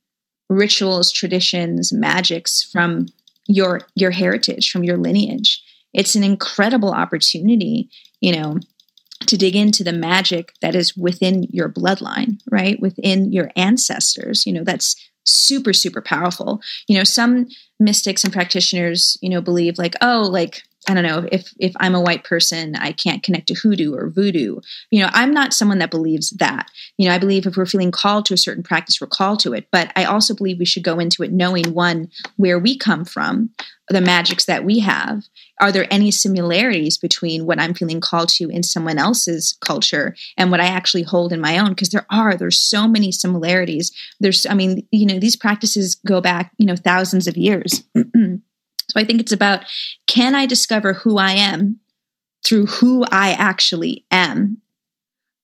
rituals, 0.49 1.11
traditions, 1.11 1.91
magics 1.91 2.63
from 2.63 3.07
your 3.47 3.81
your 3.95 4.11
heritage, 4.11 4.71
from 4.71 4.85
your 4.85 4.97
lineage. 4.97 5.61
It's 5.93 6.15
an 6.15 6.23
incredible 6.23 6.91
opportunity, 6.93 7.89
you 8.21 8.33
know, 8.33 8.59
to 9.25 9.37
dig 9.37 9.55
into 9.55 9.83
the 9.83 9.91
magic 9.91 10.53
that 10.61 10.75
is 10.75 10.95
within 10.95 11.43
your 11.43 11.67
bloodline, 11.67 12.39
right? 12.49 12.79
Within 12.79 13.33
your 13.33 13.51
ancestors. 13.57 14.45
You 14.45 14.53
know, 14.53 14.63
that's 14.63 14.95
super 15.25 15.73
super 15.73 16.01
powerful. 16.01 16.61
You 16.87 16.97
know, 16.97 17.03
some 17.03 17.47
mystics 17.81 18.23
and 18.23 18.31
practitioners, 18.31 19.17
you 19.21 19.29
know, 19.29 19.41
believe 19.41 19.77
like, 19.77 19.95
oh, 20.01 20.21
like 20.31 20.63
I 20.87 20.93
don't 20.93 21.03
know 21.03 21.27
if 21.31 21.53
if 21.59 21.73
I'm 21.79 21.95
a 21.95 22.01
white 22.01 22.23
person, 22.23 22.75
I 22.75 22.93
can't 22.93 23.21
connect 23.21 23.47
to 23.47 23.53
hoodoo 23.53 23.93
or 23.93 24.09
voodoo. 24.09 24.61
You 24.89 25.01
know, 25.01 25.09
I'm 25.11 25.33
not 25.33 25.53
someone 25.53 25.79
that 25.79 25.91
believes 25.91 26.29
that. 26.31 26.71
You 26.97 27.07
know, 27.07 27.15
I 27.15 27.17
believe 27.17 27.45
if 27.45 27.57
we're 27.57 27.65
feeling 27.65 27.91
called 27.91 28.25
to 28.27 28.33
a 28.33 28.37
certain 28.37 28.63
practice, 28.63 29.01
we're 29.01 29.07
called 29.07 29.41
to 29.41 29.53
it. 29.53 29.67
But 29.69 29.91
I 29.97 30.05
also 30.05 30.33
believe 30.33 30.59
we 30.59 30.65
should 30.65 30.83
go 30.83 30.99
into 30.99 31.23
it 31.23 31.31
knowing 31.33 31.73
one 31.73 32.09
where 32.37 32.57
we 32.57 32.77
come 32.77 33.03
from, 33.03 33.49
the 33.89 33.99
magics 33.99 34.45
that 34.45 34.63
we 34.63 34.79
have. 34.79 35.23
Are 35.59 35.73
there 35.73 35.91
any 35.91 36.09
similarities 36.09 36.97
between 36.97 37.45
what 37.45 37.59
I'm 37.59 37.73
feeling 37.73 37.99
called 37.99 38.29
to 38.29 38.49
in 38.49 38.63
someone 38.63 38.97
else's 38.97 39.57
culture 39.59 40.15
and 40.37 40.51
what 40.51 40.61
I 40.61 40.67
actually 40.67 41.03
hold 41.03 41.33
in 41.33 41.41
my 41.41 41.57
own? 41.57 41.69
Because 41.69 41.89
there 41.89 42.05
are. 42.09 42.35
There's 42.35 42.59
so 42.59 42.87
many 42.87 43.11
similarities. 43.11 43.91
There's, 44.21 44.45
I 44.45 44.53
mean, 44.53 44.87
you 44.91 45.05
know, 45.05 45.19
these 45.19 45.35
practices 45.35 45.95
go 45.95 46.21
back, 46.21 46.53
you 46.57 46.65
know, 46.65 46.75
thousands 46.77 47.27
of 47.27 47.35
years. 47.35 47.83
So 48.89 48.99
I 48.99 49.03
think 49.03 49.21
it's 49.21 49.31
about 49.31 49.65
can 50.07 50.35
I 50.35 50.45
discover 50.45 50.93
who 50.93 51.17
I 51.17 51.31
am 51.31 51.79
through 52.45 52.67
who 52.67 53.03
I 53.11 53.31
actually 53.31 54.05
am 54.11 54.61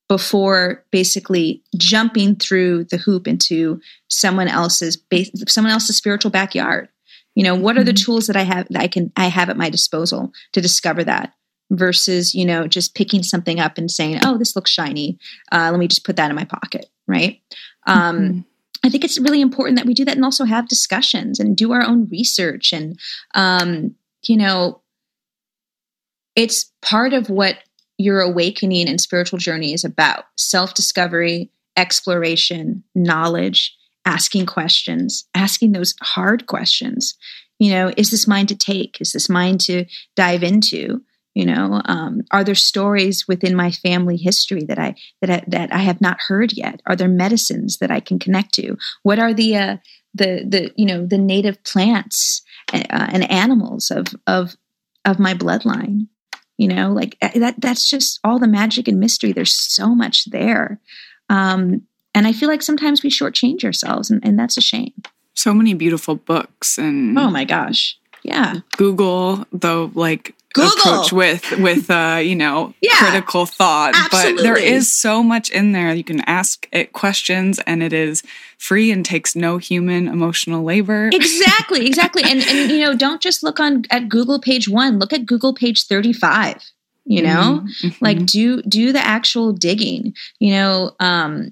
before 0.07 0.85
basically 0.91 1.63
jumping 1.77 2.35
through 2.35 2.85
the 2.85 2.97
hoop 2.97 3.27
into 3.27 3.81
someone 4.09 4.47
else's 4.47 4.95
base, 4.95 5.31
someone 5.47 5.73
else's 5.73 5.97
spiritual 5.97 6.31
backyard. 6.31 6.89
You 7.35 7.43
know, 7.43 7.55
what 7.55 7.77
are 7.77 7.83
the 7.83 7.91
mm-hmm. 7.91 8.05
tools 8.05 8.27
that 8.27 8.35
I 8.35 8.43
have 8.43 8.67
that 8.69 8.81
I 8.81 8.87
can 8.87 9.11
I 9.17 9.27
have 9.27 9.49
at 9.49 9.57
my 9.57 9.69
disposal 9.69 10.31
to 10.51 10.61
discover 10.61 11.03
that 11.03 11.33
versus 11.71 12.35
you 12.35 12.45
know 12.45 12.67
just 12.67 12.95
picking 12.95 13.23
something 13.23 13.59
up 13.59 13.77
and 13.77 13.89
saying, 13.89 14.19
"Oh, 14.23 14.37
this 14.37 14.55
looks 14.55 14.69
shiny. 14.69 15.17
Uh, 15.51 15.69
let 15.71 15.79
me 15.79 15.87
just 15.87 16.05
put 16.05 16.15
that 16.17 16.29
in 16.29 16.35
my 16.35 16.45
pocket." 16.45 16.85
Right. 17.07 17.41
Um, 17.87 18.19
mm-hmm. 18.19 18.39
I 18.83 18.89
think 18.89 19.03
it's 19.03 19.19
really 19.19 19.41
important 19.41 19.77
that 19.77 19.85
we 19.85 19.93
do 19.93 20.03
that 20.05 20.15
and 20.15 20.25
also 20.25 20.43
have 20.43 20.67
discussions 20.67 21.39
and 21.39 21.55
do 21.55 21.71
our 21.71 21.83
own 21.83 22.07
research. 22.09 22.73
And, 22.73 22.99
um, 23.33 23.95
you 24.23 24.35
know, 24.35 24.81
it's 26.35 26.71
part 26.81 27.13
of 27.13 27.29
what 27.29 27.59
your 27.97 28.19
awakening 28.19 28.89
and 28.89 28.99
spiritual 28.99 29.39
journey 29.39 29.73
is 29.73 29.85
about 29.85 30.25
self 30.35 30.73
discovery, 30.73 31.49
exploration, 31.77 32.83
knowledge, 32.93 33.75
asking 34.05 34.47
questions, 34.47 35.25
asking 35.33 35.71
those 35.71 35.95
hard 36.01 36.47
questions. 36.47 37.15
You 37.59 37.71
know, 37.71 37.93
is 37.95 38.11
this 38.11 38.27
mine 38.27 38.47
to 38.47 38.55
take? 38.55 38.99
Is 38.99 39.13
this 39.13 39.29
mine 39.29 39.57
to 39.59 39.85
dive 40.15 40.43
into? 40.43 41.01
You 41.33 41.45
know 41.45 41.81
um, 41.85 42.21
are 42.31 42.43
there 42.43 42.55
stories 42.55 43.27
within 43.27 43.55
my 43.55 43.71
family 43.71 44.17
history 44.17 44.63
that 44.65 44.79
i 44.79 44.95
that 45.21 45.29
I, 45.29 45.43
that 45.47 45.73
I 45.73 45.79
have 45.79 46.01
not 46.01 46.19
heard 46.27 46.53
yet? 46.53 46.81
Are 46.85 46.95
there 46.95 47.07
medicines 47.07 47.77
that 47.77 47.91
i 47.91 47.99
can 47.99 48.19
connect 48.19 48.53
to? 48.55 48.77
What 49.03 49.19
are 49.19 49.33
the 49.33 49.57
uh, 49.57 49.77
the 50.13 50.45
the 50.47 50.71
you 50.75 50.85
know 50.85 51.05
the 51.05 51.17
native 51.17 51.63
plants 51.63 52.41
uh, 52.73 52.83
and 52.89 53.29
animals 53.31 53.91
of 53.91 54.07
of 54.27 54.55
of 55.05 55.19
my 55.19 55.33
bloodline? 55.33 56.07
You 56.57 56.67
know 56.67 56.91
like 56.91 57.17
uh, 57.21 57.39
that 57.39 57.55
that's 57.59 57.89
just 57.89 58.19
all 58.23 58.39
the 58.39 58.47
magic 58.47 58.87
and 58.87 58.99
mystery. 58.99 59.31
There's 59.31 59.53
so 59.53 59.95
much 59.95 60.25
there. 60.25 60.79
Um, 61.29 61.83
and 62.15 62.27
i 62.27 62.33
feel 62.33 62.49
like 62.49 62.61
sometimes 62.61 63.01
we 63.01 63.09
shortchange 63.09 63.63
ourselves 63.63 64.11
and, 64.11 64.25
and 64.25 64.37
that's 64.37 64.57
a 64.57 64.61
shame. 64.61 64.93
So 65.33 65.53
many 65.53 65.73
beautiful 65.73 66.15
books 66.15 66.77
and 66.77 67.17
oh 67.17 67.29
my 67.29 67.43
gosh. 67.43 67.97
Yeah. 68.23 68.59
Google 68.77 69.45
though 69.51 69.91
like 69.93 70.35
Google. 70.53 70.69
approach 70.69 71.11
with 71.11 71.51
with 71.59 71.89
uh, 71.89 72.19
you 72.23 72.35
know 72.35 72.73
yeah, 72.81 72.91
critical 72.97 73.45
thought 73.45 73.95
absolutely. 73.95 74.35
but 74.35 74.43
there 74.43 74.57
is 74.57 74.91
so 74.91 75.23
much 75.23 75.49
in 75.49 75.71
there. 75.71 75.93
You 75.93 76.03
can 76.03 76.21
ask 76.21 76.67
it 76.71 76.93
questions 76.93 77.59
and 77.65 77.81
it 77.81 77.91
is 77.91 78.23
free 78.57 78.91
and 78.91 79.05
takes 79.05 79.35
no 79.35 79.57
human 79.57 80.07
emotional 80.07 80.63
labor. 80.63 81.09
Exactly 81.23 81.87
exactly. 81.87 82.23
And 82.23 82.41
and 82.41 82.71
you 82.71 82.79
know 82.79 82.95
don't 82.95 83.21
just 83.21 83.43
look 83.43 83.59
on 83.59 83.83
at 83.89 84.09
google 84.09 84.39
page 84.39 84.69
1 84.69 84.99
look 84.99 85.13
at 85.13 85.25
google 85.25 85.53
page 85.53 85.85
35 85.87 86.61
you 87.05 87.21
know? 87.21 87.63
mm-hmm. 87.63 87.89
like 88.01 88.25
do 88.25 88.61
do 88.63 88.91
the 88.91 88.99
actual 88.99 89.51
digging. 89.51 90.13
You 90.39 90.53
know 90.53 90.95
um 90.99 91.51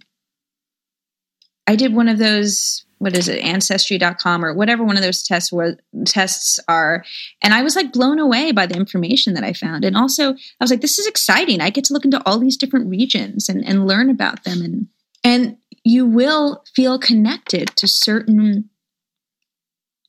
i 1.67 1.75
did 1.75 1.93
one 1.93 2.07
of 2.07 2.17
those 2.17 2.85
what 3.01 3.17
is 3.17 3.27
it 3.27 3.43
ancestry.com 3.43 4.45
or 4.45 4.53
whatever 4.53 4.83
one 4.83 4.95
of 4.95 5.01
those 5.01 5.23
tests 5.23 5.51
were 5.51 5.75
tests 6.05 6.59
are. 6.67 7.03
And 7.41 7.51
i 7.53 7.63
was 7.63 7.75
like 7.75 7.91
blown 7.91 8.19
away 8.19 8.51
by 8.51 8.67
the 8.67 8.75
information 8.75 9.33
that 9.33 9.43
i 9.43 9.53
found. 9.53 9.83
And 9.83 9.97
also 9.97 10.33
i 10.33 10.35
was 10.59 10.69
like 10.69 10.81
this 10.81 10.99
is 10.99 11.07
exciting. 11.07 11.61
I 11.61 11.71
get 11.71 11.83
to 11.85 11.93
look 11.93 12.05
into 12.05 12.21
all 12.27 12.37
these 12.37 12.57
different 12.57 12.89
regions 12.89 13.49
and, 13.49 13.65
and 13.67 13.87
learn 13.87 14.11
about 14.11 14.43
them. 14.43 14.61
And 14.61 14.87
and 15.23 15.57
you 15.83 16.05
will 16.05 16.63
feel 16.75 16.99
connected 16.99 17.69
to 17.75 17.87
certain 17.87 18.69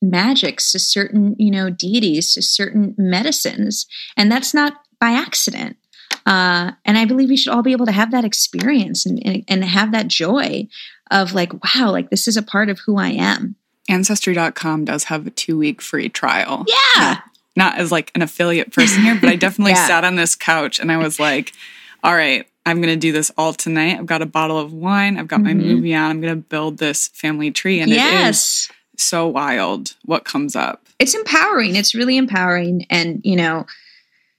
magics 0.03 0.73
to 0.73 0.79
certain 0.79 1.35
you 1.39 1.51
know 1.51 1.71
deities 1.71 2.35
to 2.35 2.43
certain 2.43 2.95
medicines. 2.99 3.87
And 4.19 4.31
that's 4.31 4.53
not 4.53 4.75
by 5.01 5.13
accident. 5.13 5.79
Uh, 6.27 6.73
and 6.85 6.99
I 6.99 7.07
believe 7.07 7.31
we 7.31 7.37
should 7.37 7.53
all 7.53 7.63
be 7.63 7.73
able 7.73 7.87
to 7.87 7.93
have 7.93 8.13
that 8.13 8.25
experience 8.25 9.07
and, 9.07 9.21
and, 9.27 9.45
and 9.49 9.65
have 9.65 9.93
that 9.93 10.09
joy 10.09 10.69
of 11.13 11.33
like, 11.33 11.53
wow, 11.53 11.91
like 11.91 12.11
this 12.11 12.27
is 12.27 12.37
a 12.37 12.43
part 12.43 12.69
of 12.69 12.81
who 12.81 12.99
I 12.99 13.11
am. 13.11 13.57
Ancestry.com 13.89 14.85
does 14.85 15.05
have 15.05 15.27
a 15.27 15.31
two 15.31 15.59
week 15.59 15.83
free 15.83 16.09
trial. 16.09 16.65
Yeah. 16.69 17.01
Not, 17.01 17.23
not, 17.57 17.79
as 17.79 17.93
like 17.93 18.11
an 18.15 18.23
affiliate 18.23 18.73
person 18.73 19.03
here, 19.03 19.19
but 19.21 19.29
I 19.29 19.37
definitely 19.37 19.73
yeah. 19.73 19.87
sat 19.87 20.05
on 20.05 20.17
this 20.17 20.35
couch 20.35 20.79
and 20.79 20.91
I 20.91 20.97
was 20.97 21.21
like, 21.21 21.53
all 22.03 22.15
right, 22.15 22.47
I'm 22.65 22.81
going 22.81 22.95
to 22.95 23.01
do 23.01 23.13
this 23.13 23.31
all 23.37 23.53
tonight. 23.53 23.99
I've 23.99 24.07
got 24.07 24.23
a 24.23 24.27
bottle 24.27 24.59
of 24.59 24.73
wine. 24.73 25.19
I've 25.19 25.29
got 25.29 25.41
mm-hmm. 25.41 25.47
my 25.47 25.55
movie 25.55 25.95
on. 25.95 26.11
I'm 26.11 26.21
going 26.21 26.35
to 26.35 26.41
build 26.41 26.79
this 26.79 27.09
family 27.09 27.51
tree. 27.51 27.81
And 27.81 27.91
yes. 27.91 28.13
it 28.13 28.29
is 28.29 29.05
so 29.05 29.27
wild 29.27 29.95
what 30.05 30.25
comes 30.25 30.55
up. 30.55 30.87
It's 30.99 31.15
empowering. 31.15 31.77
It's 31.77 31.95
really 31.95 32.17
empowering. 32.17 32.87
And, 32.89 33.21
you 33.25 33.37
know, 33.37 33.67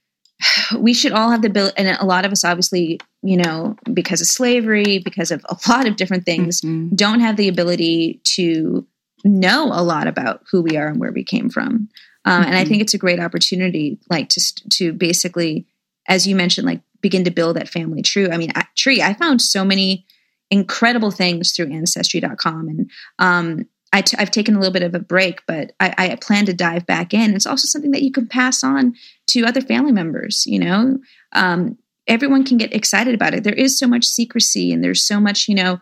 we 0.78 0.94
should 0.94 1.12
all 1.12 1.30
have 1.30 1.42
the 1.42 1.48
ability, 1.48 1.74
and 1.76 1.98
a 2.00 2.04
lot 2.04 2.24
of 2.24 2.32
us 2.32 2.44
obviously, 2.44 3.00
you 3.24 3.38
know, 3.38 3.74
because 3.92 4.20
of 4.20 4.26
slavery, 4.26 4.98
because 4.98 5.30
of 5.30 5.44
a 5.48 5.56
lot 5.68 5.86
of 5.86 5.96
different 5.96 6.24
things, 6.24 6.60
mm-hmm. 6.60 6.94
don't 6.94 7.20
have 7.20 7.36
the 7.36 7.48
ability 7.48 8.20
to 8.24 8.86
know 9.24 9.70
a 9.72 9.82
lot 9.82 10.06
about 10.06 10.42
who 10.50 10.60
we 10.60 10.76
are 10.76 10.88
and 10.88 11.00
where 11.00 11.10
we 11.10 11.24
came 11.24 11.48
from. 11.48 11.88
Um, 12.26 12.40
mm-hmm. 12.40 12.46
And 12.46 12.54
I 12.54 12.60
mm-hmm. 12.60 12.68
think 12.68 12.82
it's 12.82 12.94
a 12.94 12.98
great 12.98 13.20
opportunity, 13.20 13.98
like 14.10 14.28
to 14.30 14.40
to 14.70 14.92
basically, 14.92 15.66
as 16.06 16.26
you 16.26 16.36
mentioned, 16.36 16.66
like 16.66 16.82
begin 17.00 17.24
to 17.24 17.30
build 17.30 17.56
that 17.56 17.68
family 17.68 18.02
tree. 18.02 18.30
I 18.30 18.36
mean, 18.36 18.52
tree. 18.76 19.02
I 19.02 19.14
found 19.14 19.40
so 19.40 19.64
many 19.64 20.06
incredible 20.50 21.10
things 21.10 21.52
through 21.52 21.72
Ancestry.com, 21.72 22.68
and 22.68 22.90
um, 23.18 23.66
i 23.94 24.02
t- 24.02 24.16
I've 24.18 24.30
taken 24.30 24.54
a 24.54 24.58
little 24.58 24.72
bit 24.72 24.82
of 24.82 24.94
a 24.94 24.98
break, 24.98 25.40
but 25.46 25.72
I, 25.80 25.94
I, 25.96 26.16
plan 26.16 26.46
to 26.46 26.52
dive 26.52 26.86
back 26.86 27.14
in. 27.14 27.34
It's 27.34 27.46
also 27.46 27.66
something 27.66 27.92
that 27.92 28.02
you 28.02 28.12
can 28.12 28.26
pass 28.26 28.62
on 28.62 28.94
to 29.28 29.44
other 29.44 29.60
family 29.60 29.92
members. 29.92 30.44
You 30.46 30.58
know, 30.58 30.98
um, 31.32 31.78
everyone 32.06 32.44
can 32.44 32.58
get 32.58 32.74
excited 32.74 33.14
about 33.14 33.34
it. 33.34 33.44
There 33.44 33.54
is 33.54 33.78
so 33.78 33.86
much 33.86 34.04
secrecy, 34.04 34.72
and 34.72 34.82
there's 34.82 35.02
so 35.02 35.20
much, 35.20 35.48
you 35.48 35.54
know, 35.54 35.80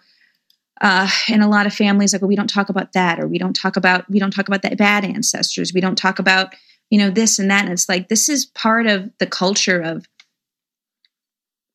uh, 0.81 1.09
in 1.29 1.43
a 1.43 1.49
lot 1.49 1.67
of 1.67 1.75
families, 1.75 2.13
like 2.13 2.23
well, 2.23 2.29
we 2.29 2.37
don't 2.37 2.51
talk 2.51 2.69
about 2.69 2.93
that, 2.93 3.21
or 3.21 3.29
we 3.29 3.39
don't 3.39 3.55
talk 3.55 3.77
about 3.77 4.09
we 4.11 4.19
don't 4.19 4.33
talk 4.33 4.49
about 4.49 4.63
that 4.63 4.79
bad 4.79 5.05
ancestors. 5.05 5.73
We 5.73 5.81
don't 5.81 5.97
talk 5.97 6.19
about 6.19 6.55
you 6.91 6.99
know 6.99 7.11
this 7.11 7.39
and 7.39 7.51
that. 7.51 7.65
And 7.65 7.73
it's 7.73 7.89
like 7.89 8.09
this 8.09 8.29
is 8.29 8.47
part 8.47 8.87
of 8.87 9.11
the 9.19 9.27
culture 9.27 9.81
of 9.81 10.07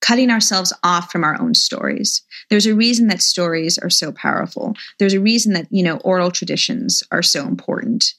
cutting 0.01 0.29
ourselves 0.29 0.71
off 0.83 1.11
from 1.11 1.23
our 1.23 1.39
own 1.41 1.53
stories. 1.53 2.21
There's 2.49 2.65
a 2.65 2.75
reason 2.75 3.07
that 3.07 3.21
stories 3.21 3.77
are 3.77 3.89
so 3.89 4.11
powerful. 4.11 4.75
There's 4.99 5.13
a 5.13 5.19
reason 5.19 5.53
that, 5.53 5.67
you 5.69 5.83
know, 5.83 5.97
oral 5.97 6.31
traditions 6.31 7.03
are 7.11 7.23
so 7.23 7.45
important 7.45 8.13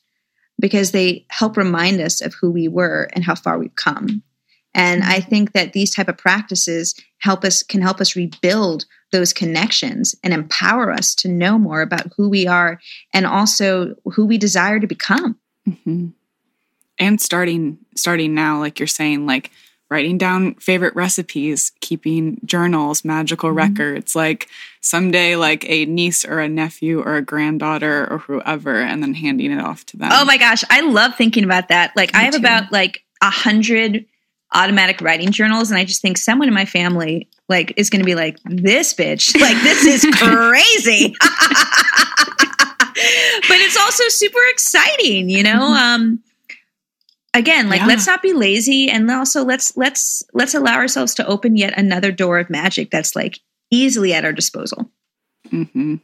because 0.61 0.91
they 0.91 1.25
help 1.31 1.57
remind 1.57 2.01
us 2.01 2.21
of 2.21 2.35
who 2.35 2.51
we 2.51 2.69
were 2.69 3.09
and 3.13 3.25
how 3.25 3.35
far 3.35 3.59
we've 3.59 3.75
come. 3.77 4.23
And 4.79 5.03
I 5.03 5.19
think 5.19 5.53
that 5.53 5.73
these 5.73 5.93
type 5.93 6.09
of 6.09 6.17
practices 6.17 6.95
help 7.19 7.45
us 7.45 7.65
can 7.65 7.83
help 7.83 8.01
us 8.01 8.15
rebuild 8.15 8.85
those 9.11 9.33
connections 9.33 10.15
and 10.23 10.33
empower 10.33 10.93
us 10.93 11.17
to 11.17 11.29
know 11.29 11.59
more 11.59 11.83
about 11.83 12.13
who 12.17 12.29
we 12.29 12.47
are 12.47 12.79
and 13.13 13.27
also 13.27 13.97
who 14.05 14.25
we 14.25 14.39
desire 14.39 14.79
to 14.79 14.87
become. 14.87 15.37
Mm-hmm. 15.69 16.09
And 17.01 17.21
starting 17.21 17.79
starting 17.97 18.35
now, 18.35 18.61
like 18.61 18.79
you're 18.79 18.87
saying, 18.87 19.27
like 19.27 19.51
writing 19.91 20.17
down 20.17 20.55
favorite 20.57 20.95
recipes, 20.95 21.73
keeping 21.81 22.39
journals, 22.45 23.05
magical 23.05 23.49
mm-hmm. 23.49 23.59
records, 23.59 24.15
like 24.15 24.49
someday 24.81 25.35
like 25.35 25.69
a 25.69 25.87
niece 25.87 26.25
or 26.25 26.39
a 26.39 26.49
nephew 26.49 27.01
or 27.01 27.17
a 27.17 27.23
granddaughter 27.23 28.07
or 28.13 28.19
whoever, 28.19 28.81
and 28.81 29.03
then 29.03 29.15
handing 29.15 29.51
it 29.51 29.61
off 29.61 29.85
to 29.87 29.97
them. 29.97 30.11
Oh 30.13 30.25
my 30.25 30.37
gosh, 30.37 30.63
I 30.71 30.83
love 30.83 31.17
thinking 31.17 31.43
about 31.43 31.69
that. 31.69 31.97
Like 31.97 32.13
Me 32.13 32.21
I 32.21 32.23
have 32.25 32.35
too. 32.35 32.41
about 32.41 32.71
like 32.71 33.03
a 33.21 33.31
hundred 33.31 34.05
automatic 34.55 35.01
writing 35.01 35.31
journals, 35.31 35.71
and 35.71 35.79
I 35.79 35.85
just 35.85 36.03
think 36.03 36.19
someone 36.19 36.49
in 36.49 36.55
my 36.55 36.65
family 36.65 37.29
like 37.49 37.73
is 37.77 37.91
going 37.91 38.01
to 38.01 38.07
be 38.07 38.15
like 38.15 38.37
this 38.45 38.95
bitch, 38.95 39.39
like 39.41 39.57
this 39.63 39.85
is 39.85 40.05
crazy. 40.17 41.15
but 43.49 43.59
it's 43.61 43.77
also 43.77 44.05
super 44.09 44.41
exciting, 44.51 45.29
you 45.29 45.43
know. 45.43 45.61
Mm-hmm. 45.61 46.03
Um, 46.05 46.23
again 47.35 47.69
like 47.69 47.81
yeah. 47.81 47.87
let's 47.87 48.07
not 48.07 48.23
be 48.23 48.33
lazy 48.33 48.91
and 48.91 49.11
also 49.11 49.45
let's 49.45 49.77
let's 49.77 50.23
let's 50.33 50.55
allow 50.55 50.75
ourselves 50.75 51.15
to 51.15 51.27
open 51.27 51.57
yet 51.57 51.77
another 51.79 52.11
door 52.11 52.39
of 52.39 52.49
magic 52.49 52.91
that's 52.91 53.15
like 53.15 53.39
easily 53.71 54.15
at 54.15 54.25
our 54.25 54.33
disposal 54.33 54.91
mm-hmm. 55.49 55.97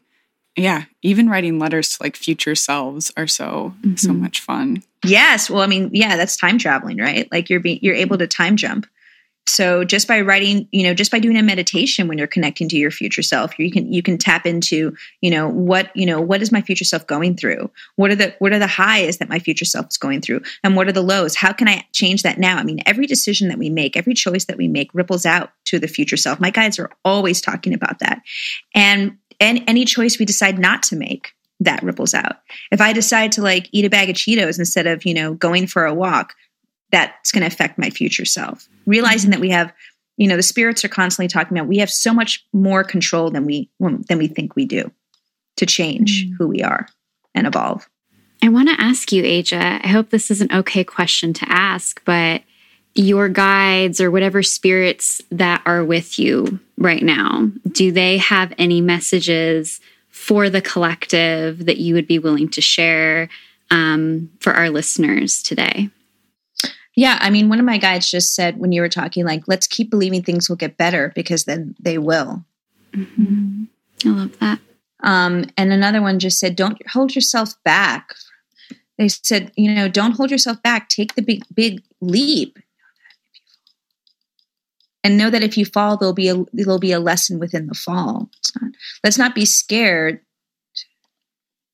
Yeah, 0.57 0.85
even 1.03 1.29
writing 1.29 1.59
letters 1.59 1.97
to 1.97 2.03
like 2.03 2.17
future 2.17 2.55
selves 2.55 3.13
are 3.17 3.27
so 3.27 3.75
mm-hmm. 3.81 3.97
so 3.97 4.13
much 4.13 4.41
fun. 4.41 4.83
Yes, 5.05 5.51
well, 5.51 5.63
I 5.63 5.67
mean, 5.67 5.91
yeah, 5.93 6.17
that's 6.17 6.37
time 6.37 6.59
traveling, 6.59 6.99
right? 6.99 7.31
Like 7.33 7.51
you're 7.51 7.61
being 7.61 7.79
you're 7.83 7.95
able 7.95 8.19
to 8.19 8.27
time 8.27 8.57
jump. 8.57 8.87
So 9.47 9.85
just 9.85 10.09
by 10.09 10.23
writing, 10.23 10.69
you 10.73 10.85
know, 10.85 10.95
just 10.95 11.11
by 11.11 11.19
doing 11.19 11.37
a 11.37 11.43
meditation 11.43 12.09
when 12.09 12.17
you're 12.17 12.27
connecting 12.27 12.67
to 12.71 12.79
your 12.79 12.91
future 12.91 13.23
self, 13.23 13.59
you 13.59 13.71
can 13.71 13.93
you 13.93 14.03
can 14.03 14.17
tap 14.17 14.47
into, 14.47 14.97
you 15.21 15.31
know, 15.31 15.49
what, 15.49 15.95
you 15.95 16.07
know, 16.07 16.21
what 16.21 16.41
is 16.41 16.51
my 16.51 16.63
future 16.63 16.85
self 16.85 17.07
going 17.07 17.37
through? 17.37 17.71
What 17.97 18.11
are 18.11 18.15
the 18.15 18.35
what 18.39 18.53
are 18.53 18.59
the 18.59 18.67
highs 18.67 19.19
that 19.19 19.29
my 19.29 19.39
future 19.39 19.67
self 19.67 19.89
is 19.91 19.99
going 19.99 20.23
through? 20.23 20.41
And 20.63 20.77
what 20.77 20.89
are 20.89 20.93
the 20.93 21.03
lows? 21.03 21.35
How 21.35 21.53
can 21.53 21.69
I 21.69 21.85
change 21.93 22.23
that 22.23 22.39
now? 22.39 22.57
I 22.57 22.65
mean, 22.65 22.81
every 22.87 23.07
decision 23.07 23.49
that 23.49 23.59
we 23.59 23.69
make, 23.69 23.97
every 23.97 24.15
choice 24.15 24.47
that 24.47 24.57
we 24.57 24.67
make 24.67 24.91
ripples 24.95 25.27
out 25.27 25.51
to 25.67 25.79
the 25.79 25.89
future 25.89 26.17
self. 26.17 26.41
My 26.41 26.51
guides 26.51 26.79
are 26.79 26.91
always 27.05 27.43
talking 27.43 27.75
about 27.75 27.99
that. 27.99 28.23
And 28.75 29.19
and 29.41 29.63
any 29.67 29.85
choice 29.85 30.19
we 30.19 30.25
decide 30.25 30.59
not 30.59 30.83
to 30.85 30.97
make, 30.97 31.33
that 31.61 31.83
ripples 31.83 32.15
out. 32.15 32.37
If 32.71 32.81
I 32.81 32.93
decide 32.93 33.33
to 33.33 33.43
like 33.43 33.69
eat 33.73 33.85
a 33.85 33.91
bag 33.91 34.11
of 34.11 34.17
Cheetos 34.17 34.59
instead 34.59 34.87
of, 34.87 35.05
you 35.05 35.15
know, 35.15 35.35
going 35.35 35.67
for 35.67 35.85
a 35.85 35.95
walk, 35.95 36.35
that's 36.91 37.33
going 37.33 37.41
to 37.41 37.47
affect 37.47 37.79
my 37.79 37.91
future 37.91 38.25
self. 38.25 38.69
Realizing 38.87 39.31
that 39.31 39.41
we 39.41 39.51
have, 39.51 39.73
you 40.17 40.29
know, 40.29 40.37
the 40.37 40.43
spirits 40.43 40.85
are 40.85 40.89
constantly 40.89 41.29
talking 41.29 41.57
about 41.57 41.69
we 41.69 41.79
have 41.79 41.91
so 41.91 42.13
much 42.13 42.45
more 42.53 42.85
control 42.85 43.31
than 43.31 43.45
we 43.45 43.71
than 43.81 44.19
we 44.19 44.29
think 44.29 44.55
we 44.55 44.65
do 44.65 44.91
to 45.57 45.67
change 45.67 46.27
mm. 46.27 46.33
who 46.39 46.49
we 46.49 46.63
are 46.63 46.89
and 47.35 47.47
evolve. 47.47 47.89
I 48.43 48.49
want 48.49 48.69
to 48.69 48.81
ask 48.81 49.11
you, 49.11 49.25
Aja. 49.25 49.81
I 49.83 49.89
hope 49.89 50.11
this 50.11 50.31
is 50.31 50.41
an 50.41 50.53
okay 50.53 50.85
question 50.85 51.33
to 51.35 51.49
ask, 51.49 52.03
but 52.05 52.43
your 52.95 53.29
guides 53.29 54.01
or 54.01 54.11
whatever 54.11 54.43
spirits 54.43 55.21
that 55.31 55.63
are 55.67 55.85
with 55.85 56.19
you 56.19 56.61
right 56.79 57.03
now, 57.03 57.51
do 57.73 57.91
they 57.91 58.19
have 58.19 58.53
any 58.59 58.81
messages 58.81 59.81
for 60.11 60.49
the 60.49 60.63
collective 60.63 61.67
that 61.67 61.79
you 61.79 61.95
would 61.95 62.07
be 62.07 62.19
willing 62.19 62.49
to 62.49 62.61
share 62.61 63.29
um, 63.71 64.31
for 64.41 64.53
our 64.53 64.71
listeners 64.71 65.43
today? 65.43 65.91
Yeah, 66.97 67.19
I 67.21 67.31
mean, 67.31 67.49
one 67.49 67.59
of 67.59 67.65
my 67.65 67.79
guides 67.79 68.09
just 68.09 68.35
said 68.35 68.59
when 68.59 68.71
you 68.71 68.81
were 68.81 68.89
talking, 68.89 69.25
like, 69.25 69.43
let's 69.49 69.67
keep 69.67 69.91
believing 69.91 70.23
things 70.23 70.49
will 70.49 70.57
get 70.57 70.77
better 70.77 71.13
because 71.17 71.45
then 71.45 71.75
they 71.81 71.99
will. 71.99 72.45
Mm-hmm. 72.93 73.65
I 74.07 74.09
love 74.09 74.39
that. 74.39 74.61
Um, 75.03 75.47
and 75.57 75.73
another 75.73 76.01
one 76.01 76.21
just 76.21 76.39
said, 76.39 76.55
don't 76.55 76.81
hold 76.89 77.15
yourself 77.15 77.55
back. 77.65 78.15
They 78.97 79.09
said, 79.09 79.51
you 79.57 79.75
know, 79.75 79.89
don't 79.89 80.13
hold 80.13 80.31
yourself 80.31 80.63
back. 80.63 80.89
Take 80.89 81.17
the 81.17 81.23
big, 81.23 81.45
big 81.53 81.83
leap. 82.01 82.59
And 85.05 85.17
know 85.19 85.31
that 85.31 85.43
if 85.43 85.57
you 85.57 85.67
fall, 85.67 85.97
there'll 85.97 86.15
be 86.15 86.29
a 86.29 86.45
there'll 86.53 86.79
be 86.79 86.93
a 86.93 86.99
lesson 86.99 87.39
within 87.39 87.67
the 87.67 87.75
fall. 87.75 88.31
Not, 88.61 88.73
let's 89.05 89.19
not 89.19 89.35
be 89.35 89.45
scared. 89.45 90.21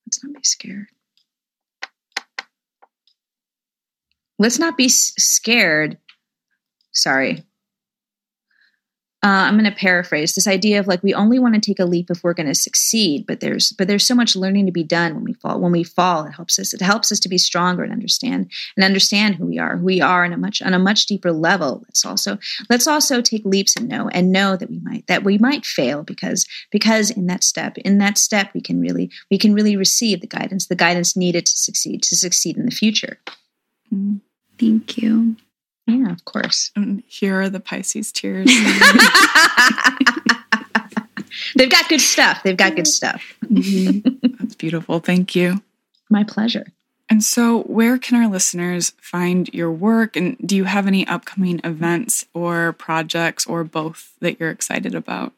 Let's 0.07 0.25
not 0.25 0.35
be 0.35 0.43
scared. 0.43 0.89
let's 4.41 4.59
not 4.59 4.77
be 4.77 4.89
scared. 4.89 5.99
Sorry. 6.93 7.45
Uh, 9.23 9.45
I'm 9.45 9.59
going 9.59 9.71
to 9.71 9.79
paraphrase 9.79 10.35
this 10.35 10.47
idea 10.47 10.81
of 10.81 10.87
like 10.87 11.03
we 11.03 11.13
only 11.13 11.39
want 11.39 11.55
to 11.55 11.61
take 11.61 11.79
a 11.79 11.85
leap 11.85 12.11
if 12.11 12.25
we're 12.25 12.33
going 12.33 12.47
to 12.47 12.55
succeed, 12.55 13.27
but 13.27 13.41
there's 13.41 13.71
but 13.73 13.87
there's 13.87 14.07
so 14.07 14.15
much 14.15 14.35
learning 14.35 14.65
to 14.65 14.73
be 14.73 14.83
done 14.83 15.15
when 15.15 15.25
we 15.25 15.35
fall. 15.35 15.61
When 15.61 15.73
we 15.73 15.85
fall, 15.85 16.25
it 16.25 16.33
helps 16.33 16.59
us. 16.59 16.73
It 16.73 16.81
helps 16.81 17.13
us 17.13 17.21
to 17.21 17.29
be 17.29 17.37
stronger 17.37 17.83
and 17.83 17.93
understand 17.93 18.51
and 18.77 18.85
understand 18.85 19.35
who 19.35 19.45
we 19.45 19.59
are, 19.59 19.77
who 19.77 19.85
we 19.85 20.01
are, 20.01 20.25
on 20.25 20.33
a 20.33 20.39
much 20.39 20.63
on 20.63 20.73
a 20.73 20.79
much 20.79 21.05
deeper 21.05 21.33
level. 21.33 21.83
Let's 21.87 22.07
also 22.07 22.39
let's 22.71 22.87
also 22.87 23.21
take 23.21 23.45
leaps 23.45 23.77
and 23.77 23.89
know 23.89 24.09
and 24.09 24.33
know 24.33 24.57
that 24.57 24.71
we 24.71 24.79
might 24.79 25.07
that 25.07 25.23
we 25.23 25.37
might 25.37 25.67
fail 25.67 26.03
because 26.03 26.47
because 26.71 27.11
in 27.11 27.27
that 27.27 27.45
step 27.45 27.77
in 27.77 27.99
that 27.99 28.17
step 28.17 28.55
we 28.55 28.63
can 28.63 28.81
really 28.81 29.11
we 29.31 29.37
can 29.37 29.53
really 29.53 29.77
receive 29.77 30.23
the 30.23 30.27
guidance 30.27 30.69
the 30.69 30.75
guidance 30.75 31.15
needed 31.15 31.45
to 31.45 31.59
succeed 31.59 32.03
to 32.05 32.17
succeed 32.17 32.57
in 32.57 32.65
the 32.65 32.71
future. 32.71 33.19
Mm-hmm. 33.93 34.17
Thank 34.59 34.97
you. 34.97 35.37
Yeah, 35.87 36.13
of 36.13 36.25
course. 36.25 36.71
And 36.77 37.03
here 37.07 37.41
are 37.41 37.49
the 37.49 37.61
Pisces 37.61 38.13
tears. 38.13 38.47
They've 41.57 41.71
got 41.71 41.89
good 41.89 42.01
stuff. 42.01 42.43
They've 42.43 42.57
got 42.57 42.77
good 42.77 42.87
stuff. 42.87 43.23
Mm-hmm. 43.45 44.37
That's 44.39 44.55
beautiful. 44.55 45.01
Thank 45.01 45.35
you. 45.35 45.63
My 46.09 46.25
pleasure. 46.25 46.67
And 47.09 47.25
so, 47.25 47.63
where 47.63 47.99
can 47.99 48.23
our 48.23 48.31
listeners 48.31 48.93
find 49.01 49.53
your 49.53 49.73
work? 49.73 50.17
And 50.17 50.37
do 50.47 50.55
you 50.55 50.65
have 50.65 50.87
any 50.87 51.07
upcoming 51.09 51.61
events 51.65 52.25
or 52.35 52.73
projects 52.75 53.47
or 53.47 53.65
both 53.65 54.13
that 54.21 54.39
you're 54.39 54.51
excited 54.51 54.95
about? 54.95 55.33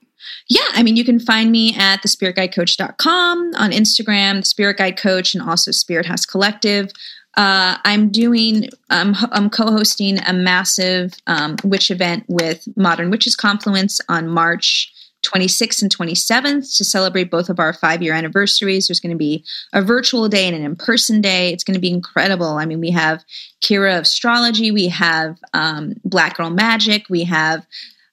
Yeah, 0.48 0.66
I 0.72 0.82
mean, 0.82 0.96
you 0.96 1.04
can 1.04 1.18
find 1.18 1.50
me 1.50 1.74
at 1.76 2.02
thespiritguidecoach.com 2.02 3.52
on 3.56 3.70
Instagram, 3.70 4.40
the 4.40 4.44
Spirit 4.44 4.76
Guide 4.76 4.96
Coach, 4.98 5.34
and 5.34 5.42
also 5.42 5.70
Spirit 5.70 6.06
House 6.06 6.26
Collective. 6.26 6.90
Uh, 7.36 7.78
I'm 7.84 8.10
doing, 8.10 8.68
I'm, 8.90 9.14
I'm 9.30 9.48
co-hosting 9.48 10.18
a 10.26 10.32
massive 10.32 11.14
um, 11.26 11.56
witch 11.64 11.90
event 11.90 12.24
with 12.28 12.68
Modern 12.76 13.10
Witches 13.10 13.36
Confluence 13.36 14.00
on 14.08 14.28
March 14.28 14.92
26th 15.22 15.82
and 15.82 15.96
27th 15.96 16.76
to 16.76 16.84
celebrate 16.84 17.30
both 17.30 17.48
of 17.48 17.60
our 17.60 17.72
five 17.72 18.02
year 18.02 18.12
anniversaries. 18.12 18.88
There's 18.88 19.00
going 19.00 19.12
to 19.12 19.18
be 19.18 19.44
a 19.72 19.80
virtual 19.80 20.28
day 20.28 20.46
and 20.46 20.56
an 20.56 20.64
in 20.64 20.76
person 20.76 21.20
day. 21.20 21.52
It's 21.52 21.64
going 21.64 21.74
to 21.74 21.80
be 21.80 21.92
incredible. 21.92 22.58
I 22.58 22.66
mean, 22.66 22.80
we 22.80 22.90
have 22.90 23.24
Kira 23.62 23.96
of 23.96 24.02
Astrology, 24.02 24.70
we 24.70 24.88
have 24.88 25.38
um, 25.54 25.94
Black 26.04 26.36
Girl 26.36 26.50
Magic, 26.50 27.06
we 27.08 27.24
have 27.24 27.66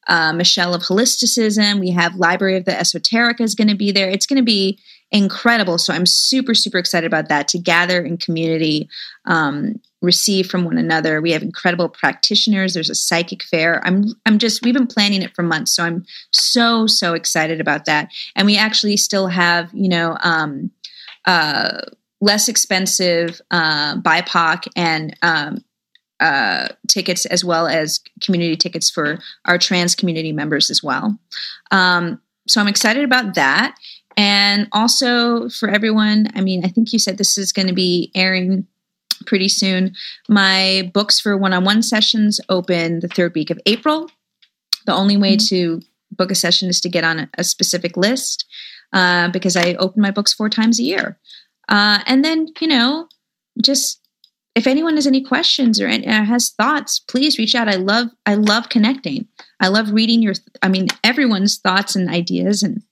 uh, 0.07 0.33
Michelle 0.33 0.73
of 0.73 0.83
Holisticism, 0.83 1.79
we 1.79 1.91
have 1.91 2.15
Library 2.15 2.57
of 2.57 2.65
the 2.65 2.71
Esoterica 2.71 3.41
is 3.41 3.55
going 3.55 3.67
to 3.67 3.75
be 3.75 3.91
there. 3.91 4.09
It's 4.09 4.25
going 4.25 4.37
to 4.37 4.43
be 4.43 4.79
incredible. 5.11 5.77
So 5.77 5.93
I'm 5.93 6.05
super, 6.05 6.53
super 6.53 6.77
excited 6.77 7.07
about 7.07 7.29
that 7.29 7.47
to 7.49 7.57
gather 7.57 8.01
in 8.03 8.17
community, 8.17 8.89
um, 9.25 9.79
receive 10.01 10.47
from 10.47 10.63
one 10.65 10.77
another. 10.77 11.19
We 11.19 11.31
have 11.31 11.41
incredible 11.41 11.89
practitioners. 11.89 12.73
There's 12.73 12.89
a 12.89 12.95
psychic 12.95 13.43
fair. 13.43 13.85
I'm, 13.85 14.05
I'm 14.25 14.37
just, 14.37 14.63
we've 14.63 14.73
been 14.73 14.87
planning 14.87 15.21
it 15.21 15.35
for 15.35 15.43
months. 15.43 15.73
So 15.73 15.83
I'm 15.83 16.05
so, 16.31 16.87
so 16.87 17.13
excited 17.13 17.59
about 17.59 17.85
that. 17.85 18.09
And 18.35 18.45
we 18.45 18.57
actually 18.57 18.97
still 18.97 19.27
have, 19.27 19.69
you 19.73 19.89
know, 19.89 20.17
um, 20.23 20.71
uh, 21.25 21.79
less 22.21 22.47
expensive 22.47 23.41
uh, 23.51 23.97
BIPOC 23.97 24.67
and 24.75 25.15
um, 25.21 25.63
uh, 26.19 26.67
tickets 26.87 27.25
as 27.25 27.43
well 27.43 27.67
as 27.67 27.99
community 28.21 28.55
tickets 28.55 28.89
for 28.89 29.19
our 29.45 29.57
trans 29.57 29.95
community 29.95 30.31
members 30.31 30.69
as 30.69 30.83
well. 30.83 31.17
Um, 31.71 32.21
so 32.47 32.59
I'm 32.59 32.67
excited 32.67 33.03
about 33.03 33.35
that. 33.35 33.75
And 34.19 34.67
also 34.73 35.47
for 35.47 35.69
everyone, 35.69 36.27
I 36.35 36.41
mean, 36.41 36.65
I 36.65 36.67
think 36.67 36.91
you 36.91 36.99
said 36.99 37.17
this 37.17 37.37
is 37.37 37.53
going 37.53 37.69
to 37.69 37.73
be 37.73 38.11
airing 38.13 38.67
pretty 39.25 39.47
soon. 39.47 39.95
My 40.27 40.91
books 40.93 41.21
for 41.21 41.37
one 41.37 41.53
on 41.53 41.63
one 41.63 41.81
sessions 41.81 42.41
open 42.49 42.99
the 42.99 43.07
third 43.07 43.33
week 43.33 43.49
of 43.49 43.57
April. 43.65 44.11
The 44.85 44.93
only 44.93 45.15
way 45.15 45.37
mm-hmm. 45.37 45.55
to 45.55 45.81
book 46.11 46.31
a 46.31 46.35
session 46.35 46.67
is 46.67 46.81
to 46.81 46.89
get 46.89 47.05
on 47.05 47.19
a, 47.19 47.29
a 47.37 47.45
specific 47.45 47.95
list 47.95 48.45
uh, 48.91 49.29
because 49.29 49.55
I 49.55 49.75
open 49.75 50.01
my 50.01 50.11
books 50.11 50.33
four 50.33 50.49
times 50.49 50.81
a 50.81 50.83
year. 50.83 51.17
Uh, 51.69 51.99
and 52.05 52.25
then, 52.25 52.47
you 52.59 52.67
know, 52.67 53.07
just 53.63 54.05
if 54.53 54.67
anyone 54.67 54.95
has 54.95 55.07
any 55.07 55.23
questions 55.23 55.79
or 55.79 55.87
has 55.87 56.49
thoughts, 56.49 56.99
please 56.99 57.37
reach 57.37 57.55
out. 57.55 57.69
I 57.69 57.75
love 57.75 58.07
I 58.25 58.35
love 58.35 58.67
connecting. 58.67 59.29
I 59.61 59.69
love 59.69 59.91
reading 59.91 60.21
your 60.21 60.33
I 60.61 60.67
mean 60.67 60.87
everyone's 61.05 61.57
thoughts 61.57 61.95
and 61.95 62.09
ideas 62.09 62.63
and 62.63 62.83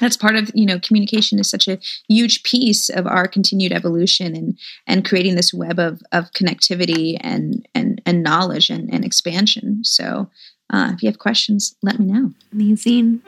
that's 0.00 0.16
part 0.16 0.36
of 0.36 0.50
you 0.54 0.66
know 0.66 0.78
communication 0.78 1.38
is 1.38 1.50
such 1.50 1.68
a 1.68 1.78
huge 2.08 2.42
piece 2.42 2.88
of 2.88 3.06
our 3.06 3.26
continued 3.28 3.72
evolution 3.72 4.34
and 4.34 4.58
and 4.86 5.04
creating 5.04 5.34
this 5.34 5.52
web 5.52 5.78
of 5.78 6.02
of 6.12 6.32
connectivity 6.32 7.16
and 7.20 7.66
and 7.74 8.00
and 8.06 8.22
knowledge 8.22 8.70
and, 8.70 8.92
and 8.92 9.04
expansion. 9.04 9.84
So 9.84 10.30
uh, 10.70 10.92
if 10.94 11.02
you 11.02 11.08
have 11.08 11.18
questions 11.18 11.76
let 11.82 11.98
me 11.98 12.06
know. 12.06 12.32
Amazing 12.52 13.22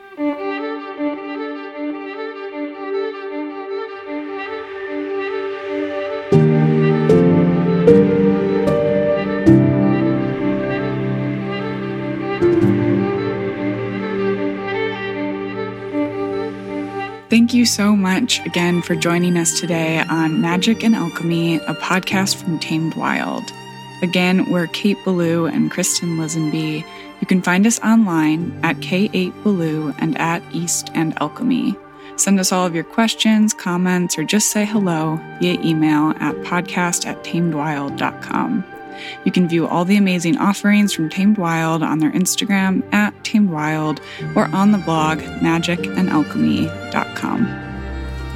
you 17.61 17.65
so 17.67 17.95
much 17.95 18.43
again 18.43 18.81
for 18.81 18.95
joining 18.95 19.37
us 19.37 19.59
today 19.59 19.99
on 19.99 20.41
Magick 20.41 20.83
and 20.83 20.95
Alchemy, 20.95 21.57
a 21.57 21.75
podcast 21.75 22.37
from 22.41 22.57
Tamed 22.57 22.95
Wild. 22.95 23.43
Again, 24.01 24.49
we're 24.49 24.65
Kate 24.65 24.97
Belew 25.03 25.45
and 25.45 25.71
Kristin 25.71 26.17
Lisenby. 26.17 26.83
You 27.19 27.27
can 27.27 27.39
find 27.43 27.67
us 27.67 27.79
online 27.81 28.59
at 28.63 28.77
K8Belew 28.77 29.93
and 29.99 30.17
at 30.17 30.41
East 30.51 30.89
and 30.95 31.13
Alchemy. 31.21 31.75
Send 32.15 32.39
us 32.39 32.51
all 32.51 32.65
of 32.65 32.73
your 32.73 32.83
questions, 32.83 33.53
comments, 33.53 34.17
or 34.17 34.23
just 34.23 34.49
say 34.49 34.65
hello 34.65 35.19
via 35.39 35.61
email 35.61 36.15
at 36.19 36.33
podcast 36.37 37.05
at 37.05 37.23
tamedwild.com. 37.23 38.70
You 39.23 39.31
can 39.31 39.47
view 39.47 39.67
all 39.67 39.85
the 39.85 39.97
amazing 39.97 40.37
offerings 40.37 40.93
from 40.93 41.09
Tamed 41.09 41.37
Wild 41.37 41.83
on 41.83 41.99
their 41.99 42.11
Instagram 42.11 42.83
at 42.93 43.13
Tamed 43.23 43.49
Wild 43.49 44.01
or 44.35 44.47
on 44.47 44.71
the 44.71 44.77
blog 44.79 45.19
magicandalchemy.com. 45.19 47.67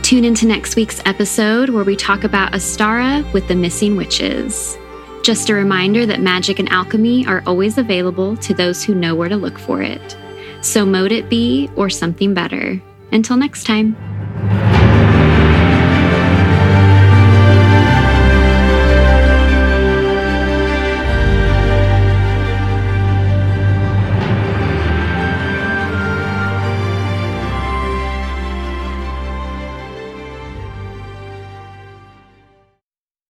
Tune 0.01 0.24
into 0.24 0.45
next 0.45 0.76
week's 0.76 1.01
episode 1.06 1.70
where 1.70 1.84
we 1.84 1.95
talk 1.95 2.24
about 2.24 2.53
Ostara 2.53 3.32
with 3.34 3.47
the 3.47 3.56
missing 3.56 3.95
witches. 3.95 4.78
Just 5.24 5.49
a 5.49 5.56
reminder 5.56 6.06
that 6.06 6.22
magic 6.22 6.60
and 6.60 6.70
alchemy 6.70 7.26
are 7.26 7.41
always 7.47 7.80
available 7.80 8.38
to 8.38 8.53
those 8.53 8.84
who 8.84 8.93
know 8.93 9.16
where 9.16 9.30
to 9.30 9.36
look 9.36 9.58
for 9.58 9.82
it. 9.82 10.16
So 10.62 10.86
mote 10.86 11.12
it 11.12 11.28
be 11.30 11.72
or 11.76 11.89
something 11.89 12.36
better. 12.36 12.80
Until 13.12 13.36
next 13.36 13.64
time. 13.64 13.95